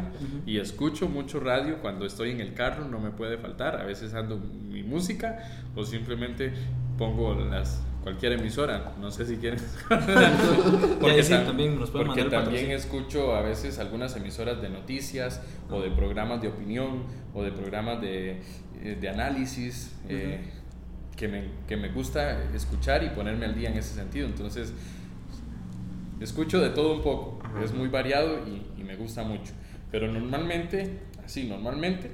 y 0.46 0.58
escucho 0.58 1.08
mucho 1.08 1.40
radio 1.40 1.78
cuando 1.80 2.04
estoy 2.06 2.30
en 2.30 2.40
el 2.40 2.52
carro, 2.54 2.86
no 2.86 2.98
me 3.00 3.10
puede 3.10 3.38
faltar. 3.38 3.76
A 3.80 3.84
veces 3.84 4.14
ando 4.14 4.38
mi 4.38 4.82
música 4.82 5.38
o 5.76 5.84
simplemente 5.84 6.52
pongo 6.98 7.34
las 7.34 7.82
cualquier 8.02 8.32
emisora. 8.32 8.92
No 9.00 9.10
sé 9.12 9.24
si 9.26 9.36
quieren. 9.36 9.60
ahí 9.88 9.98
sí, 11.22 11.32
tam- 11.32 11.46
también 11.46 11.78
nos 11.78 11.90
pueden 11.90 12.08
porque 12.08 12.24
también 12.24 12.70
escucho 12.72 13.34
a 13.34 13.42
veces 13.42 13.78
algunas 13.78 14.16
emisoras 14.16 14.60
de 14.60 14.68
noticias 14.70 15.40
o 15.70 15.80
de 15.80 15.90
programas 15.90 16.42
de 16.42 16.48
opinión 16.48 17.04
o 17.34 17.42
de 17.42 17.52
programas 17.52 18.00
de, 18.00 18.40
eh, 18.82 18.98
de 19.00 19.08
análisis. 19.08 19.94
eh, 20.08 20.40
que 21.16 21.28
me, 21.28 21.44
que 21.68 21.76
me 21.76 21.88
gusta 21.88 22.42
escuchar 22.54 23.02
y 23.04 23.10
ponerme 23.10 23.46
al 23.46 23.54
día 23.54 23.70
en 23.70 23.78
ese 23.78 23.94
sentido. 23.94 24.26
Entonces, 24.26 24.72
escucho 26.20 26.60
de 26.60 26.70
todo 26.70 26.94
un 26.94 27.02
poco, 27.02 27.38
Ajá. 27.44 27.62
es 27.64 27.72
muy 27.72 27.88
variado 27.88 28.40
y, 28.46 28.80
y 28.80 28.84
me 28.84 28.96
gusta 28.96 29.22
mucho. 29.22 29.52
Pero 29.90 30.10
normalmente, 30.10 31.00
así, 31.24 31.44
normalmente, 31.44 32.10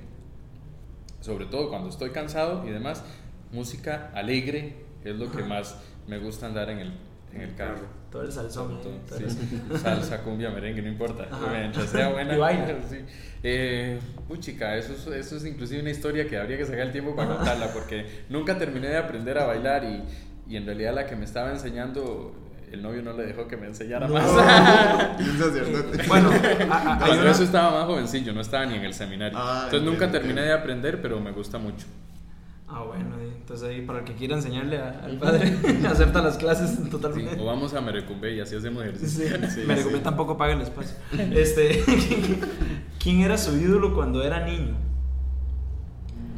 sobre 1.20 1.46
todo 1.46 1.68
cuando 1.68 1.88
estoy 1.88 2.10
cansado 2.10 2.66
y 2.66 2.70
demás, 2.70 3.04
música 3.52 4.10
alegre 4.14 4.74
es 5.04 5.16
lo 5.16 5.30
que 5.30 5.42
más 5.42 5.80
me 6.06 6.18
gusta 6.18 6.46
andar 6.46 6.70
en 6.70 6.78
el, 6.78 6.92
en 7.40 7.48
el 7.48 7.54
carro. 7.54 7.98
Todo 8.10 8.22
el 8.22 8.32
salsón. 8.32 8.72
¿eh? 8.72 8.78
todo, 8.82 9.18
Todo 9.18 9.30
sí. 9.30 9.60
el- 9.70 9.78
Salsa, 9.78 10.22
cumbia, 10.22 10.50
merengue, 10.50 10.80
no 10.82 10.88
importa. 10.88 11.24
Ajá. 11.30 11.46
Mientras 11.52 11.88
sea 11.90 12.08
buena. 12.12 12.34
Y 12.34 12.38
baila. 12.38 12.66
Sí. 12.88 12.96
Eh, 13.42 13.98
puchica, 14.26 14.76
eso 14.76 14.92
es, 14.94 15.06
eso 15.06 15.36
es 15.36 15.44
inclusive 15.44 15.80
una 15.80 15.90
historia 15.90 16.26
que 16.26 16.36
habría 16.38 16.56
que 16.56 16.64
sacar 16.64 16.80
el 16.80 16.92
tiempo 16.92 17.14
para 17.14 17.28
contarla 17.36 17.68
porque 17.72 18.24
nunca 18.28 18.58
terminé 18.58 18.88
de 18.88 18.96
aprender 18.96 19.38
a 19.38 19.44
bailar 19.46 19.84
y, 19.84 20.02
y 20.52 20.56
en 20.56 20.66
realidad 20.66 20.94
la 20.94 21.06
que 21.06 21.14
me 21.16 21.24
estaba 21.24 21.50
enseñando, 21.52 22.34
el 22.72 22.82
novio 22.82 23.02
no 23.02 23.12
le 23.12 23.24
dejó 23.26 23.46
que 23.46 23.56
me 23.56 23.66
enseñara 23.66 24.08
No. 24.08 24.14
más. 24.14 24.26
Un 25.20 25.38
sacerdote. 25.38 26.02
Bueno, 26.08 26.30
a- 26.70 27.04
a- 27.04 27.30
eso 27.30 27.44
estaba 27.44 27.70
más 27.72 27.84
jovencito, 27.86 28.32
no 28.32 28.40
estaba 28.40 28.66
ni 28.66 28.74
en 28.76 28.84
el 28.84 28.94
seminario. 28.94 29.38
Ah, 29.40 29.62
Entonces 29.66 29.86
nunca 29.88 30.10
terminé 30.10 30.30
entiendo. 30.40 30.52
de 30.54 30.58
aprender, 30.58 31.00
pero 31.02 31.20
me 31.20 31.30
gusta 31.30 31.58
mucho. 31.58 31.86
Ah, 32.70 32.82
bueno, 32.82 33.16
y 33.22 33.28
entonces 33.34 33.66
ahí 33.68 33.80
para 33.86 34.00
el 34.00 34.04
que 34.04 34.14
quiera 34.14 34.36
enseñarle 34.36 34.76
a- 34.78 35.00
al 35.02 35.18
padre, 35.18 35.56
acepta 35.88 36.20
las 36.20 36.36
clases 36.36 36.70
Sí, 36.82 36.90
totalmente. 36.90 37.40
o 37.40 37.46
vamos 37.46 37.72
a 37.72 37.80
Merecumbe 37.80 38.34
y 38.34 38.40
así 38.40 38.56
hacemos 38.56 38.82
Sí, 38.82 38.88
ejercicio. 38.90 39.26
sí. 39.50 39.60
Me 39.66 39.74
recomendé 39.74 40.04
tampoco 40.04 40.36
paga 40.36 40.52
el 40.52 40.60
espacio. 40.60 40.94
Este, 41.32 41.82
¿Quién 43.02 43.20
era 43.22 43.38
su 43.38 43.56
ídolo 43.56 43.94
cuando 43.94 44.22
era 44.22 44.44
niño? 44.44 44.76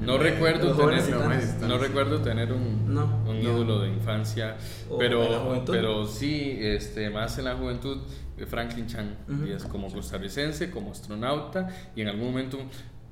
No 0.03 0.17
recuerdo 0.17 0.75
tener, 0.77 1.03
titanes. 1.05 1.57
no 1.61 1.77
recuerdo 1.79 2.21
tener 2.23 2.53
un, 2.53 2.95
No. 2.95 3.05
un 3.27 3.43
No. 3.43 3.51
ídolo 3.51 3.81
de 3.81 3.89
infancia, 3.91 4.57
O 4.89 4.97
pero, 4.97 5.25
en 5.25 5.33
la 5.33 5.39
juventud. 5.41 5.73
pero 5.75 6.07
sí, 6.07 6.57
este, 6.59 7.11
más 7.11 7.37
en 7.39 7.45
la 7.45 7.55
juventud, 7.57 7.99
eh, 8.39 8.47
Franklin 8.47 8.87
Chan, 8.87 9.15
Ujú. 9.29 9.47
y 9.47 9.53
es 9.53 9.65
como 9.65 9.93
costarricense, 9.93 10.71
como 10.71 10.93
astronauta, 10.93 11.69
y 11.95 12.01
en 12.01 12.09
algún 12.09 12.29
momento 12.29 12.59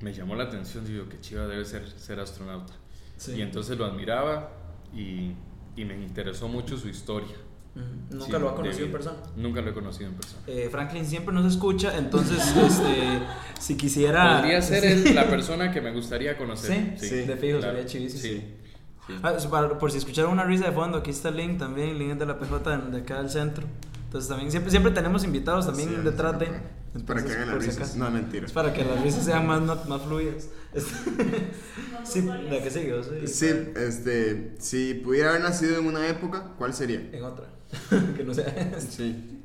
me 0.01 0.15
llamó 0.15 0.35
la 0.35 0.45
atención, 0.45 0.87
digo, 0.87 1.09
que 1.11 1.21
chiva 1.21 1.47
debe 1.47 1.65
ser 1.67 1.87
ser 1.99 2.21
astronauta. 2.21 2.73
Sí. 3.19 3.33
Y 3.33 3.43
entonces 3.43 3.77
lo 3.77 3.85
admiraba 3.85 4.51
y, 4.95 5.33
y 5.77 5.85
me 5.85 5.95
interesó 6.03 6.49
mucho 6.49 6.79
su 6.79 6.89
historia. 6.89 7.37
Nunca 8.11 8.25
Sí, 8.25 8.33
lo 8.33 8.49
ha 8.49 8.57
conocido 8.57 8.87
en 8.87 8.93
persona. 8.93 9.17
Nunca 9.37 9.61
lo 9.61 9.71
he 9.71 9.75
conocido 9.75 10.09
en 10.09 10.15
persona. 10.17 10.43
Eh, 10.49 10.69
Franklin 10.71 11.05
siempre 11.07 11.33
nos 11.33 11.45
escucha, 11.53 11.97
entonces, 11.97 12.39
este, 12.57 13.21
si 13.61 13.77
quisiera. 13.77 14.39
Podría 14.39 14.61
ser 14.63 14.83
Sí. 14.83 15.09
él 15.11 15.15
la 15.15 15.27
persona 15.31 15.71
que 15.71 15.81
me 15.81 15.93
gustaría 15.93 16.37
conocer. 16.37 16.97
Sí, 16.99 17.07
Sí, 17.09 17.15
de 17.27 17.37
fijo, 17.37 17.59
claro. 17.59 17.75
sería 17.75 17.87
chivísimo. 17.87 18.23
Sí, 18.23 18.45
sí. 19.07 19.15
Ah, 19.23 19.35
para- 19.51 19.79
por 19.79 19.93
si 19.93 19.99
escucharon 19.99 20.33
una 20.33 20.45
risa 20.45 20.65
de 20.67 20.73
fondo, 20.73 20.99
aquí 20.99 21.11
está 21.11 21.29
el 21.29 21.37
link 21.37 21.59
también, 21.59 21.91
el 21.91 21.99
link 21.99 22.13
es 22.13 22.19
de 22.19 22.27
la 22.27 22.39
PJ 22.39 22.79
de 22.79 22.99
acá 22.99 23.19
del 23.19 23.31
centro. 23.31 23.65
Entonces 24.07 24.29
también 24.29 24.51
siempre, 24.51 24.71
siempre 24.71 24.91
tenemos 24.93 25.23
invitados 25.23 25.67
también 25.67 25.91
Sí, 25.91 25.97
detrás 26.03 26.33
sí, 26.39 26.47
de. 26.47 26.61
Para- 27.05 27.21
es 27.21 27.25
para 27.27 27.35
que 27.37 27.43
hagan 27.43 27.49
las 27.55 27.59
risas. 27.67 27.77
acaso. 27.77 27.99
No, 27.99 28.11
mentira. 28.11 28.47
Es 28.47 28.53
para 28.53 28.73
que 28.73 28.85
las 28.85 29.03
risas 29.03 29.25
sean 29.25 29.47
más, 29.47 29.61
más, 29.63 29.89
más 29.89 30.03
fluidas. 30.03 30.49
sí, 32.05 32.23
la 32.23 32.63
que 32.63 32.71
sigue, 32.71 32.95
sí. 33.03 33.27
Sí, 33.27 33.55
este, 33.77 34.55
si 34.59 34.95
pudiera 34.95 35.31
haber 35.31 35.43
nacido 35.43 35.79
en 35.79 35.87
una 35.87 36.07
época, 36.09 36.55
¿cuál 36.59 36.73
sería? 36.75 37.01
En 37.13 37.23
otra. 37.25 37.47
que 38.17 38.25
no 38.25 38.33
sea 38.35 38.47
esta. 38.47 38.81
Sí, 38.81 39.43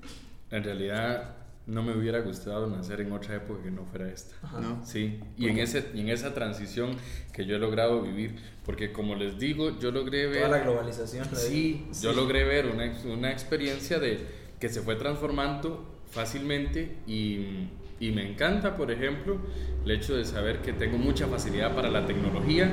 En 0.51 0.63
realidad 0.63 1.35
no 1.65 1.81
me 1.81 1.95
hubiera 1.97 2.19
gustado 2.19 2.67
nacer 2.67 2.99
en 3.01 3.11
otra 3.13 3.35
época 3.35 3.63
que 3.63 3.71
no 3.71 3.85
fuera 3.85 4.09
esta. 4.09 4.35
Ajá. 4.43 4.59
¿no? 4.59 4.85
Sí, 4.85 5.19
y 5.37 5.47
en, 5.47 5.59
ese, 5.59 5.89
y 5.93 6.01
en 6.01 6.09
esa 6.09 6.33
transición 6.33 6.95
que 7.31 7.45
yo 7.45 7.55
he 7.55 7.59
logrado 7.59 8.01
vivir, 8.01 8.35
porque 8.65 8.91
como 8.91 9.15
les 9.15 9.39
digo, 9.39 9.79
yo 9.79 9.91
logré 9.91 10.27
ver... 10.27 10.43
Toda 10.45 10.57
la 10.57 10.63
globalización. 10.63 11.25
Sí, 11.33 11.85
de- 11.89 11.99
yo 12.01 12.13
logré 12.13 12.43
ver 12.43 12.65
una, 12.67 12.93
una 13.13 13.31
experiencia 13.31 13.99
de 13.99 14.25
que 14.59 14.69
se 14.69 14.81
fue 14.81 14.95
transformando 14.95 15.92
fácilmente 16.13 16.97
y, 17.07 17.69
me 17.99 18.29
encanta, 18.29 18.75
por 18.75 18.91
ejemplo, 18.91 19.37
el 19.85 19.91
hecho 19.91 20.15
de 20.15 20.25
saber 20.25 20.61
que 20.61 20.73
tengo 20.73 20.97
mucha 20.97 21.27
facilidad 21.27 21.73
para 21.73 21.89
la 21.89 22.05
tecnología, 22.05 22.69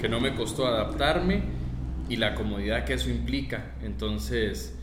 que 0.00 0.08
no 0.08 0.20
me 0.20 0.34
costó 0.36 0.66
adaptarme 0.66 1.42
y 2.08 2.16
la 2.16 2.34
comodidad 2.34 2.84
que 2.84 2.94
eso 2.94 3.10
implica. 3.10 3.74
Entonces, 3.82 4.78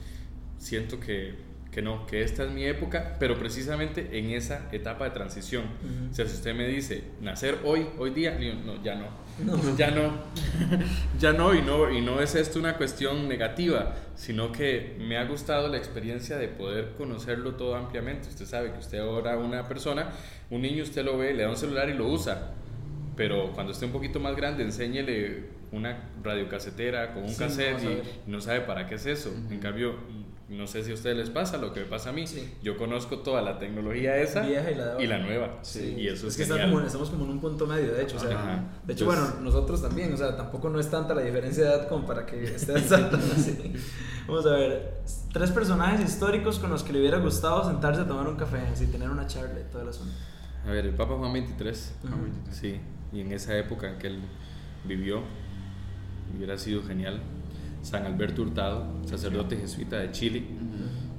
siento 0.58 1.00
que, 1.00 1.36
que 1.72 1.82
no, 1.84 2.08
que 2.08 2.24
esta 2.24 2.46
es 2.46 2.52
mi 2.52 2.66
época, 2.66 3.16
pero 3.20 3.38
precisamente 3.38 4.18
en 4.18 4.32
esa 4.32 4.68
etapa 4.72 5.06
de 5.06 5.12
transición. 5.12 5.66
Ujú. 5.66 6.12
O 6.12 6.14
sea, 6.14 6.26
si 6.26 6.34
usted 6.36 6.56
me 6.56 6.68
dice, 6.68 7.04
nacer 7.22 7.60
hoy, 7.64 7.86
hoy 8.00 8.10
día, 8.10 8.36
digo, 8.36 8.56
no, 8.66 8.84
ya 8.84 8.96
no. 8.96 9.06
No. 9.46 9.58
Ya 9.78 9.92
no, 9.92 10.12
ya 11.20 11.32
no 11.32 11.54
y, 11.54 11.62
no, 11.62 11.90
y 11.90 12.02
no 12.02 12.22
es 12.22 12.36
esto 12.36 12.60
una 12.60 12.76
cuestión 12.76 13.30
negativa, 13.30 13.96
sino 14.16 14.52
que 14.52 14.98
me 15.00 15.18
ha 15.18 15.24
gustado 15.26 15.70
la 15.70 15.78
experiencia 15.78 16.38
de 16.38 16.48
poder 16.50 16.94
conocerlo 16.98 17.54
todo 17.56 17.76
ampliamente. 17.76 18.28
Usted 18.28 18.46
sabe 18.46 18.72
que 18.74 18.80
usted 18.80 19.00
ahora 19.00 19.38
una 19.38 19.68
persona, 19.68 20.10
un 20.50 20.62
niño 20.62 20.84
usted 20.84 21.06
lo 21.06 21.18
ve, 21.18 21.34
le 21.34 21.44
da 21.44 21.50
un 21.50 21.56
celular 21.56 21.88
y 21.90 21.94
lo 21.94 22.08
usa, 22.08 22.52
pero 23.16 23.54
cuando 23.54 23.72
esté 23.72 23.86
un 23.86 23.92
poquito 23.92 24.20
más 24.20 24.36
grande, 24.36 24.64
enséñele 24.64 25.60
una 25.72 26.10
radiocasetera 26.24 27.14
con 27.14 27.24
un 27.24 27.30
Sí, 27.30 27.38
cassette 27.38 27.82
y 27.84 28.30
no 28.30 28.42
sabe 28.42 28.62
para 28.62 28.88
qué 28.88 28.96
es 28.96 29.06
eso. 29.06 29.34
En 29.50 29.60
cambio, 29.60 29.96
no 30.50 30.66
sé 30.68 30.84
si 30.84 30.92
a 30.92 30.94
ustedes 30.96 31.16
les 31.16 31.30
pasa 31.30 31.58
lo 31.58 31.72
que 31.74 31.82
me 31.82 31.86
pasa 31.86 32.10
a 32.10 32.14
mí. 32.14 32.26
Sí. 32.26 32.54
Yo 32.64 32.76
conozco 32.78 33.20
toda 33.20 33.42
la 33.44 33.60
tecnología 33.60 34.18
esa 34.18 34.42
Vieja 34.42 34.72
y 34.72 34.76
la 35.08 35.18
de 35.18 35.24
nueva. 35.24 35.60
Sí. 35.62 35.94
Y 35.98 36.08
eso 36.08 36.26
es, 36.28 36.34
es 36.34 36.38
que 36.38 36.44
está 36.44 36.66
como- 36.66 36.82
estamos 36.82 37.10
como 37.12 37.26
en 37.26 37.32
un 37.32 37.40
punto 37.40 37.68
medio, 37.68 37.94
de 37.94 38.02
hecho. 38.04 38.18
O 38.18 38.20
sea, 38.20 38.32
Ajá. 38.32 38.64
de 38.86 38.94
hecho, 38.94 39.04
Entonces- 39.06 39.32
bueno, 39.36 39.44
nosotros 39.44 39.82
también, 39.82 40.12
o 40.14 40.18
sea, 40.18 40.36
tampoco 40.36 40.70
no 40.70 40.80
es 40.80 40.90
tanta 40.90 41.14
la 41.14 41.22
diferencia 41.22 41.64
de 41.66 41.70
edad 41.70 41.88
como 41.88 42.06
para 42.08 42.26
que 42.26 42.44
estén 42.44 42.80
saltando 42.84 43.26
así. 43.34 43.74
Vamos 44.28 44.46
a 44.48 44.52
ver, 44.52 45.02
tres 45.34 45.52
personajes 45.52 46.08
históricos 46.10 46.58
con 46.60 46.70
los 46.72 46.84
que 46.84 46.94
le 46.94 47.00
hubiera 47.00 47.18
gustado 47.20 47.64
sentarse 47.70 48.02
a 48.02 48.08
tomar 48.08 48.28
un 48.28 48.36
café, 48.36 48.58
así 48.74 48.88
tener 48.88 49.10
una 49.10 49.28
charla 49.28 49.60
y 49.60 49.72
todo 49.72 49.84
el 49.84 49.90
asunto. 49.90 50.14
A 50.68 50.72
ver, 50.72 50.86
el 50.86 50.94
Papa 50.96 51.16
Juan 51.16 51.32
23. 51.34 51.94
Ujú. 52.04 52.14
Sí, 52.52 52.80
y 53.14 53.22
en 53.22 53.32
esa 53.32 53.58
época 53.58 53.90
en 53.90 53.98
que 54.00 54.08
él 54.08 54.20
vivió, 54.84 55.22
hubiera 56.36 56.58
sido 56.58 56.84
genial. 56.84 57.22
San 57.82 58.06
Alberto 58.06 58.42
Hurtado, 58.42 58.86
sacerdote 59.06 59.58
jesuita 59.58 59.98
de 59.98 60.12
Chile, 60.12 60.44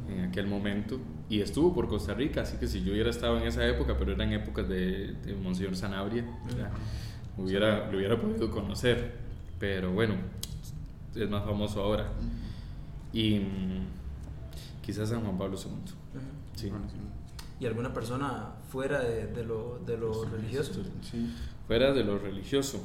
en 0.09 0.25
aquel 0.25 0.47
momento, 0.47 0.99
y 1.29 1.41
estuvo 1.41 1.73
por 1.73 1.89
Costa 1.89 2.15
Rica, 2.15 2.43
así 2.43 2.57
que 2.57 2.67
si 2.67 2.83
yo 2.83 2.93
hubiera 2.93 3.11
estado 3.11 3.39
en 3.39 3.47
esa 3.47 3.67
época, 3.67 3.97
pero 3.99 4.13
eran 4.13 4.33
épocas 4.33 4.69
de, 4.69 5.13
de 5.13 5.35
Monseñor 5.35 5.77
Sanabria, 5.77 6.25
¿verdad? 6.47 6.71
hubiera, 7.37 7.91
lo 7.91 7.99
hubiera 7.99 8.21
podido 8.21 8.51
conocer, 8.51 9.13
pero 9.59 9.93
bueno, 9.93 10.15
es 11.15 11.29
más 11.31 11.45
famoso 11.45 11.83
ahora. 11.83 12.09
Y 13.13 13.39
mm, 13.41 13.87
quizás 14.83 15.09
San 15.09 15.23
Juan 15.23 15.39
Pablo 15.39 15.57
II. 15.57 15.73
Sí. 16.55 16.71
¿Y 17.59 17.67
alguna 17.67 17.93
persona 17.93 18.55
fuera 18.71 19.01
de, 19.01 19.27
de 19.27 19.45
lo, 19.45 19.81
de 19.87 19.97
lo 19.99 20.25
religioso? 20.25 20.83
Sí. 21.03 21.35
Fuera 21.67 21.93
de 21.93 22.05
lo 22.05 22.19
religioso, 22.19 22.83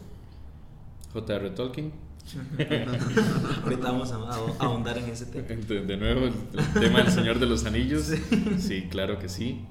J.R. 1.14 1.50
Tolkien. 1.52 1.92
Ahorita 3.64 3.92
vamos 3.92 4.12
a, 4.12 4.16
a 4.16 4.66
ahondar 4.66 4.98
en 4.98 5.06
ese 5.06 5.28
tema. 5.28 5.48
De, 5.48 5.82
de 5.86 5.98
nuevo, 5.98 6.26
el, 6.26 6.34
el 6.58 6.82
tema 6.82 7.04
del 7.04 7.12
Señor 7.12 7.40
de 7.40 7.46
los 7.46 7.66
Anillos. 7.66 8.12
Sí. 8.60 8.88
claro 8.90 9.20
que 9.20 9.30
sí. 9.30 9.66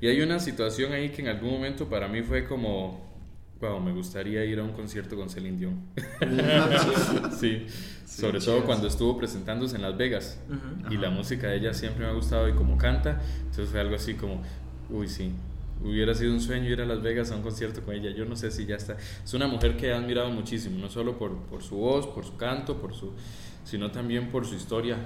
Y 0.00 0.06
hay 0.06 0.20
una 0.22 0.38
situación 0.38 0.92
ahí 0.92 1.10
que 1.10 1.22
en 1.22 1.28
algún 1.28 1.50
momento 1.50 1.88
para 1.88 2.08
mí 2.08 2.22
fue 2.22 2.46
como, 2.46 3.06
wow, 3.60 3.80
me 3.80 3.92
gustaría 3.92 4.44
ir 4.44 4.58
a 4.60 4.62
un 4.62 4.72
concierto 4.72 5.16
con 5.16 5.28
Celine 5.28 5.58
Dion. 5.58 5.80
sí, 7.38 7.66
sobre 8.06 8.40
todo 8.40 8.64
cuando 8.64 8.86
estuvo 8.86 9.18
presentándose 9.18 9.76
en 9.76 9.82
Las 9.82 9.96
Vegas. 9.96 10.40
Y 10.90 10.96
la 10.96 11.10
música 11.10 11.48
de 11.48 11.56
ella 11.56 11.74
siempre 11.74 12.04
me 12.06 12.10
ha 12.10 12.14
gustado 12.14 12.48
y 12.48 12.52
como 12.52 12.78
canta, 12.78 13.20
entonces 13.40 13.68
fue 13.68 13.80
algo 13.80 13.94
así 13.96 14.14
como, 14.14 14.42
uy, 14.88 15.08
sí. 15.08 15.32
Hubiera 15.82 16.14
sido 16.14 16.32
un 16.32 16.40
sueño 16.40 16.68
ir 16.68 16.80
a 16.80 16.84
Las 16.84 17.00
Vegas 17.02 17.30
a 17.30 17.36
un 17.36 17.42
concierto 17.42 17.82
con 17.82 17.94
ella. 17.94 18.10
Yo 18.10 18.24
no 18.26 18.36
sé 18.36 18.50
si 18.50 18.66
ya 18.66 18.76
está. 18.76 18.96
Es 19.24 19.32
una 19.34 19.46
mujer 19.46 19.76
que 19.76 19.88
he 19.88 19.94
admirado 19.94 20.30
muchísimo, 20.30 20.78
no 20.78 20.90
solo 20.90 21.18
por, 21.18 21.36
por 21.44 21.62
su 21.62 21.76
voz, 21.76 22.06
por 22.06 22.24
su 22.24 22.36
canto, 22.36 22.76
por 22.76 22.94
su, 22.94 23.12
sino 23.64 23.90
también 23.90 24.28
por 24.30 24.44
su 24.46 24.54
historia. 24.54 24.98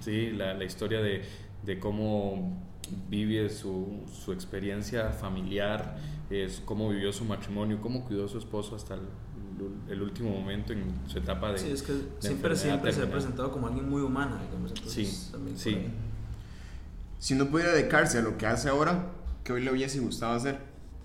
Sí, 0.00 0.30
la, 0.32 0.52
la 0.54 0.64
historia 0.64 1.00
de, 1.00 1.22
de 1.64 1.78
cómo 1.78 2.60
vive 3.08 3.48
su, 3.48 4.02
su 4.12 4.32
experiencia 4.32 5.10
familiar, 5.10 5.96
es 6.28 6.60
cómo 6.64 6.88
vivió 6.90 7.12
su 7.12 7.24
matrimonio, 7.24 7.80
cómo 7.80 8.04
cuidó 8.04 8.26
a 8.26 8.28
su 8.28 8.38
esposo 8.38 8.76
hasta 8.76 8.94
el, 8.94 9.00
el 9.88 10.02
último 10.02 10.30
momento 10.30 10.72
en 10.72 10.84
su 11.06 11.18
etapa 11.18 11.52
de. 11.52 11.58
Sí, 11.58 11.70
es 11.70 11.82
que 11.82 11.92
siempre, 12.18 12.56
siempre 12.56 12.92
se 12.92 13.02
ha 13.02 13.10
presentado 13.10 13.50
como 13.52 13.68
alguien 13.68 13.88
muy 13.88 14.02
humana, 14.02 14.40
digamos. 14.44 14.72
Entonces, 14.72 15.32
Sí, 15.32 15.52
sí. 15.56 15.78
Si 17.18 17.34
no 17.34 17.46
pudiera 17.50 17.72
dedicarse 17.72 18.18
a 18.18 18.22
lo 18.22 18.38
que 18.38 18.46
hace 18.46 18.68
ahora, 18.70 19.10
¿qué 19.44 19.52
hoy 19.52 19.62
le 19.62 19.72
hubiese 19.72 20.00
gustado 20.00 20.34
hacer? 20.34 20.58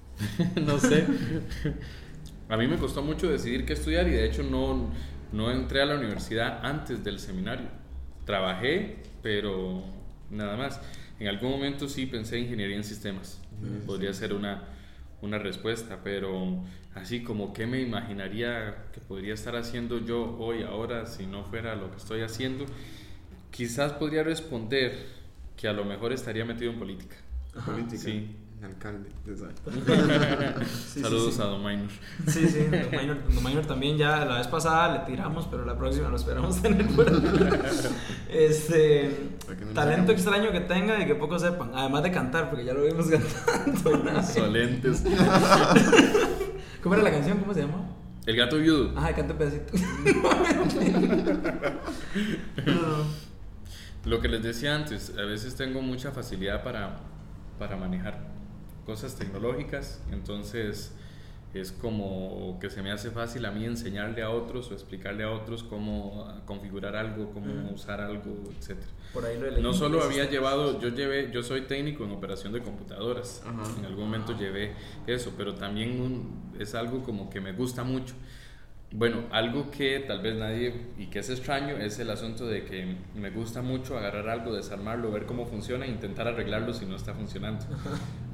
no 0.66 0.80
sé. 0.80 1.06
A 2.48 2.58
mí 2.58 2.68
me 2.68 2.78
costó 2.78 3.02
mucho 3.02 3.30
decidir 3.30 3.66
qué 3.66 3.74
estudiar 3.74 4.08
y 4.08 4.12
de 4.12 4.26
hecho 4.26 4.44
no, 4.44 4.92
no 5.32 5.52
entré 5.52 5.82
a 5.82 5.86
la 5.86 5.96
universidad 5.96 6.60
antes 6.64 7.04
del 7.04 7.20
seminario. 7.20 7.68
Trabajé, 8.26 8.98
pero 9.22 9.84
nada 10.30 10.56
más. 10.56 10.80
En 11.20 11.28
algún 11.28 11.52
momento 11.52 11.88
sí 11.88 12.06
pensé 12.06 12.38
en 12.38 12.44
ingeniería 12.44 12.76
en 12.76 12.84
sistemas. 12.84 13.42
Podría 13.86 14.14
ser 14.14 14.34
una, 14.34 14.64
una 15.22 15.40
respuesta, 15.40 16.02
pero 16.04 16.64
así 16.94 17.24
como 17.24 17.54
qué 17.54 17.66
me 17.66 17.82
imaginaría 17.82 18.86
que 18.94 19.00
podría 19.02 19.34
estar 19.34 19.56
haciendo 19.56 20.04
yo 20.06 20.38
hoy, 20.38 20.64
ahora, 20.64 21.06
si 21.06 21.26
no 21.26 21.44
fuera 21.46 21.76
lo 21.76 21.90
que 21.90 21.98
estoy 21.98 22.22
haciendo, 22.22 22.66
quizás 23.50 23.94
podría 23.94 24.24
responder 24.24 25.08
que 25.56 25.68
a 25.68 25.74
lo 25.74 25.86
mejor 25.86 26.12
estaría 26.12 26.44
metido 26.46 26.72
en 26.72 26.80
política. 26.80 27.16
Política. 27.64 28.03
Sí. 28.03 28.36
Alcalde. 28.64 29.10
Sí, 30.66 31.01
Saludos 31.01 31.34
sí, 31.34 31.36
sí. 31.36 31.41
a 31.41 31.45
Don 31.45 31.64
Minor. 31.64 31.89
Sí, 32.28 32.47
sí, 32.47 32.60
Don 32.64 32.91
Minor, 32.91 33.18
Don 33.34 33.43
Minor 33.43 33.66
también 33.66 33.97
ya 33.97 34.26
la 34.26 34.38
vez 34.38 34.47
pasada 34.47 34.93
le 34.93 34.99
tiramos, 35.06 35.45
pero 35.47 35.66
la 35.66 35.78
próxima 35.78 36.10
lo 36.10 36.16
esperamos 36.16 36.62
tener 36.62 36.88
por. 36.88 37.06
Este 38.30 39.12
no 39.47 39.74
talento 39.74 40.12
extraño 40.12 40.51
que 40.51 40.62
tenga 40.62 41.01
y 41.01 41.06
que 41.06 41.16
pocos 41.16 41.41
sepan, 41.41 41.72
además 41.76 42.03
de 42.03 42.12
cantar, 42.12 42.49
porque 42.49 42.66
ya 42.66 42.74
lo 42.74 42.84
vimos 42.84 43.08
cantando. 43.10 44.24
Solentes. 44.24 45.03
¿Cómo 46.82 46.95
era 46.95 47.03
la 47.03 47.12
canción? 47.12 47.38
¿Cómo 47.39 47.53
se 47.53 47.62
llama? 47.62 47.89
El 48.26 48.36
gato 48.36 48.58
viudo. 48.58 48.97
Ajá, 48.97 49.14
canta 49.14 49.34
un 49.34 49.38
pedacito. 49.38 49.74
No. 52.66 53.26
Lo 54.06 54.22
que 54.22 54.28
les 54.28 54.43
decía 54.43 54.76
antes, 54.76 55.14
a 55.18 55.24
veces 55.24 55.56
tengo 55.56 55.82
mucha 55.82 56.12
facilidad 56.12 56.64
para, 56.64 56.99
para 57.60 57.76
manejar 57.78 58.20
cosas 58.86 59.16
tecnológicas, 59.16 60.01
entonces 60.12 60.93
es 61.53 61.72
como 61.72 62.58
que 62.60 62.70
se 62.70 62.82
me 62.82 62.91
hace 62.91 63.12
fácil 63.12 63.45
a 63.45 63.51
mí 63.51 63.64
enseñarle 63.64 64.22
a 64.24 64.30
otros 64.30 64.70
o 64.72 64.74
explicarle 64.74 65.24
a 65.24 65.32
otros 65.32 65.64
cómo 65.64 66.28
configurar 66.45 66.95
algo, 66.97 67.32
cómo 67.32 67.47
Ujú. 67.53 67.76
usar 67.76 68.01
algo, 68.01 68.43
etc. 68.60 68.78
Por 69.14 69.26
ahí 69.26 69.39
lo. 69.39 69.49
No 69.62 69.74
solo 69.74 70.03
había 70.03 70.30
llevado, 70.30 70.82
yo 70.82 70.89
llevé, 70.89 71.32
yo 71.32 71.41
soy 71.43 71.62
técnico 71.62 72.03
en 72.03 72.12
operación 72.12 72.51
de 72.51 72.62
computadoras. 72.62 73.41
Ajá. 73.45 73.64
En 73.80 73.86
algún 73.86 74.03
momento 74.06 74.38
llevé 74.38 74.74
eso, 75.08 75.32
pero 75.38 75.56
también 75.56 76.01
un- 76.01 76.51
es 76.60 76.76
algo 76.76 77.01
como 77.03 77.30
que 77.30 77.39
me 77.39 77.53
gusta 77.53 77.84
mucho. 77.86 78.16
Bueno, 78.98 79.24
algo 79.32 79.72
que 79.72 80.00
tal 80.00 80.22
vez 80.22 80.36
nadie 80.36 80.74
y 80.98 81.08
que 81.08 81.20
es 81.20 81.30
extraño 81.30 81.76
es 81.76 82.00
el 82.00 82.10
asunto 82.10 82.48
de 82.48 82.64
que 82.64 82.96
me 83.14 83.30
gusta 83.30 83.62
mucho 83.62 83.98
agarrar 83.98 84.30
algo, 84.30 84.56
desarmarlo, 84.56 85.12
ver 85.12 85.26
cómo 85.26 85.46
funciona 85.46 85.86
e 85.86 85.89
intentar 85.89 86.30
arreglarlo 86.30 86.74
si 86.74 86.86
no 86.86 86.96
está 86.96 87.14
funcionando. 87.14 87.66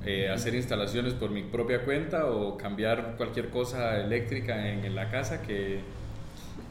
Eh, 0.03 0.29
hacer 0.29 0.55
instalaciones 0.55 1.13
por 1.13 1.29
mi 1.29 1.43
propia 1.43 1.85
cuenta 1.85 2.25
o 2.25 2.57
cambiar 2.57 3.17
cualquier 3.17 3.51
cosa 3.51 3.99
eléctrica 4.01 4.67
en, 4.67 4.83
en 4.83 4.95
la 4.95 5.11
casa 5.11 5.43
que, 5.43 5.81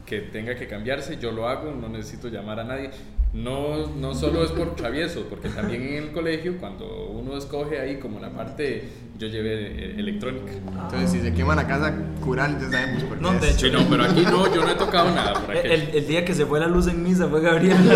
que 0.05 0.19
tenga 0.19 0.55
que 0.55 0.67
cambiarse, 0.67 1.17
yo 1.17 1.31
lo 1.31 1.47
hago, 1.47 1.71
no 1.71 1.87
necesito 1.87 2.27
llamar 2.27 2.59
a 2.59 2.65
nadie. 2.65 2.89
No, 3.33 3.87
no 3.87 4.13
solo 4.13 4.43
es 4.43 4.51
por 4.51 4.75
travieso, 4.75 5.25
porque 5.29 5.47
también 5.47 5.83
en 5.83 6.03
el 6.03 6.11
colegio, 6.11 6.57
cuando 6.57 7.07
uno 7.07 7.37
escoge 7.37 7.79
ahí 7.79 7.97
como 7.97 8.19
la 8.19 8.29
parte, 8.29 8.89
yo 9.17 9.27
llevé 9.27 9.97
electrónica. 9.97 10.51
Entonces, 10.51 11.11
si 11.11 11.21
se 11.21 11.33
quema 11.33 11.55
la 11.55 11.65
casa, 11.65 11.95
curar, 12.21 12.59
ya 12.59 12.69
sabemos 12.69 13.03
por 13.03 13.17
qué. 13.17 13.23
No, 13.23 13.31
de 13.33 13.49
hecho. 13.49 13.67
Sí, 13.67 13.71
no, 13.71 13.87
pero 13.89 14.03
aquí 14.03 14.23
no, 14.23 14.53
yo 14.53 14.61
no 14.65 14.71
he 14.71 14.75
tocado 14.75 15.15
nada 15.15 15.33
por. 15.33 15.55
El, 15.55 15.95
el 15.95 16.07
día 16.07 16.25
que 16.25 16.33
se 16.33 16.45
fue 16.45 16.59
la 16.59 16.67
luz 16.67 16.87
en 16.87 17.01
misa 17.03 17.29
fue 17.29 17.39
Gabriel 17.39 17.77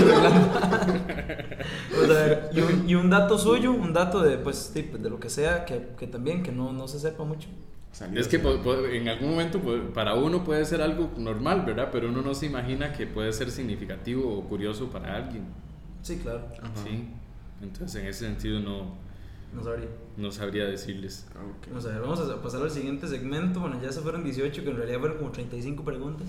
a 2.04 2.08
ver, 2.08 2.50
y, 2.54 2.62
un, 2.62 2.90
y 2.90 2.96
un 2.96 3.10
dato 3.10 3.38
suyo, 3.38 3.72
un 3.72 3.92
dato 3.92 4.22
de, 4.22 4.38
pues, 4.38 4.74
de 4.74 5.10
lo 5.10 5.20
que 5.20 5.30
sea, 5.30 5.66
que, 5.66 5.90
que 5.98 6.08
también, 6.08 6.44
que 6.44 6.54
no, 6.54 6.72
no 6.72 6.88
se 6.88 6.98
sepa 7.00 7.26
mucho. 7.26 7.50
Salió. 7.96 8.20
Es 8.20 8.28
que 8.28 8.36
en 8.92 9.08
algún 9.08 9.30
momento 9.30 9.62
po- 9.62 9.94
para 9.94 10.16
uno 10.16 10.44
puede 10.44 10.66
ser 10.66 10.82
algo 10.82 11.12
normal, 11.18 11.64
¿verdad? 11.66 11.88
Pero 11.94 12.10
uno 12.10 12.22
no 12.22 12.34
se 12.36 12.46
imagina 12.48 12.92
que 12.92 13.08
puede 13.08 13.32
ser 13.32 13.50
significativo 13.52 14.38
o 14.38 14.42
curioso 14.50 14.90
para 14.90 15.16
alguien. 15.16 15.46
Sí, 16.02 16.18
claro, 16.22 16.46
Ajá. 16.62 16.72
¿sí? 16.84 17.08
Entonces 17.62 18.02
en 18.02 18.08
ese 18.10 18.26
sentido 18.26 18.60
no, 18.60 18.96
no 19.54 19.64
sabría. 19.64 19.88
no 20.18 20.30
sabría 20.30 20.66
decirles. 20.66 21.26
Ah, 21.36 21.40
ok. 21.58 21.68
Vamos 21.70 21.86
a 21.86 21.88
ver, 21.90 22.02
vamos 22.02 22.20
a 22.20 22.42
pasar 22.42 22.62
al 22.64 22.70
siguiente 22.72 23.08
segmento. 23.08 23.62
Bueno, 23.62 23.82
ya 23.82 23.90
se 23.94 24.02
fueron 24.02 24.26
18, 24.26 24.62
que 24.66 24.70
en 24.72 24.76
realidad 24.76 25.00
fueron 25.00 25.18
como 25.18 25.32
35 25.32 25.86
preguntas. 25.86 26.28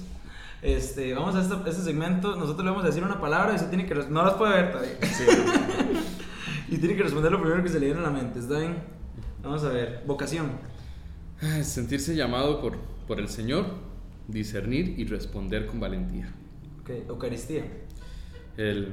Este, 0.63 1.15
vamos 1.15 1.35
a 1.35 1.43
este, 1.43 1.55
este 1.69 1.83
segmento. 1.83 2.37
Nosotros 2.37 2.65
le 2.65 2.71
vamos 2.71 2.85
a 2.85 2.87
decir 2.87 3.03
una 3.03 3.21
palabra 3.21 3.53
y 3.53 3.57
usted 3.57 3.71
tiene 3.71 3.87
que. 3.87 3.95
No 4.09 4.23
las 4.25 4.35
puede 4.35 4.53
ver 4.63 4.71
todavía. 4.71 4.93
Sí. 5.03 5.25
Y 6.69 6.79
tiene 6.79 6.97
que 6.97 7.03
responder 7.05 7.31
lo 7.31 7.41
primero 7.41 7.63
que 7.63 7.69
se 7.69 7.79
le 7.79 7.87
viene 7.87 8.01
a 8.01 8.05
la 8.05 8.11
mente. 8.11 8.41
¿Está 8.41 8.59
bien? 8.59 8.77
Vamos 9.43 9.63
a 9.63 9.69
ver. 9.69 10.03
Vocación. 10.05 10.51
Ah, 11.43 11.63
Sentirse 11.63 12.17
llamado 12.17 12.61
por, 12.61 12.79
por 13.07 13.21
el 13.21 13.29
Señor, 13.29 13.67
discernir 14.29 14.99
y 14.99 15.05
responder 15.05 15.67
con 15.67 15.81
valentía. 15.81 16.33
Ok, 16.81 16.91
Eucaristía. 17.09 17.65
El 18.57 18.93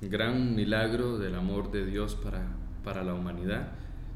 gran 0.00 0.54
milagro 0.54 1.18
del 1.18 1.34
amor 1.34 1.70
de 1.70 1.84
Dios 1.84 2.14
para, 2.14 2.42
para 2.82 3.02
la 3.02 3.14
humanidad 3.14 3.72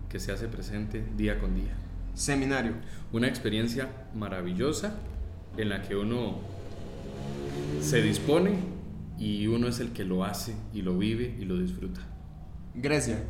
que 0.08 0.18
se 0.18 0.32
hace 0.32 0.48
presente 0.48 1.04
día 1.16 1.38
con 1.38 1.54
día. 1.54 1.74
Seminario. 2.14 2.72
Una 3.12 3.28
experiencia 3.28 3.90
maravillosa 4.14 4.96
en 5.56 5.68
la 5.68 5.82
que 5.82 5.96
uno 5.96 6.38
se 7.80 8.00
dispone 8.02 8.54
y 9.18 9.46
uno 9.46 9.68
es 9.68 9.80
el 9.80 9.92
que 9.92 10.04
lo 10.04 10.24
hace 10.24 10.54
y 10.72 10.82
lo 10.82 10.96
vive 10.96 11.36
y 11.38 11.44
lo 11.44 11.58
disfruta. 11.58 12.00
Grecia. 12.74 13.22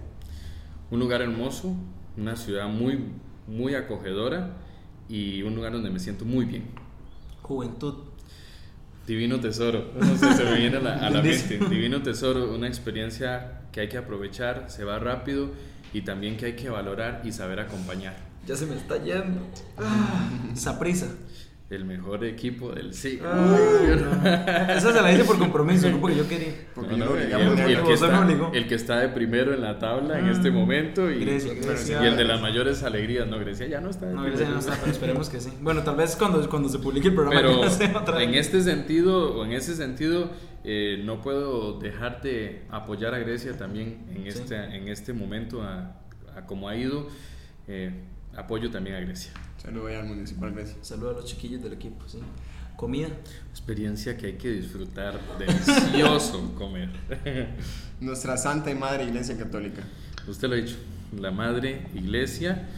Un 0.90 1.01
lugar 1.01 1.20
hermoso, 1.20 1.74
una 2.16 2.36
ciudad 2.36 2.68
muy, 2.68 2.99
muy 3.47 3.74
acogedora 3.74 4.57
y 5.09 5.42
un 5.42 5.55
lugar 5.55 5.72
donde 5.72 5.90
me 5.90 5.99
siento 5.99 6.24
muy 6.24 6.44
bien. 6.44 6.64
Juventud. 7.42 7.94
Divino 9.07 9.38
Tesoro, 9.38 9.92
no 10.01 10.16
sé, 10.16 10.34
se 10.34 10.44
me 10.44 10.57
viene 10.57 10.78
a 10.78 10.80
la, 10.80 10.94
a 11.07 11.11
la 11.11 11.22
Dice. 11.22 11.59
mente. 11.59 11.72
Divino 11.72 12.03
Tesoro, 12.03 12.53
una 12.53 12.66
experiencia 12.66 13.61
que 13.70 13.80
hay 13.82 13.88
que 13.88 13.99
aprovechar, 13.99 14.64
se 14.68 14.82
va 14.82 14.99
rápido 14.99 15.51
y 15.92 16.01
también 16.03 16.36
que 16.36 16.47
hay 16.47 16.57
que 16.57 16.68
valorar 16.70 17.22
y 17.24 17.30
saber 17.30 17.61
acompañar. 17.61 18.16
Ya 18.47 18.57
se 18.57 18.66
me 18.66 18.74
está 18.74 18.97
yendo. 19.03 19.40
Esa 20.53 20.78
prisa. 20.78 21.07
El 21.69 21.85
mejor 21.85 22.25
equipo 22.25 22.71
del 22.71 22.95
siglo. 22.95 23.29
Esa 24.69 24.93
se 24.93 25.03
la 25.03 25.12
hice 25.12 25.25
por 25.25 25.37
compromiso, 25.37 25.91
no 25.91 26.01
porque 26.01 26.17
yo 26.17 26.29
quería. 26.29 26.53
Porque 26.73 26.93
No, 26.93 26.99
yo 26.99 27.05
no, 27.07 27.11
el, 27.17 27.25
obligamos 27.25 27.59
el- 27.61 27.71
el 27.77 27.83
que 27.83 27.93
está, 27.93 28.29
el 28.53 28.69
que 28.69 28.75
está 28.77 29.01
de 29.01 29.09
primero 29.09 29.53
en 29.53 29.62
la 29.62 29.79
tabla 29.81 30.19
en 30.21 30.29
este 30.29 30.53
momento 30.53 31.11
y, 31.11 31.25
Grecia, 31.25 31.53
y 31.53 31.57
Grecia. 31.57 32.07
el 32.07 32.17
de 32.17 32.25
las 32.25 32.41
mayores 32.41 32.85
alegrías, 32.85 33.27
no, 33.27 33.41
Grecia 33.41 33.67
ya 33.67 33.81
no 33.81 33.91
está. 33.91 34.07
No. 34.07 34.23
Grecia 34.23 34.49
no 34.49 34.61
está, 34.61 34.77
pero 34.81 34.93
esperemos 34.93 35.29
que 35.29 35.41
sí. 35.41 35.51
Bueno, 35.61 35.83
tal 35.83 35.97
vez 35.97 36.14
cuando, 36.14 36.49
cuando 36.49 36.69
se 36.69 36.79
publique 36.79 37.09
el 37.09 37.14
programa 37.14 37.41
Pero 37.41 37.61
ya 37.64 37.71
sea 37.71 37.97
otra 37.99 38.23
en 38.23 38.35
este 38.35 38.62
sentido, 38.62 39.35
o 39.37 39.45
en 39.45 39.53
ese 39.53 39.75
sentido, 39.75 40.31
eh, 40.62 41.03
no 41.05 41.21
puedo 41.21 41.81
dejar 41.81 42.23
de 42.23 42.62
apoyar 42.71 43.12
a 43.12 43.19
Grecia 43.19 43.57
también 43.59 44.07
en, 44.14 44.23
Sí. 44.23 44.39
este, 44.39 44.55
en 44.57 44.87
este 44.87 45.12
momento, 45.12 45.62
a, 45.62 45.97
a 46.37 46.47
cómo 46.47 46.69
ha 46.69 46.77
ido. 46.77 47.09
eh, 47.67 47.91
apoyo 48.37 48.70
también 48.70 48.97
a 48.97 49.01
Grecia. 49.01 49.32
Saludo 49.62 49.87
ahí 49.89 49.95
al 49.97 50.07
Municipal 50.07 50.53
Grecia. 50.53 50.76
Saludos 50.82 51.16
a 51.16 51.20
los 51.20 51.24
chiquillos 51.30 51.62
del 51.62 51.72
equipo, 51.72 52.07
sí. 52.09 52.18
Comida. 52.76 53.09
Experiencia 53.51 54.16
que 54.18 54.26
hay 54.26 54.32
que 54.34 54.51
disfrutar, 54.51 55.18
delicioso 55.39 56.53
comer. 56.59 56.91
Nuestra 58.01 58.37
Santa 58.37 58.70
y 58.70 58.74
Madre 58.74 59.05
Iglesia 59.05 59.37
Católica. 59.39 59.82
Usted 60.28 60.49
lo 60.49 60.55
ha 60.55 60.59
dicho, 60.59 60.76
la 61.18 61.30
madre 61.30 61.87
iglesia 61.95 62.68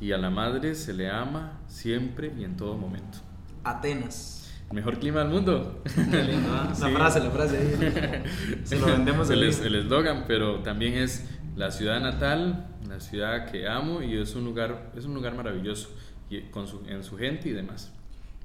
y 0.00 0.12
a 0.12 0.18
la 0.18 0.30
madre 0.30 0.74
se 0.74 0.94
le 0.94 1.10
ama 1.10 1.60
siempre 1.68 2.32
y 2.38 2.44
en 2.44 2.56
todo 2.56 2.76
momento. 2.76 3.18
Atenas. 3.64 4.38
Mejor 4.72 4.98
clima 4.98 5.20
del 5.20 5.28
mundo. 5.28 5.82
Qué 5.84 6.22
lindo. 6.24 6.48
La 6.50 6.74
Sí. 6.74 6.84
frase, 6.94 7.20
la 7.20 7.30
frase 7.30 7.58
ahí. 7.58 8.22
Se 8.64 8.78
lo 8.78 8.86
vendemos 8.86 9.28
el 9.28 9.42
eslogan, 9.42 10.24
pero 10.26 10.60
también 10.60 10.94
es 10.94 11.24
la 11.56 11.70
ciudad 11.70 12.00
natal, 12.00 12.66
la 12.88 13.00
ciudad 13.00 13.50
que 13.50 13.68
amo 13.68 14.02
y 14.02 14.16
es 14.16 14.34
un 14.34 14.44
lugar, 14.44 14.92
es 14.96 15.04
un 15.04 15.14
lugar 15.14 15.34
maravilloso 15.34 15.90
y 16.30 16.40
con 16.42 16.66
su, 16.66 16.80
en 16.86 17.04
su 17.04 17.16
gente 17.16 17.48
y 17.48 17.52
demás. 17.52 17.92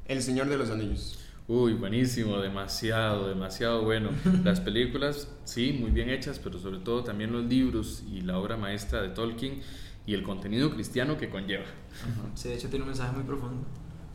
El 0.05 0.21
Señor 0.21 0.47
de 0.47 0.57
los 0.57 0.69
Anillos. 0.69 1.19
Uy, 1.49 1.73
buenísimo, 1.73 2.39
demasiado, 2.39 3.29
demasiado 3.29 3.83
bueno. 3.83 4.09
Las 4.43 4.59
películas, 4.59 5.29
sí, 5.45 5.77
muy 5.79 5.91
bien 5.91 6.09
hechas, 6.09 6.39
pero 6.43 6.59
sobre 6.59 6.79
todo 6.79 7.05
también 7.05 7.31
los 7.31 7.45
libros 7.45 8.03
y 8.11 8.19
la 8.19 8.37
obra 8.37 8.57
maestra 8.57 9.01
de 9.01 9.09
Tolkien 9.09 9.61
y 10.05 10.13
el 10.13 10.23
contenido 10.23 10.69
cristiano 10.73 11.17
que 11.17 11.29
conlleva. 11.29 11.65
Sí, 12.35 12.49
de 12.49 12.55
hecho 12.55 12.67
tiene 12.69 12.83
un 12.83 12.89
mensaje 12.89 13.13
muy 13.13 13.23
profundo. 13.23 13.65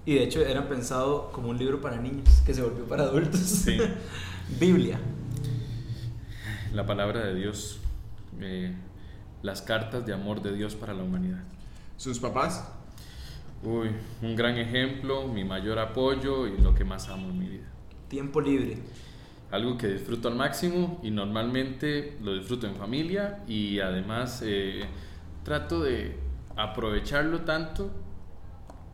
Y 0.05 0.15
de 0.15 0.25
hecho 0.25 0.45
era 0.45 0.69
pensado 0.69 1.31
como 1.33 1.49
un 1.49 1.59
libro 1.59 1.81
para 1.81 1.97
niños, 1.99 2.43
que 2.45 2.53
se 2.53 2.61
volvió 2.61 2.85
para 2.85 3.05
adultos. 3.05 3.41
Sí. 3.41 3.79
Biblia. 4.61 4.99
La 6.75 6.85
palabra 6.85 7.25
de 7.25 7.35
Dios, 7.35 7.79
eh, 8.43 8.75
las 9.43 9.63
cartas 9.63 10.07
de 10.07 10.13
amor 10.13 10.43
de 10.43 10.53
Dios 10.53 10.75
para 10.75 10.95
la 10.95 11.03
humanidad. 11.03 11.43
Sus 11.97 12.19
papás. 12.19 12.69
Uy, 13.63 13.91
un 14.23 14.35
gran 14.35 14.57
ejemplo, 14.59 15.29
mi 15.29 15.45
mayor 15.45 15.79
apoyo 15.79 16.47
y 16.49 16.59
lo 16.59 16.75
que 16.75 16.85
más 16.85 17.09
amo 17.09 17.29
en 17.29 17.39
mi 17.39 17.49
vida. 17.49 17.67
Tiempo 18.09 18.41
libre. 18.41 18.79
Algo 19.51 19.77
que 19.79 19.87
disfruto 19.87 20.29
al 20.29 20.35
máximo 20.35 21.01
y 21.03 21.11
normalmente 21.11 22.19
lo 22.23 22.35
disfruto 22.35 22.67
en 22.67 22.75
familia 22.75 23.45
y 23.47 23.81
además 23.81 24.43
eh, 24.45 24.85
trato 25.45 25.83
de 25.83 26.17
aprovecharlo 26.57 27.43
tanto 27.43 27.91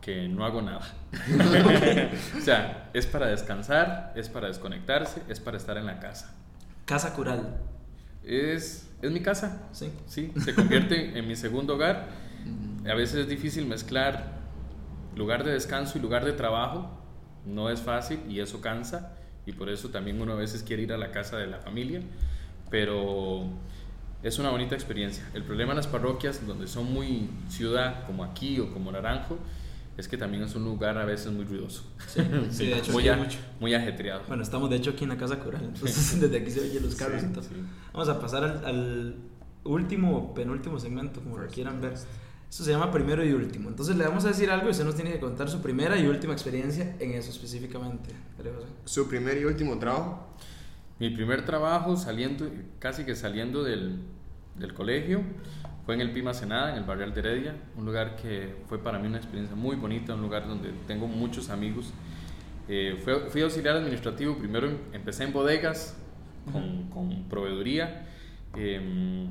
que 0.01 0.29
no 0.29 0.45
hago 0.45 0.63
nada. 0.63 0.87
o 2.37 2.41
sea, 2.41 2.91
es 2.93 3.07
para 3.07 3.27
descansar, 3.27 4.13
es 4.17 4.29
para 4.29 4.49
desconectarse, 4.49 5.23
es 5.29 5.41
para 5.41 5.57
estar 5.57 5.77
en 5.77 5.87
la 5.87 6.01
casa. 6.01 6.35
Casa 6.85 7.15
Cural. 7.15 7.59
Es, 8.25 8.88
es 9.03 9.11
mi 9.11 9.21
casa, 9.21 9.69
Sí. 9.73 9.91
Sí, 10.07 10.33
se 10.45 10.55
convierte 10.55 11.19
en 11.19 11.27
mi 11.29 11.37
segundo 11.37 11.75
hogar. 11.75 12.09
A 12.89 12.95
veces 12.95 13.21
es 13.21 13.29
difícil 13.29 13.67
mezclar 13.67 14.39
lugar 15.17 15.45
de 15.45 15.53
descanso 15.53 15.99
y 15.99 16.01
lugar 16.01 16.25
de 16.25 16.33
trabajo. 16.33 16.91
No 17.45 17.71
es 17.71 17.81
fácil 17.81 18.21
y 18.29 18.41
eso 18.41 18.61
cansa. 18.61 19.15
Y 19.47 19.53
por 19.53 19.69
eso 19.69 19.91
también 19.91 20.21
uno 20.21 20.33
a 20.33 20.37
veces 20.37 20.63
quiere 20.63 20.83
ir 20.83 20.93
a 20.93 20.99
la 20.99 21.11
casa 21.11 21.37
de 21.37 21.47
la 21.47 21.59
familia. 21.59 22.01
Pero 22.71 23.45
es 24.23 24.39
una 24.39 24.51
bonita 24.51 24.75
experiencia. 24.75 25.29
El 25.35 25.45
problema 25.45 25.73
en 25.73 25.77
las 25.77 25.87
parroquias, 25.87 26.47
donde 26.47 26.67
son 26.67 26.93
muy 26.93 27.31
ciudad, 27.49 28.05
como 28.05 28.25
aquí 28.25 28.59
o 28.61 28.73
como 28.73 28.91
Naranjo, 28.91 29.39
es 29.99 30.09
que 30.09 30.17
también 30.17 30.43
es 30.45 30.55
un 30.55 30.65
lugar 30.65 30.97
a 30.97 31.05
veces 31.05 31.31
muy 31.31 31.45
ruidoso. 31.45 31.85
Sí, 32.07 32.23
sí, 32.51 32.67
de 32.71 32.79
hecho 32.79 32.93
muy, 32.93 33.03
sí, 33.03 33.09
a- 33.11 33.17
mucho. 33.17 33.39
muy 33.61 33.75
ajetreado. 33.75 34.23
Bueno, 34.29 34.43
estamos 34.43 34.71
de 34.71 34.77
hecho 34.77 34.91
aquí 34.93 35.05
en 35.05 35.11
la 35.11 35.19
Casa 35.19 35.39
Cural, 35.39 35.65
entonces 35.65 36.19
desde 36.21 36.39
aquí 36.39 36.51
se 36.51 36.61
oyen 36.61 36.83
los 36.83 36.95
carros 36.95 37.21
Sí, 37.21 37.27
y 37.29 37.33
todo. 37.35 37.43
sí. 37.43 37.51
Vamos 37.93 38.09
a 38.09 38.19
pasar 38.19 38.45
al, 38.45 38.65
al 38.65 39.17
último, 39.65 40.33
penúltimo 40.35 40.79
segmento, 40.81 41.21
como 41.21 41.37
lo 41.37 41.47
quieran 41.49 41.81
ver. 41.83 41.93
Eso 42.51 42.65
se 42.65 42.71
llama 42.71 42.91
primero 42.91 43.23
y 43.23 43.33
último. 43.35 43.69
Entonces 43.69 43.95
le 43.97 44.05
vamos 44.07 44.25
a 44.25 44.29
decir 44.29 44.51
algo 44.51 44.69
y 44.69 44.71
usted 44.71 44.85
nos 44.87 44.95
tiene 44.95 45.13
que 45.13 45.21
contar 45.21 45.51
su 45.51 45.61
primera 45.61 45.99
y 45.99 46.07
última 46.07 46.33
experiencia 46.33 46.97
en 46.99 47.11
eso 47.13 47.31
específicamente. 47.31 48.09
Dale, 48.39 48.53
José. 48.53 48.67
Su 48.87 49.07
primer 49.07 49.37
y 49.37 49.45
último 49.45 49.79
trabajo. 49.79 50.27
Mi 50.99 51.11
primer 51.11 51.45
trabajo 51.45 51.97
saliendo, 51.99 52.49
casi 52.79 53.05
que 53.05 53.15
saliendo 53.15 53.63
del, 53.65 53.99
del 54.57 54.73
colegio, 54.73 55.23
fue 55.89 55.95
en 55.95 56.03
el 56.03 56.11
Pima 56.11 56.35
Senada, 56.35 56.73
en 56.73 56.77
el 56.77 56.85
barrio 56.85 57.11
de 57.11 57.19
Heredia, 57.19 57.55
un 57.75 57.87
lugar 57.87 58.15
que 58.17 58.55
fue 58.67 58.77
para 58.79 58.99
mí 58.99 59.07
una 59.07 59.17
experiencia 59.17 59.57
muy 59.57 59.75
bonita, 59.75 60.13
un 60.15 60.21
lugar 60.21 60.47
donde 60.47 60.71
tengo 60.87 61.07
muchos 61.09 61.49
amigos. 61.49 61.95
Eh, 62.69 63.01
fue- 63.03 63.31
fui 63.31 63.41
auxiliar 63.41 63.75
administrativo, 63.77 64.37
primero 64.37 64.67
em- 64.67 64.77
empecé 64.93 65.25
en 65.25 65.33
bodegas 65.33 65.97
con, 66.53 66.91
con 66.91 67.23
proveeduría, 67.31 68.07
em, 68.55 69.29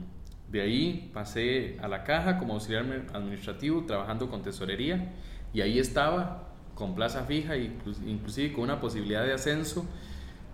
de 0.51 0.61
ahí 0.61 1.11
pasé 1.13 1.77
a 1.79 1.87
la 1.87 2.03
caja 2.03 2.39
como 2.39 2.53
auxiliar 2.55 2.83
admi- 2.85 3.13
administrativo 3.13 3.83
trabajando 3.85 4.27
con 4.27 4.41
tesorería 4.41 5.13
y 5.53 5.61
ahí 5.61 5.77
estaba 5.77 6.55
con 6.73 6.95
plaza 6.95 7.25
fija, 7.25 7.55
inclus- 7.55 8.01
inclusive 8.03 8.51
con 8.53 8.63
una 8.63 8.79
posibilidad 8.79 9.23
de 9.23 9.33
ascenso 9.33 9.85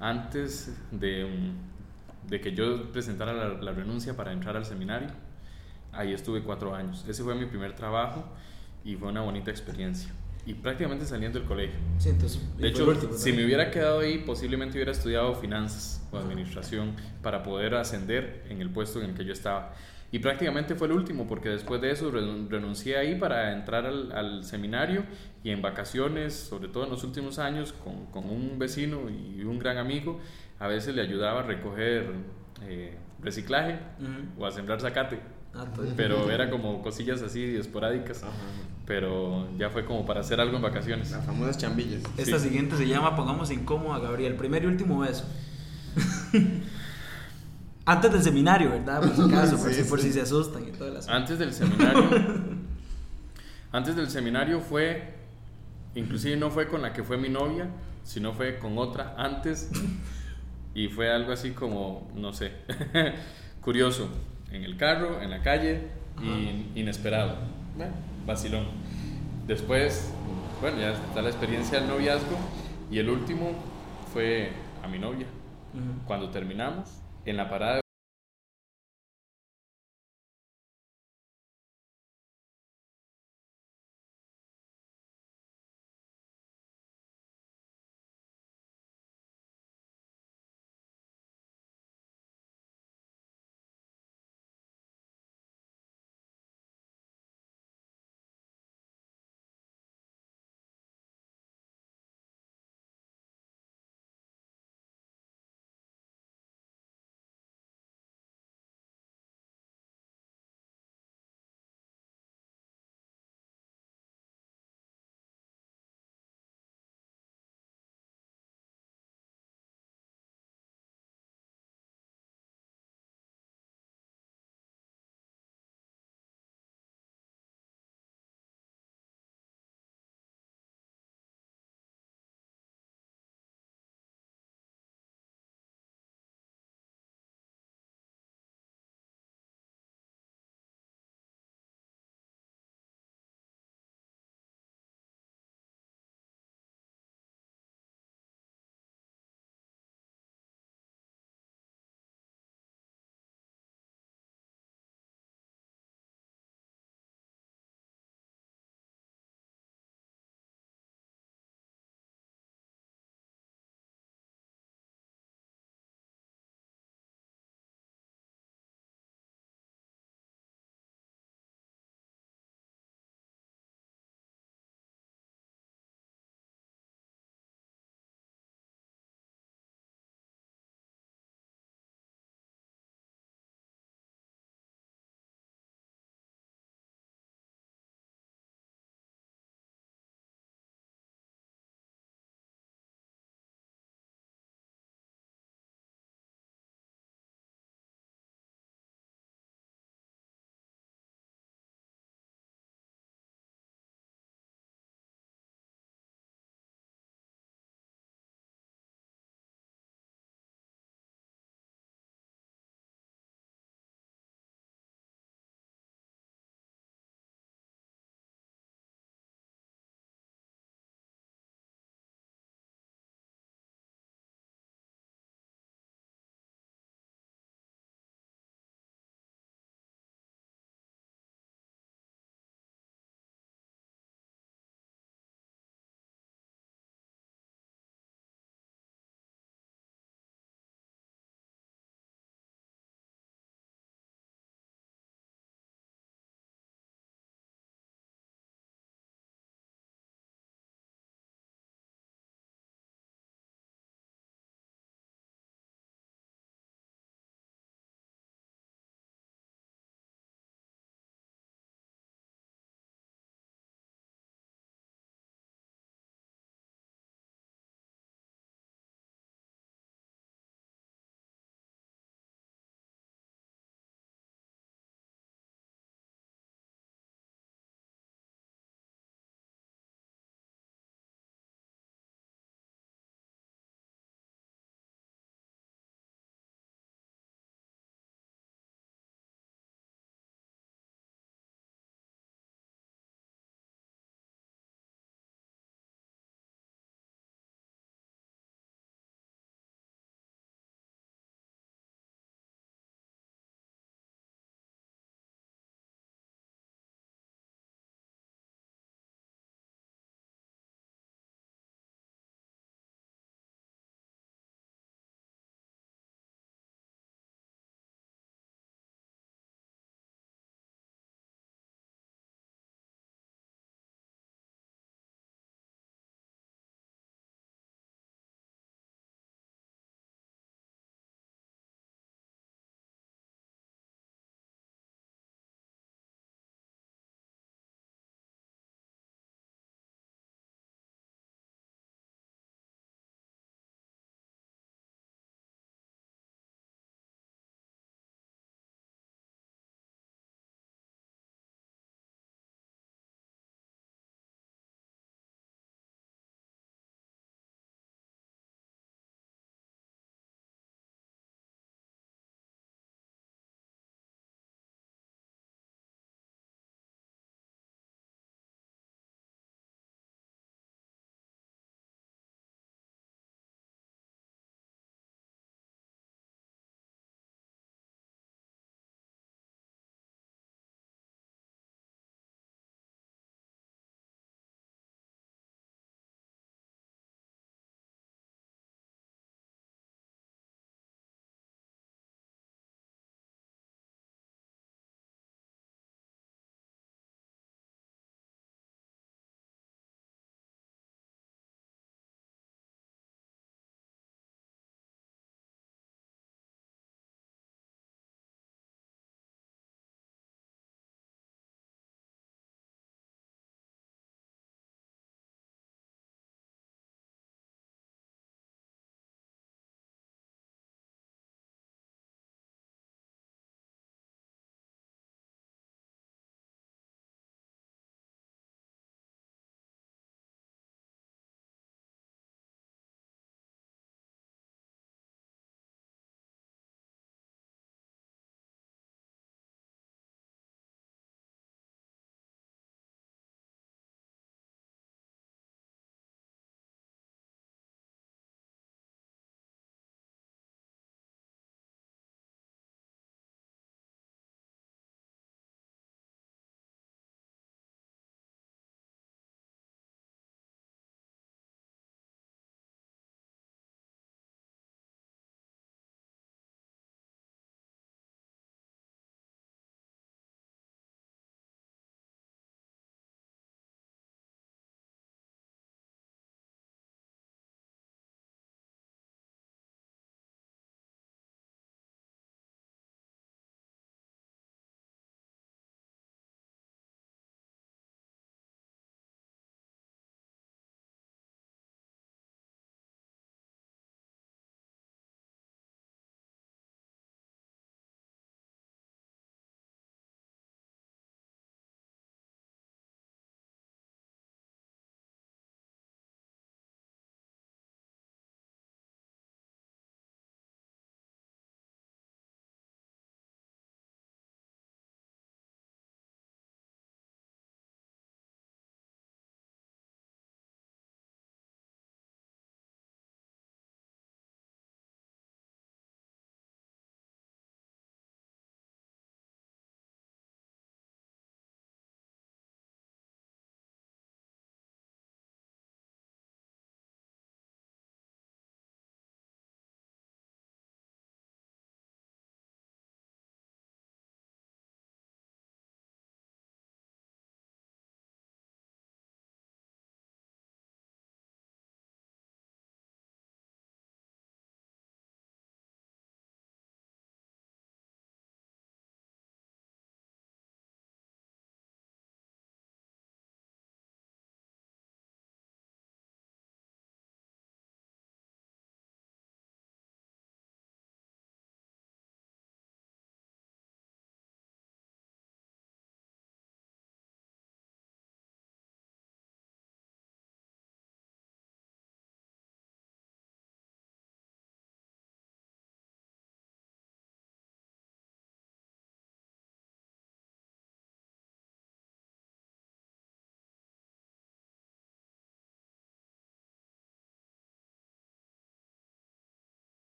antes 0.00 0.74
de, 0.92 1.26
mm, 1.26 2.30
de 2.30 2.40
que 2.40 2.52
yo 2.54 2.90
presentara 2.90 3.34
la, 3.34 3.48
la 3.60 3.72
renuncia 3.72 4.16
para 4.16 4.32
entrar 4.32 4.56
al 4.56 4.64
seminario. 4.64 5.08
Ahí 5.92 6.12
estuve 6.12 6.42
cuatro 6.42 6.74
años. 6.74 7.04
Ese 7.08 7.22
fue 7.22 7.34
mi 7.34 7.46
primer 7.46 7.74
trabajo 7.74 8.24
y 8.84 8.96
fue 8.96 9.08
una 9.08 9.20
bonita 9.22 9.50
experiencia. 9.50 10.10
Y 10.46 10.54
prácticamente 10.54 11.04
saliendo 11.04 11.38
del 11.38 11.46
colegio. 11.46 11.78
Sí, 11.98 12.08
entonces. 12.08 12.40
De 12.56 12.68
hecho, 12.68 12.88
último, 12.88 13.12
si 13.12 13.32
me 13.32 13.44
hubiera 13.44 13.70
quedado 13.70 14.00
ahí, 14.00 14.18
posiblemente 14.18 14.76
hubiera 14.78 14.92
estudiado 14.92 15.34
finanzas 15.34 16.06
o 16.10 16.16
administración 16.18 16.94
para 17.22 17.42
poder 17.42 17.74
ascender 17.74 18.44
en 18.48 18.60
el 18.62 18.70
puesto 18.70 19.02
en 19.02 19.10
el 19.10 19.14
que 19.16 19.24
yo 19.24 19.32
estaba. 19.32 19.74
Y 20.12 20.18
prácticamente 20.18 20.74
fue 20.74 20.88
el 20.88 20.94
último, 20.94 21.28
porque 21.28 21.50
después 21.50 21.80
de 21.80 21.92
eso 21.92 22.10
renun- 22.10 22.48
renuncié 22.48 22.96
ahí 22.96 23.14
para 23.16 23.52
entrar 23.52 23.86
al, 23.86 24.10
al 24.12 24.42
seminario 24.44 25.04
y 25.44 25.50
en 25.50 25.62
vacaciones, 25.62 26.34
sobre 26.34 26.68
todo 26.68 26.84
en 26.84 26.90
los 26.90 27.04
últimos 27.04 27.38
años, 27.38 27.72
con, 27.72 28.06
con 28.06 28.24
un 28.28 28.58
vecino 28.58 29.08
y 29.08 29.42
un 29.44 29.58
gran 29.58 29.78
amigo, 29.78 30.18
a 30.58 30.66
veces 30.66 30.94
le 30.96 31.02
ayudaba 31.02 31.40
a 31.40 31.42
recoger 31.44 32.10
eh, 32.62 32.96
reciclaje 33.22 33.78
Ujú. 34.00 34.42
o 34.42 34.46
a 34.46 34.50
sembrar 34.50 34.80
zacate. 34.80 35.20
Ah, 35.54 35.66
bien. 35.80 35.94
Pero 35.96 36.30
era 36.30 36.50
como 36.50 36.80
cosillas 36.82 37.22
así 37.22 37.56
esporádicas. 37.56 38.22
Ajá. 38.22 38.32
Pero 38.86 39.48
ya 39.58 39.70
fue 39.70 39.84
como 39.84 40.04
para 40.04 40.20
hacer 40.20 40.40
algo 40.40 40.56
en 40.56 40.62
vacaciones. 40.62 41.10
Las 41.10 41.24
famosas 41.24 41.58
chambillas. 41.58 42.02
Esta 42.16 42.38
sí. 42.38 42.48
siguiente 42.48 42.76
se 42.76 42.86
llama 42.86 43.16
Pongamos 43.16 43.50
incómodo 43.50 43.94
a 43.94 43.98
Gabriel. 44.00 44.34
Primer 44.34 44.64
y 44.64 44.66
último 44.66 45.00
beso. 45.00 45.24
Antes 47.84 48.12
del 48.12 48.22
seminario, 48.22 48.70
¿verdad? 48.70 49.00
Por 49.00 49.16
si 49.16 49.22
acaso, 49.22 49.56
por, 49.58 49.72
Sí, 49.72 49.82
si, 49.82 49.88
por 49.88 50.00
sí. 50.00 50.06
si 50.08 50.12
se 50.12 50.20
asustan 50.20 50.68
y 50.68 50.72
todas 50.72 50.92
las 50.94 51.08
Antes 51.08 51.38
del 51.38 51.52
seminario, 51.52 52.08
antes 53.72 53.96
del 53.96 54.10
seminario 54.10 54.60
fue, 54.60 55.14
inclusive 55.94 56.36
no 56.36 56.50
fue 56.50 56.68
con 56.68 56.82
la 56.82 56.92
que 56.92 57.02
fue 57.02 57.16
mi 57.16 57.28
novia, 57.28 57.68
sino 58.04 58.32
fue 58.32 58.58
con 58.58 58.78
otra 58.78 59.14
antes 59.18 59.70
y 60.74 60.88
fue 60.88 61.10
algo 61.10 61.32
así 61.32 61.50
como, 61.50 62.10
no 62.14 62.32
sé, 62.32 62.52
curioso, 63.60 64.08
en 64.52 64.64
el 64.64 64.76
carro, 64.76 65.22
en 65.22 65.30
la 65.30 65.42
calle 65.42 65.88
y 66.22 66.78
inesperado, 66.78 67.36
bueno, 67.76 67.92
vacilón. 68.26 68.66
Después, 69.46 70.12
bueno, 70.60 70.78
ya 70.78 70.92
está 70.92 71.22
la 71.22 71.30
experiencia 71.30 71.80
del 71.80 71.88
noviazgo 71.88 72.36
y 72.90 72.98
el 72.98 73.08
último 73.08 73.52
fue 74.12 74.52
a 74.82 74.88
mi 74.88 74.98
novia. 74.98 75.26
Cuando 76.06 76.30
terminamos, 76.30 77.00
en 77.24 77.36
la 77.36 77.48
parada 77.48 77.80